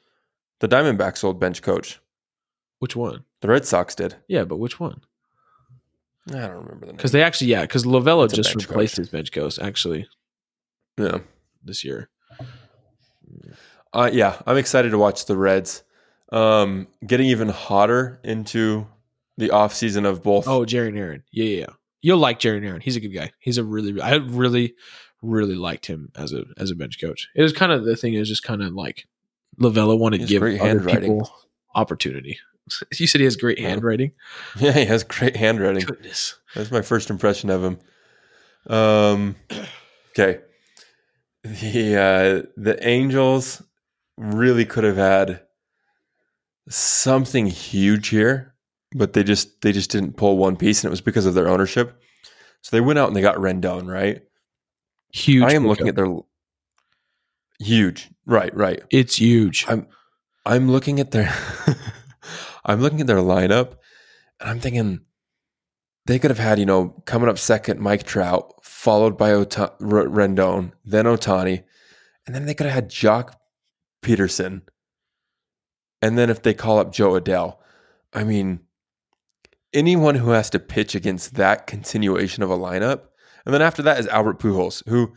The 0.60 0.68
Diamondbacks' 0.68 1.24
old 1.24 1.40
bench 1.40 1.62
coach. 1.62 2.00
Which 2.80 2.96
one? 2.96 3.26
The 3.42 3.48
Red 3.48 3.66
Sox 3.66 3.94
did. 3.94 4.16
Yeah, 4.28 4.44
but 4.44 4.58
which 4.58 4.80
one? 4.80 5.02
I 6.30 6.34
don't 6.34 6.52
remember 6.52 6.80
the 6.82 6.86
name. 6.88 6.96
Because 6.96 7.12
they 7.12 7.24
actually, 7.24 7.48
yeah, 7.48 7.62
because 7.62 7.86
a 7.86 8.28
just 8.28 8.54
bench 8.54 8.68
replaced 8.70 8.96
coach. 8.96 8.98
his 8.98 9.10
bench 9.10 9.32
coach 9.32 9.60
actually 9.60 10.08
yeah, 10.98 11.20
this 11.64 11.84
year. 11.84 12.10
uh, 13.94 14.10
yeah, 14.14 14.42
I'm 14.46 14.58
excited 14.58 14.92
to 14.92 14.98
watch 14.98 15.26
the 15.26 15.38
Reds. 15.38 15.84
Um, 16.32 16.88
getting 17.06 17.28
even 17.28 17.50
hotter 17.50 18.20
into 18.24 18.88
the 19.38 19.52
off 19.52 19.74
season 19.74 20.06
of 20.06 20.24
both. 20.24 20.48
Oh, 20.48 20.66
Jerry 20.66 20.92
Narron. 20.92 21.24
Yeah, 21.32 21.46
yeah, 21.46 21.60
yeah. 21.60 21.74
You'll 22.02 22.18
like 22.18 22.40
Jerry 22.40 22.60
Narron. 22.60 22.82
He's 22.82 22.96
a 22.96 23.00
good 23.00 23.10
guy. 23.10 23.32
He's 23.40 23.58
a 23.58 23.64
really, 23.64 24.02
I 24.02 24.16
really, 24.16 24.76
really 25.22 25.56
liked 25.56 25.86
him 25.86 26.12
as 26.16 26.34
a 26.34 26.44
as 26.58 26.72
a 26.72 26.76
bench 26.76 27.00
coach. 27.00 27.30
It 27.36 27.42
was 27.42 27.54
kind 27.54 27.72
of 27.72 27.86
the 27.86 27.96
thing 27.96 28.14
is 28.14 28.28
just 28.28 28.44
kind 28.44 28.64
of 28.64 28.74
like 28.74 29.08
Lovullo 29.60 29.98
wanted 29.98 30.22
to 30.22 30.28
give 30.28 30.42
great 30.42 30.60
other 30.60 30.70
handwriting. 30.70 31.20
people 31.20 31.32
opportunity. 31.76 32.40
You 32.98 33.08
said 33.08 33.20
he 33.20 33.26
has 33.26 33.36
great 33.36 33.60
handwriting. 33.60 34.14
yeah, 34.58 34.72
he 34.72 34.86
has 34.86 35.04
great 35.04 35.36
handwriting. 35.36 35.84
Goodness. 35.84 36.40
That's 36.56 36.72
my 36.72 36.82
first 36.82 37.10
impression 37.10 37.50
of 37.50 37.64
him. 37.64 37.80
Um, 38.68 39.36
okay. 40.12 40.40
The 41.44 41.98
uh, 41.98 42.48
the 42.56 42.78
Angels 42.88 43.62
really 44.18 44.66
could 44.66 44.86
have 44.86 44.96
had 44.96 45.42
something 46.70 47.48
huge 47.48 48.10
here, 48.10 48.56
but 48.96 49.14
they 49.14 49.24
just 49.24 49.62
they 49.62 49.74
just 49.74 49.92
didn't 49.92 50.14
pull 50.14 50.38
one 50.38 50.56
piece, 50.56 50.84
and 50.84 50.90
it 50.90 50.92
was 50.92 51.02
because 51.02 51.26
of 51.26 51.34
their 51.34 51.50
ownership. 51.50 52.02
So 52.62 52.76
they 52.76 52.82
went 52.82 52.98
out 52.98 53.10
and 53.10 53.16
they 53.16 53.22
got 53.22 53.36
Rendon, 53.36 53.92
right? 53.92 54.22
Huge. 55.12 55.44
I 55.44 55.54
am 55.54 55.68
looking 55.68 55.90
at 55.90 55.96
their 55.96 56.16
huge, 57.60 58.10
right, 58.26 58.56
right. 58.56 58.82
It's 58.90 59.18
huge. 59.18 59.66
I'm 59.68 59.88
I'm 60.46 60.72
looking 60.72 61.00
at 61.00 61.12
their 61.12 61.34
I'm 62.66 62.82
looking 62.82 63.02
at 63.02 63.08
their 63.08 63.18
lineup 63.18 63.76
and 64.40 64.50
I'm 64.50 64.60
thinking 64.60 65.02
they 66.06 66.20
could 66.20 66.32
have 66.32 66.40
had, 66.40 66.60
you 66.60 66.66
know, 66.66 67.02
coming 67.06 67.30
up 67.30 67.38
second 67.38 67.80
Mike 67.80 68.04
Trout, 68.04 68.54
followed 68.64 69.18
by 69.18 69.32
Ota- 69.32 69.74
R- 69.82 70.08
Rendon, 70.08 70.74
then 70.84 71.06
Ohtani, 71.06 71.64
and 72.26 72.36
then 72.36 72.46
they 72.46 72.54
could 72.54 72.66
have 72.66 72.76
had 72.76 72.90
Joc 72.90 73.34
Pederson. 74.02 74.62
And 76.02 76.18
then 76.18 76.30
if 76.30 76.42
they 76.42 76.54
call 76.54 76.80
up 76.80 76.92
Jo 76.92 77.20
Adell, 77.20 77.58
I 78.12 78.26
mean, 78.26 78.60
anyone 79.74 80.16
who 80.16 80.32
has 80.32 80.50
to 80.52 80.60
pitch 80.60 80.96
against 80.96 81.36
that 81.36 81.68
continuation 81.68 82.44
of 82.44 82.52
a 82.52 82.58
lineup, 82.58 83.04
and 83.46 83.54
then 83.54 83.62
after 83.62 83.82
that 83.84 84.00
is 84.00 84.08
Albert 84.08 84.40
Pujols, 84.40 84.88
who 84.88 85.14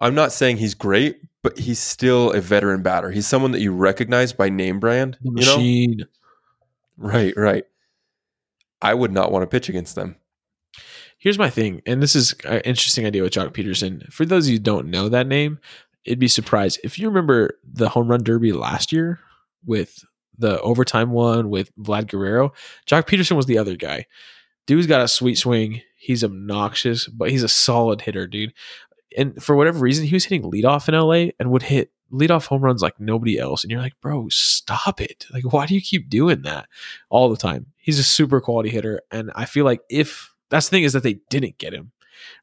I'm 0.00 0.14
not 0.14 0.32
saying 0.32 0.56
he's 0.56 0.74
great, 0.74 1.18
but 1.42 1.58
he's 1.58 1.78
still 1.78 2.32
a 2.32 2.40
veteran 2.40 2.82
batter. 2.82 3.10
He's 3.12 3.26
someone 3.26 3.52
that 3.52 3.60
you 3.60 3.72
recognize 3.72 4.32
by 4.32 4.48
name 4.48 4.80
brand. 4.80 5.16
the 5.22 5.30
You 5.40 5.46
know, 5.46 5.56
machine. 5.56 6.04
Right, 6.96 7.34
right. 7.36 7.64
I 8.80 8.94
would 8.94 9.12
not 9.12 9.32
want 9.32 9.42
to 9.42 9.46
pitch 9.46 9.68
against 9.68 9.94
them. 9.94 10.16
Here's 11.18 11.38
my 11.38 11.48
thing, 11.48 11.80
and 11.86 12.02
this 12.02 12.14
is 12.14 12.34
an 12.44 12.60
interesting 12.60 13.06
idea 13.06 13.22
with 13.22 13.32
Joc 13.32 13.54
Pederson. 13.54 14.12
For 14.12 14.26
those 14.26 14.46
of 14.46 14.50
you 14.50 14.56
who 14.56 14.62
don't 14.62 14.90
know 14.90 15.08
that 15.08 15.26
name, 15.26 15.58
it'd 16.04 16.18
be 16.18 16.28
surprised 16.28 16.80
if 16.84 16.98
you 16.98 17.08
remember 17.08 17.58
the 17.64 17.88
home 17.88 18.08
run 18.08 18.22
derby 18.22 18.52
last 18.52 18.92
year 18.92 19.20
with 19.64 20.04
the 20.36 20.60
overtime 20.60 21.12
one 21.12 21.48
with 21.48 21.74
Vlad 21.76 22.08
Guerrero. 22.08 22.52
Joc 22.86 23.08
Pederson 23.08 23.36
was 23.36 23.46
the 23.46 23.56
other 23.56 23.76
guy. 23.76 24.04
Dude's 24.66 24.86
got 24.86 25.00
a 25.00 25.08
sweet 25.08 25.36
swing. 25.36 25.80
He's 25.96 26.24
obnoxious, 26.24 27.06
but 27.08 27.30
he's 27.30 27.42
a 27.42 27.48
solid 27.48 28.02
hitter, 28.02 28.26
dude. 28.26 28.52
And 29.16 29.42
for 29.42 29.56
whatever 29.56 29.78
reason, 29.78 30.04
he 30.04 30.14
was 30.14 30.24
hitting 30.24 30.50
leadoff 30.50 30.88
in 30.88 30.94
LA 30.94 31.32
and 31.38 31.50
would 31.50 31.62
hit 31.62 31.92
leadoff 32.12 32.46
home 32.46 32.62
runs 32.62 32.82
like 32.82 32.98
nobody 33.00 33.38
else. 33.38 33.64
And 33.64 33.70
you're 33.70 33.80
like, 33.80 34.00
bro, 34.00 34.28
stop 34.30 35.00
it. 35.00 35.26
Like, 35.32 35.52
why 35.52 35.66
do 35.66 35.74
you 35.74 35.80
keep 35.80 36.08
doing 36.08 36.42
that 36.42 36.66
all 37.10 37.28
the 37.28 37.36
time? 37.36 37.66
He's 37.76 37.98
a 37.98 38.04
super 38.04 38.40
quality 38.40 38.70
hitter. 38.70 39.00
And 39.10 39.30
I 39.34 39.44
feel 39.44 39.64
like 39.64 39.80
if 39.90 40.32
that's 40.50 40.68
the 40.68 40.76
thing 40.76 40.84
is 40.84 40.92
that 40.92 41.02
they 41.02 41.18
didn't 41.30 41.58
get 41.58 41.72
him, 41.72 41.92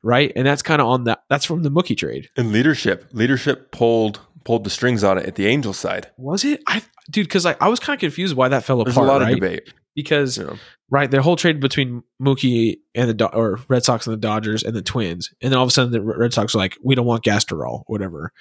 right? 0.03 0.31
And 0.35 0.45
that's 0.45 0.61
kind 0.61 0.81
of 0.81 0.87
on 0.87 1.05
that. 1.05 1.23
That's 1.29 1.45
from 1.45 1.63
the 1.63 1.71
Mookie 1.71 1.97
trade. 1.97 2.29
And 2.35 2.51
leadership, 2.51 3.07
leadership 3.11 3.71
pulled 3.71 4.19
pulled 4.43 4.63
the 4.63 4.69
strings 4.71 5.03
on 5.03 5.19
it 5.19 5.25
at 5.27 5.35
the 5.35 5.45
Angels 5.47 5.77
side. 5.77 6.09
Was 6.17 6.43
it? 6.43 6.63
I 6.67 6.81
dude, 7.09 7.27
because 7.27 7.45
I, 7.45 7.55
I 7.61 7.67
was 7.67 7.79
kind 7.79 7.95
of 7.95 7.99
confused 7.99 8.35
why 8.35 8.47
that 8.47 8.63
fell 8.63 8.83
There's 8.83 8.95
apart. 8.95 9.07
a 9.07 9.11
lot 9.11 9.21
right? 9.21 9.33
of 9.33 9.39
debate. 9.39 9.73
because 9.95 10.39
know. 10.39 10.57
right, 10.89 11.09
their 11.11 11.21
whole 11.21 11.35
trade 11.35 11.59
between 11.59 12.01
Mookie 12.21 12.77
and 12.95 13.07
the 13.07 13.13
Do- 13.13 13.25
or 13.25 13.59
Red 13.67 13.83
Sox 13.85 14.07
and 14.07 14.13
the 14.13 14.19
Dodgers 14.19 14.63
and 14.63 14.75
the 14.75 14.81
Twins, 14.81 15.31
and 15.41 15.51
then 15.51 15.57
all 15.57 15.63
of 15.63 15.69
a 15.69 15.71
sudden 15.71 15.91
the 15.91 16.01
Red 16.01 16.33
Sox 16.33 16.55
are 16.55 16.57
like, 16.57 16.75
we 16.83 16.95
don't 16.95 17.05
want 17.05 17.23
Gasterol, 17.23 17.83
whatever, 17.85 18.33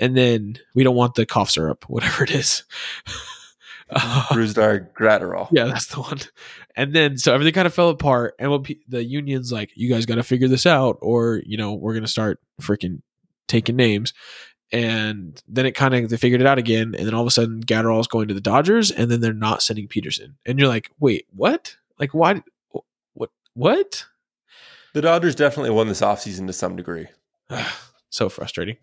and 0.00 0.16
then 0.16 0.58
we 0.74 0.84
don't 0.84 0.96
want 0.96 1.14
the 1.14 1.26
cough 1.26 1.50
syrup, 1.50 1.84
whatever 1.88 2.24
it 2.24 2.30
is. 2.30 2.64
Uh, 3.90 4.26
Brusdar 4.30 4.90
Graterol. 4.98 5.48
yeah, 5.52 5.66
that's 5.66 5.86
the 5.88 6.00
one. 6.00 6.18
And 6.74 6.94
then 6.94 7.18
so 7.18 7.34
everything 7.34 7.52
kind 7.52 7.66
of 7.66 7.74
fell 7.74 7.90
apart, 7.90 8.34
and 8.38 8.50
what 8.50 8.66
the 8.88 9.04
union's 9.04 9.52
like, 9.52 9.72
you 9.74 9.90
guys 9.90 10.06
got 10.06 10.14
to 10.14 10.22
figure 10.22 10.48
this 10.48 10.64
out, 10.64 10.96
or 11.02 11.42
you 11.44 11.58
know, 11.58 11.74
we're 11.74 11.92
gonna 11.92 12.08
start 12.08 12.40
freaking 12.62 13.02
taking 13.46 13.76
names. 13.76 14.14
And 14.72 15.40
then 15.46 15.66
it 15.66 15.72
kind 15.72 15.94
of 15.94 16.08
they 16.08 16.16
figured 16.16 16.40
it 16.40 16.46
out 16.46 16.58
again, 16.58 16.94
and 16.96 17.06
then 17.06 17.12
all 17.14 17.20
of 17.20 17.28
a 17.28 17.30
sudden 17.30 17.62
Graterol's 17.62 18.08
going 18.08 18.26
to 18.28 18.34
the 18.34 18.40
Dodgers, 18.40 18.90
and 18.90 19.10
then 19.10 19.20
they're 19.20 19.34
not 19.34 19.62
sending 19.62 19.86
Pederson, 19.86 20.34
and 20.46 20.58
you're 20.58 20.68
like, 20.68 20.90
wait, 20.98 21.26
what? 21.36 21.76
Like, 21.98 22.14
why? 22.14 22.42
What? 23.12 23.30
what? 23.52 24.06
The 24.94 25.02
Dodgers 25.02 25.34
definitely 25.34 25.70
won 25.70 25.88
this 25.88 26.00
offseason 26.00 26.46
to 26.46 26.52
some 26.52 26.74
degree. 26.74 27.08
so 28.14 28.28
frustrating. 28.28 28.76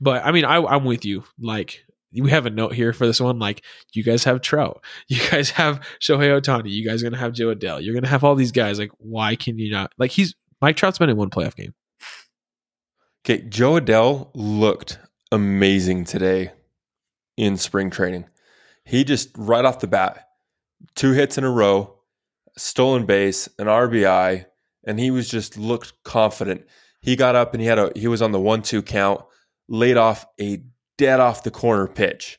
But 0.00 0.24
I 0.24 0.32
mean, 0.32 0.44
I, 0.44 0.56
I'm 0.56 0.84
with 0.84 1.04
you. 1.04 1.24
Like 1.38 1.84
we 2.12 2.30
have 2.30 2.46
a 2.46 2.50
note 2.50 2.74
here 2.74 2.92
for 2.92 3.06
this 3.06 3.20
one. 3.20 3.38
Like 3.38 3.62
you 3.92 4.02
guys 4.02 4.24
have 4.24 4.40
Trout, 4.40 4.82
you 5.08 5.20
guys 5.30 5.50
have 5.50 5.80
Shohei 6.00 6.40
Ohtani, 6.40 6.70
you 6.70 6.86
guys 6.86 7.02
are 7.02 7.06
gonna 7.06 7.18
have 7.18 7.32
Jo 7.32 7.54
Adell, 7.54 7.82
you're 7.82 7.94
gonna 7.94 8.08
have 8.08 8.24
all 8.24 8.34
these 8.34 8.52
guys. 8.52 8.78
Like 8.78 8.90
why 8.98 9.36
can 9.36 9.58
you 9.58 9.70
not? 9.70 9.92
Like 9.98 10.10
he's 10.10 10.34
Mike 10.60 10.76
Trout's 10.76 10.98
been 10.98 11.10
in 11.10 11.16
one 11.16 11.30
playoff 11.30 11.54
game. 11.54 11.74
Okay, 13.24 13.42
Jo 13.42 13.80
Adell 13.80 14.30
looked 14.34 14.98
amazing 15.30 16.04
today 16.04 16.52
in 17.36 17.56
spring 17.56 17.90
training. 17.90 18.24
He 18.84 19.04
just 19.04 19.30
right 19.36 19.64
off 19.64 19.78
the 19.78 19.86
bat, 19.86 20.28
two 20.94 21.12
hits 21.12 21.38
in 21.38 21.44
a 21.44 21.50
row, 21.50 21.94
stolen 22.56 23.06
base, 23.06 23.48
an 23.58 23.66
RBI, 23.66 24.46
and 24.84 24.98
he 24.98 25.10
was 25.10 25.28
just 25.28 25.56
looked 25.56 25.92
confident. 26.02 26.66
He 27.02 27.16
got 27.16 27.34
up 27.34 27.52
and 27.52 27.60
he 27.60 27.66
had 27.66 27.78
a 27.78 27.92
he 27.94 28.08
was 28.08 28.22
on 28.22 28.32
the 28.32 28.40
one 28.40 28.62
two 28.62 28.80
count, 28.82 29.20
laid 29.68 29.96
off 29.96 30.24
a 30.40 30.62
dead 30.98 31.20
off 31.20 31.42
the 31.42 31.50
corner 31.50 31.88
pitch, 31.88 32.38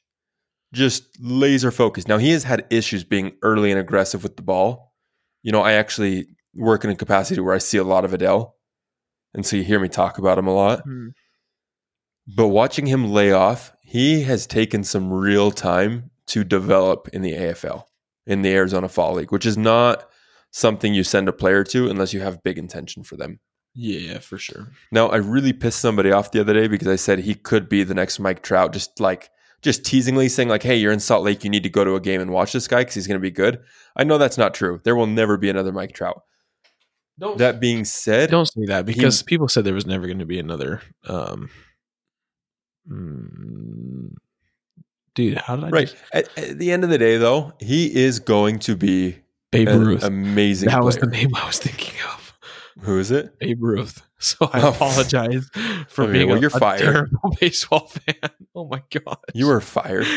just 0.73 1.03
laser 1.19 1.69
focused. 1.69 2.07
Now 2.07 2.17
he 2.17 2.31
has 2.31 2.43
had 2.43 2.65
issues 2.69 3.03
being 3.03 3.33
early 3.43 3.71
and 3.71 3.79
aggressive 3.79 4.23
with 4.23 4.37
the 4.37 4.41
ball. 4.41 4.93
You 5.43 5.51
know, 5.51 5.61
I 5.61 5.73
actually 5.73 6.27
work 6.55 6.83
in 6.83 6.89
a 6.89 6.95
capacity 6.95 7.41
where 7.41 7.53
I 7.53 7.57
see 7.57 7.77
a 7.77 7.83
lot 7.83 8.05
of 8.05 8.11
Adell, 8.11 8.53
and 9.33 9.45
so 9.45 9.57
you 9.57 9.63
hear 9.63 9.79
me 9.79 9.89
talk 9.89 10.17
about 10.17 10.37
him 10.37 10.47
a 10.47 10.53
lot. 10.53 10.81
Hmm. 10.83 11.09
But 12.25 12.47
watching 12.47 12.85
him 12.85 13.11
lay 13.11 13.33
off, 13.33 13.73
he 13.81 14.21
has 14.23 14.47
taken 14.47 14.85
some 14.85 15.11
real 15.11 15.51
time 15.51 16.11
to 16.27 16.45
develop 16.45 17.09
in 17.11 17.21
the 17.21 17.33
AFL, 17.33 17.83
in 18.25 18.43
the 18.43 18.53
Arizona 18.53 18.87
Fall 18.87 19.15
League, 19.15 19.33
which 19.33 19.45
is 19.45 19.57
not 19.57 20.09
something 20.51 20.93
you 20.93 21.03
send 21.03 21.27
a 21.27 21.33
player 21.33 21.65
to 21.65 21.89
unless 21.89 22.13
you 22.13 22.21
have 22.21 22.43
big 22.43 22.57
intention 22.57 23.03
for 23.03 23.17
them. 23.17 23.39
Yeah, 23.75 24.19
for 24.19 24.37
sure. 24.37 24.67
Now, 24.91 25.07
I 25.09 25.17
really 25.17 25.51
pissed 25.53 25.79
somebody 25.79 26.11
off 26.11 26.31
the 26.31 26.39
other 26.41 26.53
day 26.53 26.67
because 26.67 26.87
I 26.87 26.95
said 26.95 27.19
he 27.19 27.33
could 27.35 27.67
be 27.67 27.83
the 27.83 27.95
next 27.95 28.19
Mike 28.19 28.43
Trout, 28.43 28.71
just 28.73 28.99
like 28.99 29.29
just 29.63 29.83
teasingly 29.83 30.29
saying 30.29 30.49
like, 30.49 30.61
"Hey, 30.63 30.75
you're 30.75 30.91
in 30.91 30.99
Salt 30.99 31.23
Lake, 31.23 31.43
you 31.43 31.49
need 31.49 31.63
to 31.63 31.69
go 31.69 31.83
to 31.83 31.95
a 31.95 31.99
game 31.99 32.21
and 32.21 32.31
watch 32.31 32.53
this 32.53 32.67
guy 32.67 32.81
because 32.81 32.93
he's 32.95 33.07
going 33.07 33.19
to 33.19 33.21
be 33.21 33.31
good." 33.31 33.61
I 33.95 34.03
know 34.03 34.17
that's 34.17 34.37
not 34.37 34.53
true. 34.53 34.79
There 34.83 34.95
will 34.95 35.07
never 35.07 35.37
be 35.37 35.49
another 35.49 35.71
Mike 35.71 35.93
Trout. 35.93 36.21
Don't 37.19 37.37
That 37.37 37.59
being 37.59 37.85
said, 37.85 38.29
don't 38.31 38.45
say 38.47 38.65
that 38.67 38.85
because 38.85 39.21
people 39.23 39.47
said 39.47 39.63
there 39.63 39.73
was 39.73 39.85
never 39.85 40.05
going 40.07 40.19
to 40.19 40.25
be 40.25 40.39
another. 40.39 40.81
Um, 41.07 41.49
mm, 42.89 44.13
dude, 45.15 45.37
how 45.37 45.55
did 45.55 45.65
I 45.65 45.69
right 45.69 45.87
just- 45.87 46.03
at, 46.13 46.37
at 46.37 46.59
the 46.59 46.71
end 46.71 46.83
of 46.83 46.89
the 46.89 46.97
day, 46.97 47.17
though, 47.17 47.53
he 47.59 47.93
is 47.95 48.19
going 48.19 48.59
to 48.59 48.75
be 48.75 49.17
Babe 49.51 49.67
an 49.67 49.85
Ruth? 49.85 50.03
amazing. 50.03 50.69
That 50.69 50.83
was 50.83 50.97
the 50.97 51.07
name 51.07 51.35
I 51.35 51.45
was 51.45 51.59
thinking 51.59 51.93
of. 52.13 52.22
Who 52.81 52.97
is 52.99 53.11
it? 53.11 53.37
Babe 53.39 53.61
Ruth. 53.63 54.01
So 54.23 54.49
I 54.53 54.61
Oh. 54.61 54.69
apologize 54.69 55.49
for 55.89 56.03
oh, 56.03 56.05
Okay, 56.05 56.13
being 56.13 56.27
well, 56.29 56.37
a, 56.37 56.39
you're 56.39 56.47
a 56.55 56.59
fired. 56.59 56.79
terrible 56.79 57.35
baseball 57.41 57.87
fan. 57.87 58.31
Oh 58.55 58.65
my 58.65 58.81
god, 58.89 59.17
You 59.33 59.47
were 59.47 59.59
fired. 59.59 60.07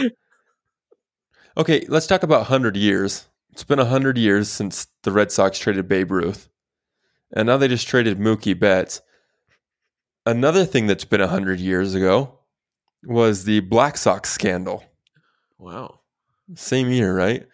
Okay, 1.57 1.85
let's 1.89 2.07
talk 2.07 2.23
about 2.23 2.43
100 2.43 2.77
years. 2.77 3.27
It's 3.51 3.65
been 3.65 3.79
100 3.79 4.17
years 4.19 4.49
since 4.49 4.87
the 5.03 5.11
Red 5.11 5.33
Sox 5.33 5.59
traded 5.59 5.89
Babe 5.89 6.11
Ruth. 6.13 6.49
And 7.35 7.47
now 7.47 7.57
they 7.57 7.67
just 7.67 7.89
traded 7.89 8.19
Mookie 8.21 8.57
Betts. 8.59 9.01
Another 10.25 10.65
thing 10.65 10.87
that's 10.87 11.05
been 11.05 11.21
100 11.21 11.59
years 11.59 11.95
ago 11.95 12.39
was 13.05 13.45
the 13.45 13.61
Black 13.61 13.97
Sox 13.97 14.31
scandal. 14.31 14.85
wow. 15.59 15.99
Same 16.55 16.91
year, 16.91 17.13
right? 17.17 17.45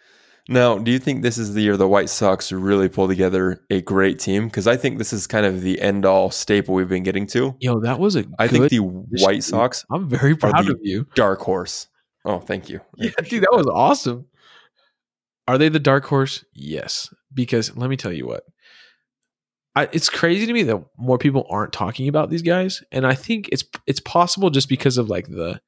Now, 0.49 0.77
do 0.77 0.91
you 0.91 0.99
think 0.99 1.21
this 1.21 1.37
is 1.37 1.53
the 1.53 1.61
year 1.61 1.77
the 1.77 1.87
White 1.87 2.09
Sox 2.09 2.51
really 2.51 2.89
pull 2.89 3.07
together 3.07 3.63
a 3.69 3.81
great 3.81 4.19
team? 4.19 4.47
Because 4.47 4.67
I 4.67 4.75
think 4.75 4.97
this 4.97 5.13
is 5.13 5.25
kind 5.25 5.45
of 5.45 5.61
the 5.61 5.79
end 5.81 6.05
all 6.05 6.31
staple 6.31 6.73
we've 6.73 6.89
been 6.89 7.03
getting 7.03 7.27
to. 7.27 7.55
Yo, 7.59 7.79
that 7.79 7.99
was 7.99 8.17
a. 8.17 8.25
I 8.37 8.47
think 8.49 8.69
the 8.69 8.79
White. 8.79 9.43
Sox, 9.43 9.85
I'm 9.89 10.09
very 10.09 10.35
proud 10.35 10.69
of 10.69 10.79
you. 10.81 11.07
dark 11.15 11.39
horse. 11.39 11.87
Oh, 12.25 12.39
thank 12.39 12.69
you. 12.69 12.79
I 12.99 13.05
Yeah, 13.05 13.11
dude, 13.29 13.43
that 13.43 13.53
was 13.53 13.67
awesome. 13.67 14.25
Are 15.47 15.57
they 15.57 15.69
the 15.69 15.79
dark 15.79 16.05
horse? 16.05 16.43
Yes, 16.53 17.13
because 17.33 17.75
let 17.77 17.89
me 17.89 17.97
tell 17.97 18.13
you 18.13 18.27
what. 18.27 18.43
I, 19.75 19.89
it's 19.91 20.09
crazy 20.09 20.45
to 20.45 20.53
me 20.53 20.63
that 20.63 20.83
more 20.97 21.17
people 21.17 21.47
aren't 21.49 21.73
talking 21.73 22.07
about 22.07 22.29
these 22.29 22.41
guys, 22.41 22.83
and 22.91 23.07
I 23.07 23.15
think 23.15 23.49
it's 23.51 23.63
it's 23.87 23.99
possible 24.01 24.49
just 24.49 24.69
because 24.69 24.97
of 24.97 25.09
like 25.09 25.27
the 25.27 25.61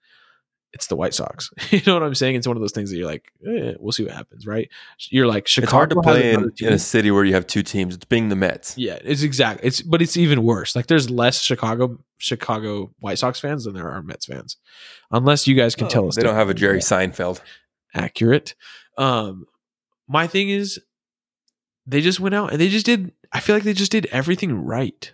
it's 0.75 0.87
the 0.87 0.95
White 0.97 1.13
Sox. 1.13 1.49
you 1.71 1.81
know 1.87 1.93
what 1.93 2.03
I'm 2.03 2.13
saying? 2.13 2.35
It's 2.35 2.45
one 2.45 2.57
of 2.57 2.61
those 2.61 2.73
things 2.73 2.91
that 2.91 2.97
you're 2.97 3.07
like, 3.07 3.31
eh, 3.47 3.73
we'll 3.79 3.93
see 3.93 4.03
what 4.03 4.13
happens, 4.13 4.45
right? 4.45 4.69
You're 5.09 5.25
like 5.25 5.47
Chicago. 5.47 5.65
it's 5.65 5.71
hard 5.71 5.89
to 5.91 6.01
play 6.01 6.33
in, 6.33 6.51
in 6.59 6.73
a 6.73 6.77
city 6.79 7.09
where 7.11 7.23
you 7.23 7.33
have 7.33 7.47
two 7.47 7.63
teams. 7.63 7.95
It's 7.95 8.03
being 8.03 8.27
the 8.27 8.35
Mets. 8.35 8.77
Yeah, 8.77 8.99
it's 9.01 9.23
exact. 9.23 9.61
It's 9.63 9.81
but 9.81 10.01
it's 10.01 10.17
even 10.17 10.43
worse. 10.43 10.75
Like 10.75 10.87
there's 10.87 11.09
less 11.09 11.41
Chicago 11.41 11.97
Chicago 12.17 12.91
White 12.99 13.17
Sox 13.17 13.39
fans 13.39 13.63
than 13.63 13.73
there 13.73 13.89
are 13.89 14.01
Mets 14.03 14.25
fans, 14.25 14.57
unless 15.11 15.47
you 15.47 15.55
guys 15.55 15.75
can 15.75 15.87
tell 15.87 16.07
us 16.07 16.17
Oh, 16.17 16.21
they 16.21 16.27
don't 16.27 16.35
have 16.35 16.49
a. 16.49 16.53
Jerry 16.53 16.79
Seinfeld. 16.79 17.39
accurate. 17.93 18.53
Um, 18.97 19.45
my 20.09 20.27
thing 20.27 20.49
is, 20.49 20.79
they 21.87 22.01
just 22.01 22.19
went 22.19 22.35
out 22.35 22.51
and 22.51 22.59
they 22.59 22.67
just 22.67 22.85
did. 22.85 23.13
I 23.31 23.39
feel 23.39 23.55
like 23.55 23.63
they 23.63 23.73
just 23.73 23.91
did 23.93 24.07
everything 24.07 24.53
right. 24.65 25.11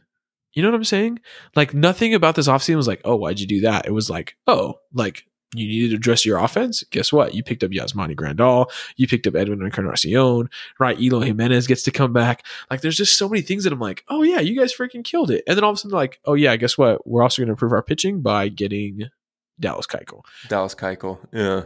You 0.53 0.63
know 0.63 0.69
what 0.69 0.75
I'm 0.75 0.83
saying? 0.83 1.19
Like 1.55 1.73
nothing 1.75 2.13
about 2.15 2.35
this 2.35 2.47
offseason 2.47 2.75
was 2.75 2.87
like, 2.87 3.01
oh, 3.05 3.15
why'd 3.15 3.39
you 3.39 3.47
do 3.47 3.61
that? 3.61 3.85
It 3.85 3.91
was 3.91 4.09
like, 4.09 4.35
oh, 4.47 4.79
like 4.93 5.23
you 5.53 5.67
needed 5.67 5.89
to 5.89 5.95
address 5.97 6.25
your 6.25 6.37
offense. 6.37 6.83
Guess 6.91 7.11
what? 7.11 7.33
You 7.33 7.43
picked 7.43 7.63
up 7.63 7.71
Yasmani 7.71 8.15
Grandal. 8.15 8.71
You 8.95 9.07
picked 9.07 9.27
up 9.27 9.35
Edwin 9.35 9.61
Encarnacion. 9.61 10.49
Right? 10.79 10.99
Eloy 10.99 11.25
Jimenez 11.25 11.67
gets 11.67 11.83
to 11.83 11.91
come 11.91 12.13
back. 12.13 12.45
Like 12.69 12.81
there's 12.81 12.97
just 12.97 13.17
so 13.17 13.27
many 13.27 13.41
things 13.41 13.65
that 13.65 13.73
I'm 13.73 13.79
like, 13.79 14.03
oh 14.07 14.23
yeah, 14.23 14.39
you 14.39 14.57
guys 14.57 14.73
freaking 14.73 15.03
killed 15.03 15.31
it. 15.31 15.43
And 15.47 15.57
then 15.57 15.63
all 15.63 15.71
of 15.71 15.75
a 15.75 15.79
sudden, 15.79 15.95
like, 15.95 16.19
oh 16.25 16.33
yeah, 16.35 16.55
guess 16.55 16.77
what? 16.77 17.05
We're 17.05 17.23
also 17.23 17.41
going 17.41 17.47
to 17.47 17.53
improve 17.53 17.73
our 17.73 17.83
pitching 17.83 18.21
by 18.21 18.47
getting 18.47 19.09
Dallas 19.59 19.87
Keuchel. 19.87 20.23
Dallas 20.47 20.75
Keuchel. 20.75 21.19
Yeah. 21.33 21.63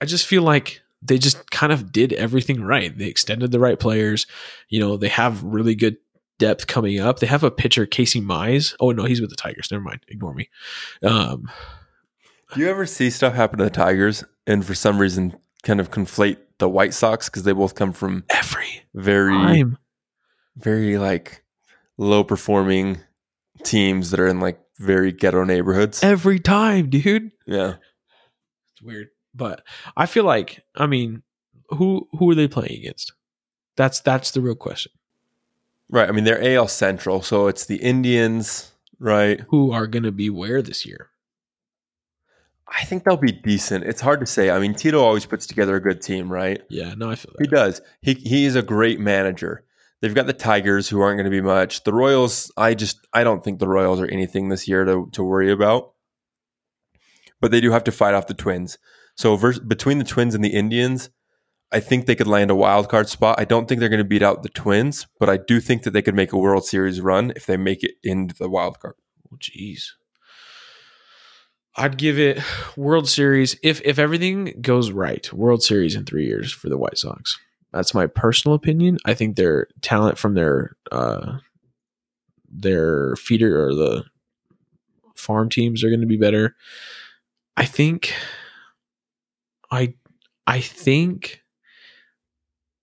I 0.00 0.06
just 0.06 0.26
feel 0.26 0.42
like 0.42 0.80
they 1.02 1.18
just 1.18 1.50
kind 1.50 1.72
of 1.72 1.92
did 1.92 2.12
everything 2.12 2.62
right. 2.62 2.96
They 2.96 3.06
extended 3.06 3.50
the 3.50 3.60
right 3.60 3.78
players. 3.78 4.26
You 4.68 4.80
know, 4.80 4.96
they 4.96 5.08
have 5.08 5.42
really 5.42 5.74
good 5.74 5.96
depth 6.38 6.66
coming 6.66 7.00
up. 7.00 7.18
They 7.18 7.26
have 7.26 7.44
a 7.44 7.50
pitcher, 7.50 7.86
Casey 7.86 8.20
Mize. 8.20 8.74
Oh 8.80 8.92
no, 8.92 9.04
he's 9.04 9.20
with 9.20 9.30
the 9.30 9.36
Tigers. 9.36 9.70
Never 9.70 9.82
mind. 9.82 10.00
Ignore 10.08 10.34
me. 10.34 10.48
Um, 11.02 11.50
you 12.56 12.68
ever 12.68 12.86
see 12.86 13.10
stuff 13.10 13.34
happen 13.34 13.58
to 13.58 13.64
the 13.64 13.70
Tigers 13.70 14.24
and 14.46 14.64
for 14.64 14.74
some 14.74 14.98
reason 14.98 15.36
kind 15.62 15.80
of 15.80 15.90
conflate 15.90 16.38
the 16.58 16.68
White 16.68 16.94
Sox 16.94 17.28
because 17.28 17.42
they 17.42 17.52
both 17.52 17.74
come 17.74 17.92
from 17.92 18.24
every 18.30 18.82
very, 18.94 19.32
time. 19.32 19.78
very 20.56 20.98
like 20.98 21.44
low 21.98 22.24
performing 22.24 22.98
teams 23.64 24.10
that 24.10 24.20
are 24.20 24.26
in 24.26 24.40
like 24.40 24.60
very 24.78 25.12
ghetto 25.12 25.44
neighborhoods? 25.44 26.02
Every 26.02 26.38
time, 26.38 26.90
dude. 26.90 27.32
Yeah. 27.46 27.74
It's 28.72 28.82
weird. 28.82 29.08
But 29.34 29.62
I 29.96 30.06
feel 30.06 30.24
like, 30.24 30.64
I 30.74 30.86
mean, 30.86 31.22
who 31.68 32.08
who 32.18 32.30
are 32.30 32.34
they 32.34 32.48
playing 32.48 32.78
against? 32.78 33.12
That's 33.76 34.00
that's 34.00 34.32
the 34.32 34.40
real 34.40 34.56
question. 34.56 34.92
Right. 35.88 36.08
I 36.08 36.12
mean, 36.12 36.24
they're 36.24 36.56
AL 36.56 36.68
Central, 36.68 37.22
so 37.22 37.46
it's 37.46 37.66
the 37.66 37.76
Indians, 37.76 38.72
right? 38.98 39.40
Who 39.48 39.72
are 39.72 39.86
gonna 39.86 40.12
be 40.12 40.30
where 40.30 40.62
this 40.62 40.84
year? 40.84 41.10
I 42.70 42.84
think 42.84 43.04
they'll 43.04 43.16
be 43.16 43.32
decent. 43.32 43.84
It's 43.84 44.00
hard 44.00 44.20
to 44.20 44.26
say. 44.26 44.50
I 44.50 44.58
mean, 44.58 44.74
Tito 44.74 45.02
always 45.02 45.26
puts 45.26 45.46
together 45.46 45.76
a 45.76 45.80
good 45.80 46.00
team, 46.00 46.30
right? 46.32 46.60
Yeah, 46.70 46.94
no, 46.96 47.10
I 47.10 47.16
feel 47.16 47.32
that. 47.36 47.44
He 47.44 47.48
does. 47.48 47.80
He 48.00 48.14
he 48.14 48.44
is 48.44 48.54
a 48.54 48.62
great 48.62 49.00
manager. 49.00 49.64
They've 50.00 50.14
got 50.14 50.26
the 50.26 50.32
Tigers 50.32 50.88
who 50.88 51.00
aren't 51.00 51.18
going 51.18 51.24
to 51.24 51.30
be 51.30 51.42
much. 51.42 51.84
The 51.84 51.92
Royals, 51.92 52.50
I 52.56 52.74
just 52.74 53.06
I 53.12 53.24
don't 53.24 53.44
think 53.44 53.58
the 53.58 53.68
Royals 53.68 54.00
are 54.00 54.06
anything 54.06 54.48
this 54.48 54.68
year 54.68 54.84
to 54.84 55.08
to 55.12 55.24
worry 55.24 55.50
about. 55.50 55.92
But 57.40 57.50
they 57.50 57.60
do 57.60 57.70
have 57.72 57.84
to 57.84 57.92
fight 57.92 58.14
off 58.14 58.26
the 58.26 58.34
Twins. 58.34 58.78
So 59.16 59.36
vers- 59.36 59.58
between 59.58 59.98
the 59.98 60.04
Twins 60.04 60.34
and 60.34 60.44
the 60.44 60.54
Indians, 60.54 61.10
I 61.72 61.80
think 61.80 62.06
they 62.06 62.14
could 62.14 62.26
land 62.26 62.50
a 62.50 62.54
wild 62.54 62.88
card 62.88 63.08
spot. 63.08 63.40
I 63.40 63.44
don't 63.44 63.68
think 63.68 63.80
they're 63.80 63.88
going 63.88 63.98
to 63.98 64.04
beat 64.04 64.22
out 64.22 64.42
the 64.42 64.48
Twins, 64.48 65.06
but 65.18 65.28
I 65.28 65.36
do 65.36 65.60
think 65.60 65.82
that 65.82 65.90
they 65.90 66.02
could 66.02 66.14
make 66.14 66.32
a 66.32 66.38
World 66.38 66.64
Series 66.64 67.00
run 67.00 67.32
if 67.36 67.46
they 67.46 67.56
make 67.56 67.82
it 67.82 67.92
into 68.02 68.34
the 68.34 68.48
wild 68.48 68.80
card. 68.80 68.94
Oh, 69.32 69.36
jeez. 69.36 69.90
I'd 71.80 71.96
give 71.96 72.18
it 72.18 72.42
World 72.76 73.08
Series 73.08 73.56
if 73.62 73.80
if 73.86 73.98
everything 73.98 74.54
goes 74.60 74.90
right. 74.90 75.32
World 75.32 75.62
Series 75.62 75.94
in 75.94 76.04
three 76.04 76.26
years 76.26 76.52
for 76.52 76.68
the 76.68 76.76
White 76.76 76.98
Sox. 76.98 77.38
That's 77.72 77.94
my 77.94 78.06
personal 78.06 78.54
opinion. 78.54 78.98
I 79.06 79.14
think 79.14 79.36
their 79.36 79.66
talent 79.80 80.18
from 80.18 80.34
their 80.34 80.76
uh, 80.92 81.38
their 82.46 83.16
feeder 83.16 83.66
or 83.66 83.74
the 83.74 84.04
farm 85.16 85.48
teams 85.48 85.82
are 85.82 85.88
going 85.88 86.02
to 86.02 86.06
be 86.06 86.18
better. 86.18 86.54
I 87.56 87.64
think. 87.64 88.12
I 89.70 89.94
I 90.46 90.60
think 90.60 91.42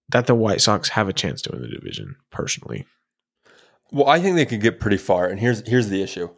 that 0.10 0.26
the 0.26 0.36
White 0.36 0.62
Sox 0.62 0.90
have 0.90 1.08
a 1.08 1.14
chance 1.14 1.44
to 1.44 1.52
win 1.52 1.62
the 1.62 1.68
division. 1.68 2.16
Personally, 2.32 2.88
Well, 3.92 4.08
I 4.08 4.20
think 4.20 4.38
they 4.38 4.46
could 4.48 4.62
get 4.62 4.80
pretty 4.80 4.98
far, 4.98 5.28
and 5.28 5.40
here's 5.40 5.68
here's 5.68 5.90
the 5.90 6.02
issue. 6.02 6.30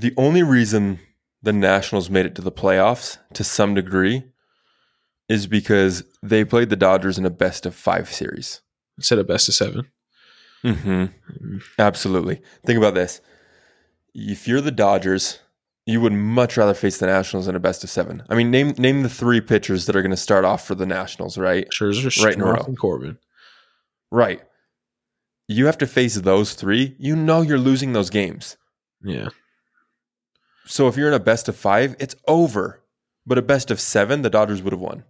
The 0.00 0.14
only 0.16 0.42
reason 0.42 1.00
the 1.42 1.52
Nationals 1.52 2.10
made 2.10 2.26
it 2.26 2.34
to 2.36 2.42
the 2.42 2.52
playoffs 2.52 3.18
to 3.34 3.44
some 3.44 3.74
degree 3.74 4.24
is 5.28 5.46
because 5.46 6.02
they 6.22 6.44
played 6.44 6.70
the 6.70 6.76
Dodgers 6.76 7.18
in 7.18 7.26
a 7.26 7.30
best 7.30 7.66
of 7.66 7.74
five 7.74 8.12
series. 8.12 8.60
Instead 8.96 9.18
of 9.18 9.26
best 9.28 9.48
of 9.48 9.54
seven. 9.54 9.86
Mm-hmm. 10.64 11.58
Absolutely. 11.78 12.40
Think 12.66 12.78
about 12.78 12.94
this. 12.94 13.20
If 14.14 14.48
you're 14.48 14.60
the 14.60 14.72
Dodgers, 14.72 15.38
you 15.86 16.00
would 16.00 16.12
much 16.12 16.56
rather 16.56 16.74
face 16.74 16.98
the 16.98 17.06
Nationals 17.06 17.46
in 17.46 17.54
a 17.54 17.60
best 17.60 17.84
of 17.84 17.90
seven. 17.90 18.22
I 18.28 18.34
mean, 18.34 18.50
name 18.50 18.70
name 18.78 19.02
the 19.02 19.08
three 19.08 19.40
pitchers 19.40 19.86
that 19.86 19.94
are 19.94 20.02
going 20.02 20.10
to 20.10 20.16
start 20.16 20.44
off 20.44 20.66
for 20.66 20.74
the 20.74 20.86
Nationals, 20.86 21.38
right? 21.38 21.68
Scherzer, 21.70 22.24
Right 22.24 22.36
row. 22.38 22.54
and 22.66 22.78
Corbin. 22.78 23.18
Right. 24.10 24.40
You 25.46 25.66
have 25.66 25.78
to 25.78 25.86
face 25.86 26.16
those 26.16 26.54
three. 26.54 26.96
You 26.98 27.14
know 27.14 27.42
you're 27.42 27.58
losing 27.58 27.92
those 27.92 28.10
games. 28.10 28.56
Yeah. 29.04 29.28
So 30.68 30.86
if 30.86 30.96
you're 30.96 31.08
in 31.08 31.14
a 31.14 31.18
best 31.20 31.48
of 31.48 31.56
five, 31.56 31.96
it's 31.98 32.14
over. 32.26 32.82
But 33.26 33.38
a 33.38 33.42
best 33.42 33.70
of 33.70 33.80
seven, 33.80 34.22
the 34.22 34.30
Dodgers 34.30 34.62
would 34.62 34.72
have 34.72 34.80
won. 34.80 35.04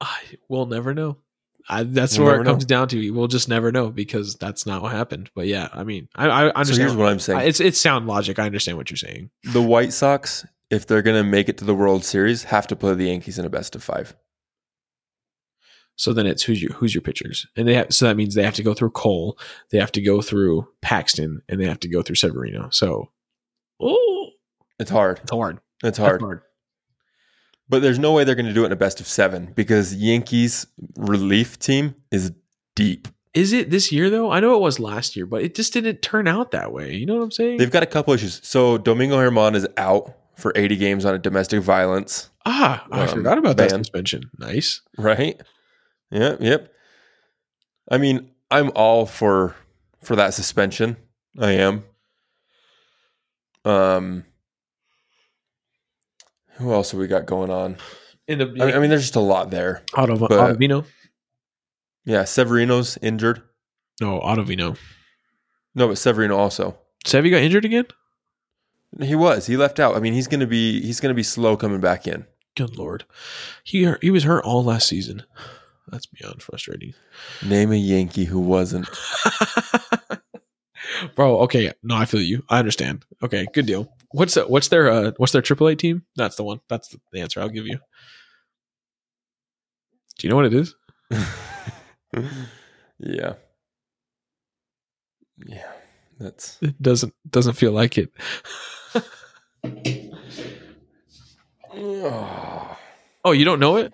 I, 0.00 0.18
we'll 0.48 0.66
never 0.66 0.92
know. 0.94 1.18
I, 1.68 1.84
that's 1.84 2.18
We'll 2.18 2.26
where 2.26 2.40
it 2.42 2.44
comes 2.44 2.64
know. 2.64 2.66
down 2.68 2.88
to. 2.88 3.10
We'll 3.12 3.26
just 3.28 3.48
never 3.48 3.72
know 3.72 3.88
because 3.90 4.34
that's 4.34 4.66
not 4.66 4.82
what 4.82 4.92
happened. 4.92 5.30
But 5.34 5.46
yeah, 5.46 5.68
I 5.72 5.82
mean, 5.84 6.08
I, 6.14 6.26
I 6.28 6.48
So 6.48 6.52
understand. 6.56 6.78
here's 6.88 6.96
what 6.96 7.08
I'm 7.08 7.18
saying. 7.18 7.48
it's 7.48 7.58
it's 7.60 7.80
sound 7.80 8.06
logic. 8.06 8.38
I 8.38 8.44
understand 8.44 8.76
what 8.76 8.90
you're 8.90 8.98
saying. 8.98 9.30
the 9.44 9.62
White 9.62 9.94
Sox, 9.94 10.44
if 10.68 10.86
they're 10.86 11.00
going 11.00 11.16
to 11.22 11.28
make 11.28 11.48
it 11.48 11.56
to 11.58 11.64
the 11.64 11.74
World 11.74 12.04
Series, 12.04 12.44
have 12.44 12.66
to 12.66 12.76
play 12.76 12.92
the 12.94 13.06
Yankees 13.06 13.38
in 13.38 13.46
a 13.46 13.48
best 13.50 13.74
of 13.74 13.82
five. 13.82 14.14
So 15.96 16.12
then 16.12 16.26
it's 16.26 16.42
who's 16.42 16.62
your 16.62 16.72
who's 16.72 16.94
your 16.94 17.02
pitchers, 17.02 17.46
and 17.56 17.68
they 17.68 17.74
have, 17.74 17.92
so 17.94 18.06
that 18.06 18.16
means 18.16 18.34
they 18.34 18.42
have 18.42 18.54
to 18.54 18.62
go 18.62 18.74
through 18.74 18.90
Cole, 18.90 19.38
they 19.70 19.78
have 19.78 19.92
to 19.92 20.02
go 20.02 20.20
through 20.20 20.68
Paxton, 20.82 21.42
and 21.48 21.60
they 21.60 21.66
have 21.66 21.80
to 21.80 21.88
go 21.88 22.02
through 22.02 22.16
Severino. 22.16 22.68
So, 22.70 23.10
oh, 23.80 24.30
It's 24.78 24.90
hard. 24.90 25.20
it's 25.22 25.30
hard. 25.30 25.60
It's 25.82 25.98
That's 25.98 26.20
hard. 26.20 26.42
But 27.68 27.82
there's 27.82 27.98
no 27.98 28.12
way 28.12 28.24
they're 28.24 28.34
going 28.34 28.46
to 28.46 28.52
do 28.52 28.64
it 28.64 28.66
in 28.66 28.72
a 28.72 28.76
best 28.76 29.00
of 29.00 29.06
seven 29.06 29.52
because 29.54 29.94
Yankees 29.94 30.66
relief 30.96 31.58
team 31.58 31.94
is 32.10 32.32
deep. 32.74 33.08
Is 33.32 33.52
it 33.52 33.70
this 33.70 33.90
year 33.90 34.10
though? 34.10 34.30
I 34.30 34.40
know 34.40 34.54
it 34.54 34.60
was 34.60 34.78
last 34.78 35.16
year, 35.16 35.26
but 35.26 35.42
it 35.42 35.54
just 35.54 35.72
didn't 35.72 36.02
turn 36.02 36.28
out 36.28 36.50
that 36.50 36.72
way. 36.72 36.94
You 36.94 37.06
know 37.06 37.16
what 37.16 37.22
I'm 37.22 37.30
saying? 37.30 37.58
They've 37.58 37.70
got 37.70 37.82
a 37.82 37.86
couple 37.86 38.12
issues. 38.12 38.40
So 38.44 38.78
Domingo 38.78 39.16
Germán 39.16 39.54
is 39.54 39.66
out 39.76 40.14
for 40.36 40.52
80 40.54 40.76
games 40.76 41.04
on 41.04 41.14
a 41.14 41.18
domestic 41.18 41.62
violence, 41.62 42.30
ah, 42.44 42.86
I 42.90 43.02
um, 43.02 43.08
forgot 43.08 43.38
about 43.38 43.56
that 43.56 43.70
ban. 43.70 43.84
suspension. 43.84 44.30
Nice. 44.38 44.80
right? 44.98 45.40
Yep, 46.14 46.38
yep. 46.40 46.72
I 47.90 47.98
mean, 47.98 48.30
I'm 48.50 48.70
all 48.74 49.04
for 49.04 49.54
for 50.02 50.16
that 50.16 50.32
suspension. 50.32 50.96
I 51.38 51.50
am. 51.52 51.84
Um 53.64 54.24
who 56.56 56.72
else 56.72 56.92
have 56.92 57.00
we 57.00 57.08
got 57.08 57.26
going 57.26 57.50
on? 57.50 57.76
In 58.28 58.38
the 58.38 58.44
I 58.46 58.48
mean, 58.48 58.62
I 58.74 58.78
mean 58.78 58.90
there's 58.90 59.02
just 59.02 59.16
a 59.16 59.20
lot 59.20 59.50
there. 59.50 59.82
Auto, 59.96 60.16
but- 60.16 60.30
Ottavino. 60.30 60.86
Yeah, 62.04 62.24
Severino's 62.24 62.96
injured. 63.02 63.42
No, 64.00 64.20
Ottavino. 64.20 64.76
No, 65.74 65.88
but 65.88 65.98
Severino 65.98 66.36
also. 66.36 66.78
Sevy 67.04 67.30
got 67.30 67.42
injured 67.42 67.64
again. 67.64 67.86
He 69.00 69.14
was. 69.14 69.46
He 69.46 69.56
left 69.56 69.80
out. 69.80 69.96
I 69.96 70.00
mean, 70.00 70.12
he's 70.12 70.28
gonna 70.28 70.46
be 70.46 70.80
he's 70.80 71.00
gonna 71.00 71.14
be 71.14 71.22
slow 71.24 71.56
coming 71.56 71.80
back 71.80 72.06
in. 72.06 72.26
Good 72.56 72.78
lord, 72.78 73.04
he 73.64 73.92
he 74.00 74.10
was 74.12 74.22
hurt 74.22 74.44
all 74.44 74.62
last 74.62 74.86
season. 74.86 75.24
That's 75.88 76.06
beyond 76.06 76.42
frustrating. 76.42 76.94
Name 77.44 77.72
a 77.72 77.76
Yankee 77.76 78.24
who 78.24 78.40
wasn't. 78.40 78.88
Bro, 81.14 81.38
okay, 81.40 81.72
no, 81.82 81.96
I 81.96 82.04
feel 82.04 82.22
you. 82.22 82.44
I 82.48 82.58
understand. 82.58 83.04
Okay, 83.22 83.46
good 83.52 83.66
deal. 83.66 83.92
What's 84.12 84.34
the, 84.34 84.44
what's 84.44 84.68
their 84.68 84.90
uh, 84.90 85.12
what's 85.16 85.32
their 85.32 85.42
AAA 85.42 85.78
team? 85.78 86.04
That's 86.16 86.36
the 86.36 86.44
one. 86.44 86.60
That's 86.68 86.94
the 87.12 87.20
answer 87.20 87.40
I'll 87.40 87.48
give 87.48 87.66
you. 87.66 87.78
Do 90.18 90.26
you 90.26 90.30
know 90.30 90.36
what 90.36 90.46
it 90.46 90.54
is? 90.54 90.74
yeah. 92.98 93.34
Yeah. 95.46 95.72
That's 96.18 96.58
It 96.62 96.80
doesn't 96.80 97.12
doesn't 97.28 97.54
feel 97.54 97.72
like 97.72 97.98
it. 97.98 98.12
Oh, 103.26 103.32
you 103.32 103.44
don't 103.44 103.58
know 103.58 103.76
it? 103.78 103.92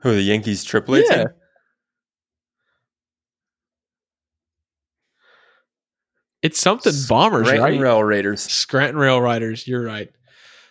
Who 0.00 0.14
the 0.14 0.22
Yankees 0.22 0.64
AAA 0.64 1.04
Yeah. 1.08 1.16
team? 1.16 1.26
It's 6.42 6.60
something 6.60 6.92
Bombers, 7.08 7.46
Scranton 7.48 7.72
right? 7.72 7.80
Rail 7.80 8.02
Raiders. 8.04 8.42
Scranton 8.42 8.96
Rail 8.98 9.20
Riders. 9.20 9.66
You're 9.66 9.82
right. 9.82 10.10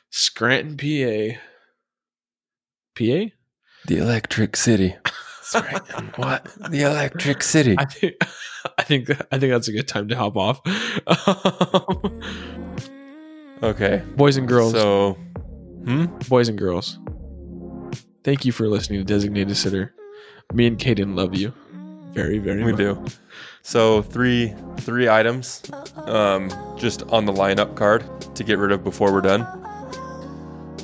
Scranton, 0.10 0.78
PA. 0.78 1.38
PA? 2.96 3.32
The 3.88 3.98
Electric 3.98 4.56
City. 4.56 4.96
Scranton. 5.42 6.12
what? 6.16 6.48
The 6.70 6.82
Electric 6.84 7.44
City. 7.44 7.76
I 7.78 7.86
think 7.86 8.16
I 8.78 8.84
think 8.84 9.10
I 9.32 9.38
think 9.38 9.52
that's 9.52 9.68
a 9.68 9.72
good 9.74 9.88
time 9.88 10.08
to 10.10 10.16
hop 10.16 10.38
off. 10.38 10.62
Okay. 13.64 14.04
Boys 14.18 14.36
and 14.36 14.48
girls, 14.50 14.74
So, 14.74 15.14
hmm? 15.86 16.06
boys 16.28 16.50
and 16.50 16.58
girls. 16.58 17.00
Thank 18.26 18.44
you 18.44 18.52
for 18.52 18.68
listening 18.68 19.00
to 19.02 19.06
Designated 19.06 19.56
Sitter. 19.56 19.94
Me 20.52 20.66
and 20.66 20.80
Kaden 20.80 21.16
love 21.16 21.36
you 21.36 21.54
very, 22.12 22.40
very 22.40 22.64
much. 22.64 22.66
We 22.66 22.72
much. 22.72 23.08
do. 23.12 23.18
So 23.62 24.02
three 24.02 24.52
three 24.78 25.08
items, 25.08 25.62
um, 26.08 26.50
just 26.76 27.04
on 27.04 27.26
the 27.26 27.32
lineup 27.32 27.76
card 27.76 28.04
to 28.34 28.44
get 28.44 28.58
rid 28.58 28.72
of 28.72 28.84
before 28.84 29.14
we're 29.14 29.22
done. 29.22 29.42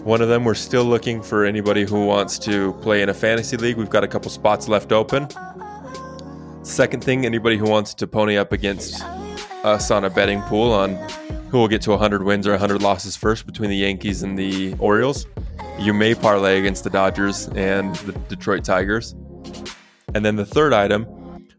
One 0.04 0.22
of 0.22 0.30
them, 0.30 0.44
we're 0.44 0.54
still 0.54 0.84
looking 0.84 1.20
for 1.24 1.44
anybody 1.44 1.84
who 1.84 2.06
wants 2.06 2.38
to 2.39 2.74
play 2.74 3.02
in 3.02 3.10
a 3.10 3.14
fantasy 3.14 3.58
league. 3.58 3.76
We've 3.76 3.89
got 3.89 4.04
a 4.04 4.08
couple 4.08 4.30
spots 4.30 4.68
left 4.68 4.92
open. 4.92 5.28
Second 6.62 7.04
thing, 7.04 7.26
anybody 7.26 7.58
who 7.58 7.66
wants 7.66 7.96
to 7.96 8.06
pony 8.06 8.38
up 8.38 8.52
against 8.52 9.04
us 9.64 9.89
on 9.89 10.06
a 10.06 10.12
betting 10.12 10.44
pool 10.44 10.72
on 10.72 10.94
who 11.50 11.58
will 11.58 11.68
get 11.68 11.82
to 11.82 11.89
100 11.89 12.22
wins 12.22 12.46
or 12.46 12.52
100 12.52 12.84
losses 12.84 13.18
first 13.18 13.48
between 13.48 13.72
the 13.72 13.78
Yankees 13.78 14.22
and 14.22 14.38
the 14.38 14.76
Orioles, 14.78 15.26
you 15.82 15.94
may 15.94 16.14
parlay 16.14 16.60
against 16.60 16.84
the 16.84 16.90
Dodgers 16.92 17.48
and 17.56 17.96
the 17.96 18.12
Detroit 18.30 18.64
Tigers. 18.64 19.16
And 20.14 20.24
then 20.24 20.36
the 20.36 20.46
third 20.46 20.74
item, 20.74 21.08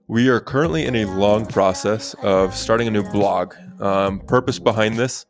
we 0.07 0.29
are 0.29 0.39
currently 0.39 0.87
in 0.87 0.95
a 0.95 1.07
long 1.07 1.45
process 1.45 2.15
of 2.23 2.55
starting 2.55 2.87
a 2.87 2.91
new 2.91 3.03
blog. 3.03 3.55
Um, 3.81 4.21
purpose 4.21 4.61
behind 4.61 4.97
this, 4.97 5.27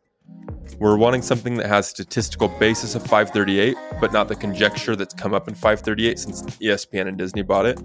we're 0.78 0.97
wanting 0.99 1.22
something 1.22 1.57
that 1.57 1.66
has 1.66 1.86
statistical 1.86 2.49
basis 2.49 2.95
of 2.95 3.03
538, 3.03 3.76
but 3.99 4.12
not 4.12 4.28
the 4.28 4.36
conjecture 4.36 4.95
that's 4.95 5.14
come 5.14 5.32
up 5.32 5.49
in 5.49 5.55
538 5.55 6.18
since 6.18 6.43
ESPN 6.59 7.09
and 7.09 7.16
Disney 7.16 7.43
bought 7.43 7.64
it. 7.64 7.80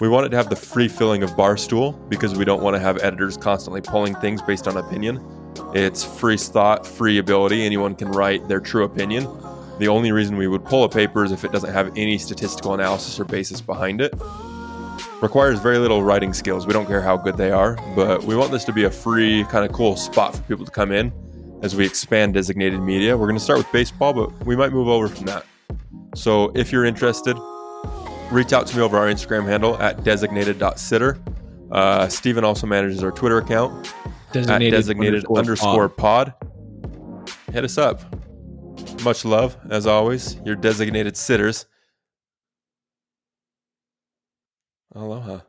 We 0.00 0.08
want 0.08 0.26
it 0.26 0.28
to 0.28 0.36
have 0.36 0.50
the 0.50 0.56
free 0.56 0.88
filling 0.88 1.22
of 1.22 1.30
Barstool 1.30 2.08
because 2.10 2.36
we 2.36 2.44
don't 2.44 2.62
want 2.62 2.76
to 2.76 2.80
have 2.80 2.98
editors 3.02 3.36
constantly 3.36 3.80
pulling 3.80 4.14
things 4.16 4.42
based 4.42 4.68
on 4.68 4.76
opinion. 4.76 5.24
It's 5.74 6.04
free 6.04 6.36
thought, 6.36 6.86
free 6.86 7.18
ability. 7.18 7.64
Anyone 7.64 7.94
can 7.94 8.10
write 8.10 8.46
their 8.46 8.60
true 8.60 8.84
opinion. 8.84 9.26
The 9.78 9.88
only 9.88 10.12
reason 10.12 10.36
we 10.36 10.48
would 10.48 10.64
pull 10.64 10.84
a 10.84 10.88
paper 10.88 11.24
is 11.24 11.32
if 11.32 11.44
it 11.44 11.52
doesn't 11.52 11.72
have 11.72 11.92
any 11.96 12.18
statistical 12.18 12.74
analysis 12.74 13.18
or 13.20 13.24
basis 13.24 13.60
behind 13.60 14.00
it 14.00 14.12
requires 15.20 15.58
very 15.58 15.78
little 15.78 16.02
writing 16.02 16.32
skills. 16.32 16.66
We 16.66 16.72
don't 16.72 16.86
care 16.86 17.02
how 17.02 17.16
good 17.16 17.36
they 17.36 17.50
are, 17.50 17.76
but 17.94 18.22
we 18.24 18.36
want 18.36 18.52
this 18.52 18.64
to 18.64 18.72
be 18.72 18.84
a 18.84 18.90
free, 18.90 19.44
kind 19.44 19.64
of 19.64 19.72
cool 19.72 19.96
spot 19.96 20.36
for 20.36 20.42
people 20.42 20.64
to 20.64 20.70
come 20.70 20.92
in 20.92 21.12
as 21.62 21.74
we 21.74 21.84
expand 21.84 22.34
designated 22.34 22.80
media. 22.80 23.16
We're 23.16 23.26
going 23.26 23.38
to 23.38 23.42
start 23.42 23.58
with 23.58 23.70
baseball, 23.72 24.12
but 24.12 24.46
we 24.46 24.54
might 24.56 24.72
move 24.72 24.88
over 24.88 25.08
from 25.08 25.26
that. 25.26 25.44
So 26.14 26.52
if 26.54 26.72
you're 26.72 26.84
interested, 26.84 27.36
reach 28.30 28.52
out 28.52 28.66
to 28.68 28.76
me 28.76 28.82
over 28.82 28.96
our 28.96 29.06
Instagram 29.06 29.46
handle 29.46 29.76
at 29.78 30.04
designated.sitter. 30.04 31.18
Uh, 31.70 32.08
Steven 32.08 32.44
also 32.44 32.66
manages 32.66 33.02
our 33.02 33.10
Twitter 33.10 33.38
account 33.38 33.92
at 34.34 34.60
designated 34.60 35.24
underscore 35.34 35.88
pod. 35.88 36.34
Hit 37.52 37.64
us 37.64 37.78
up. 37.78 38.02
Much 39.02 39.24
love, 39.24 39.56
as 39.70 39.86
always, 39.86 40.36
your 40.44 40.56
designated 40.56 41.16
sitters. 41.16 41.66
Aloha. 44.94 45.47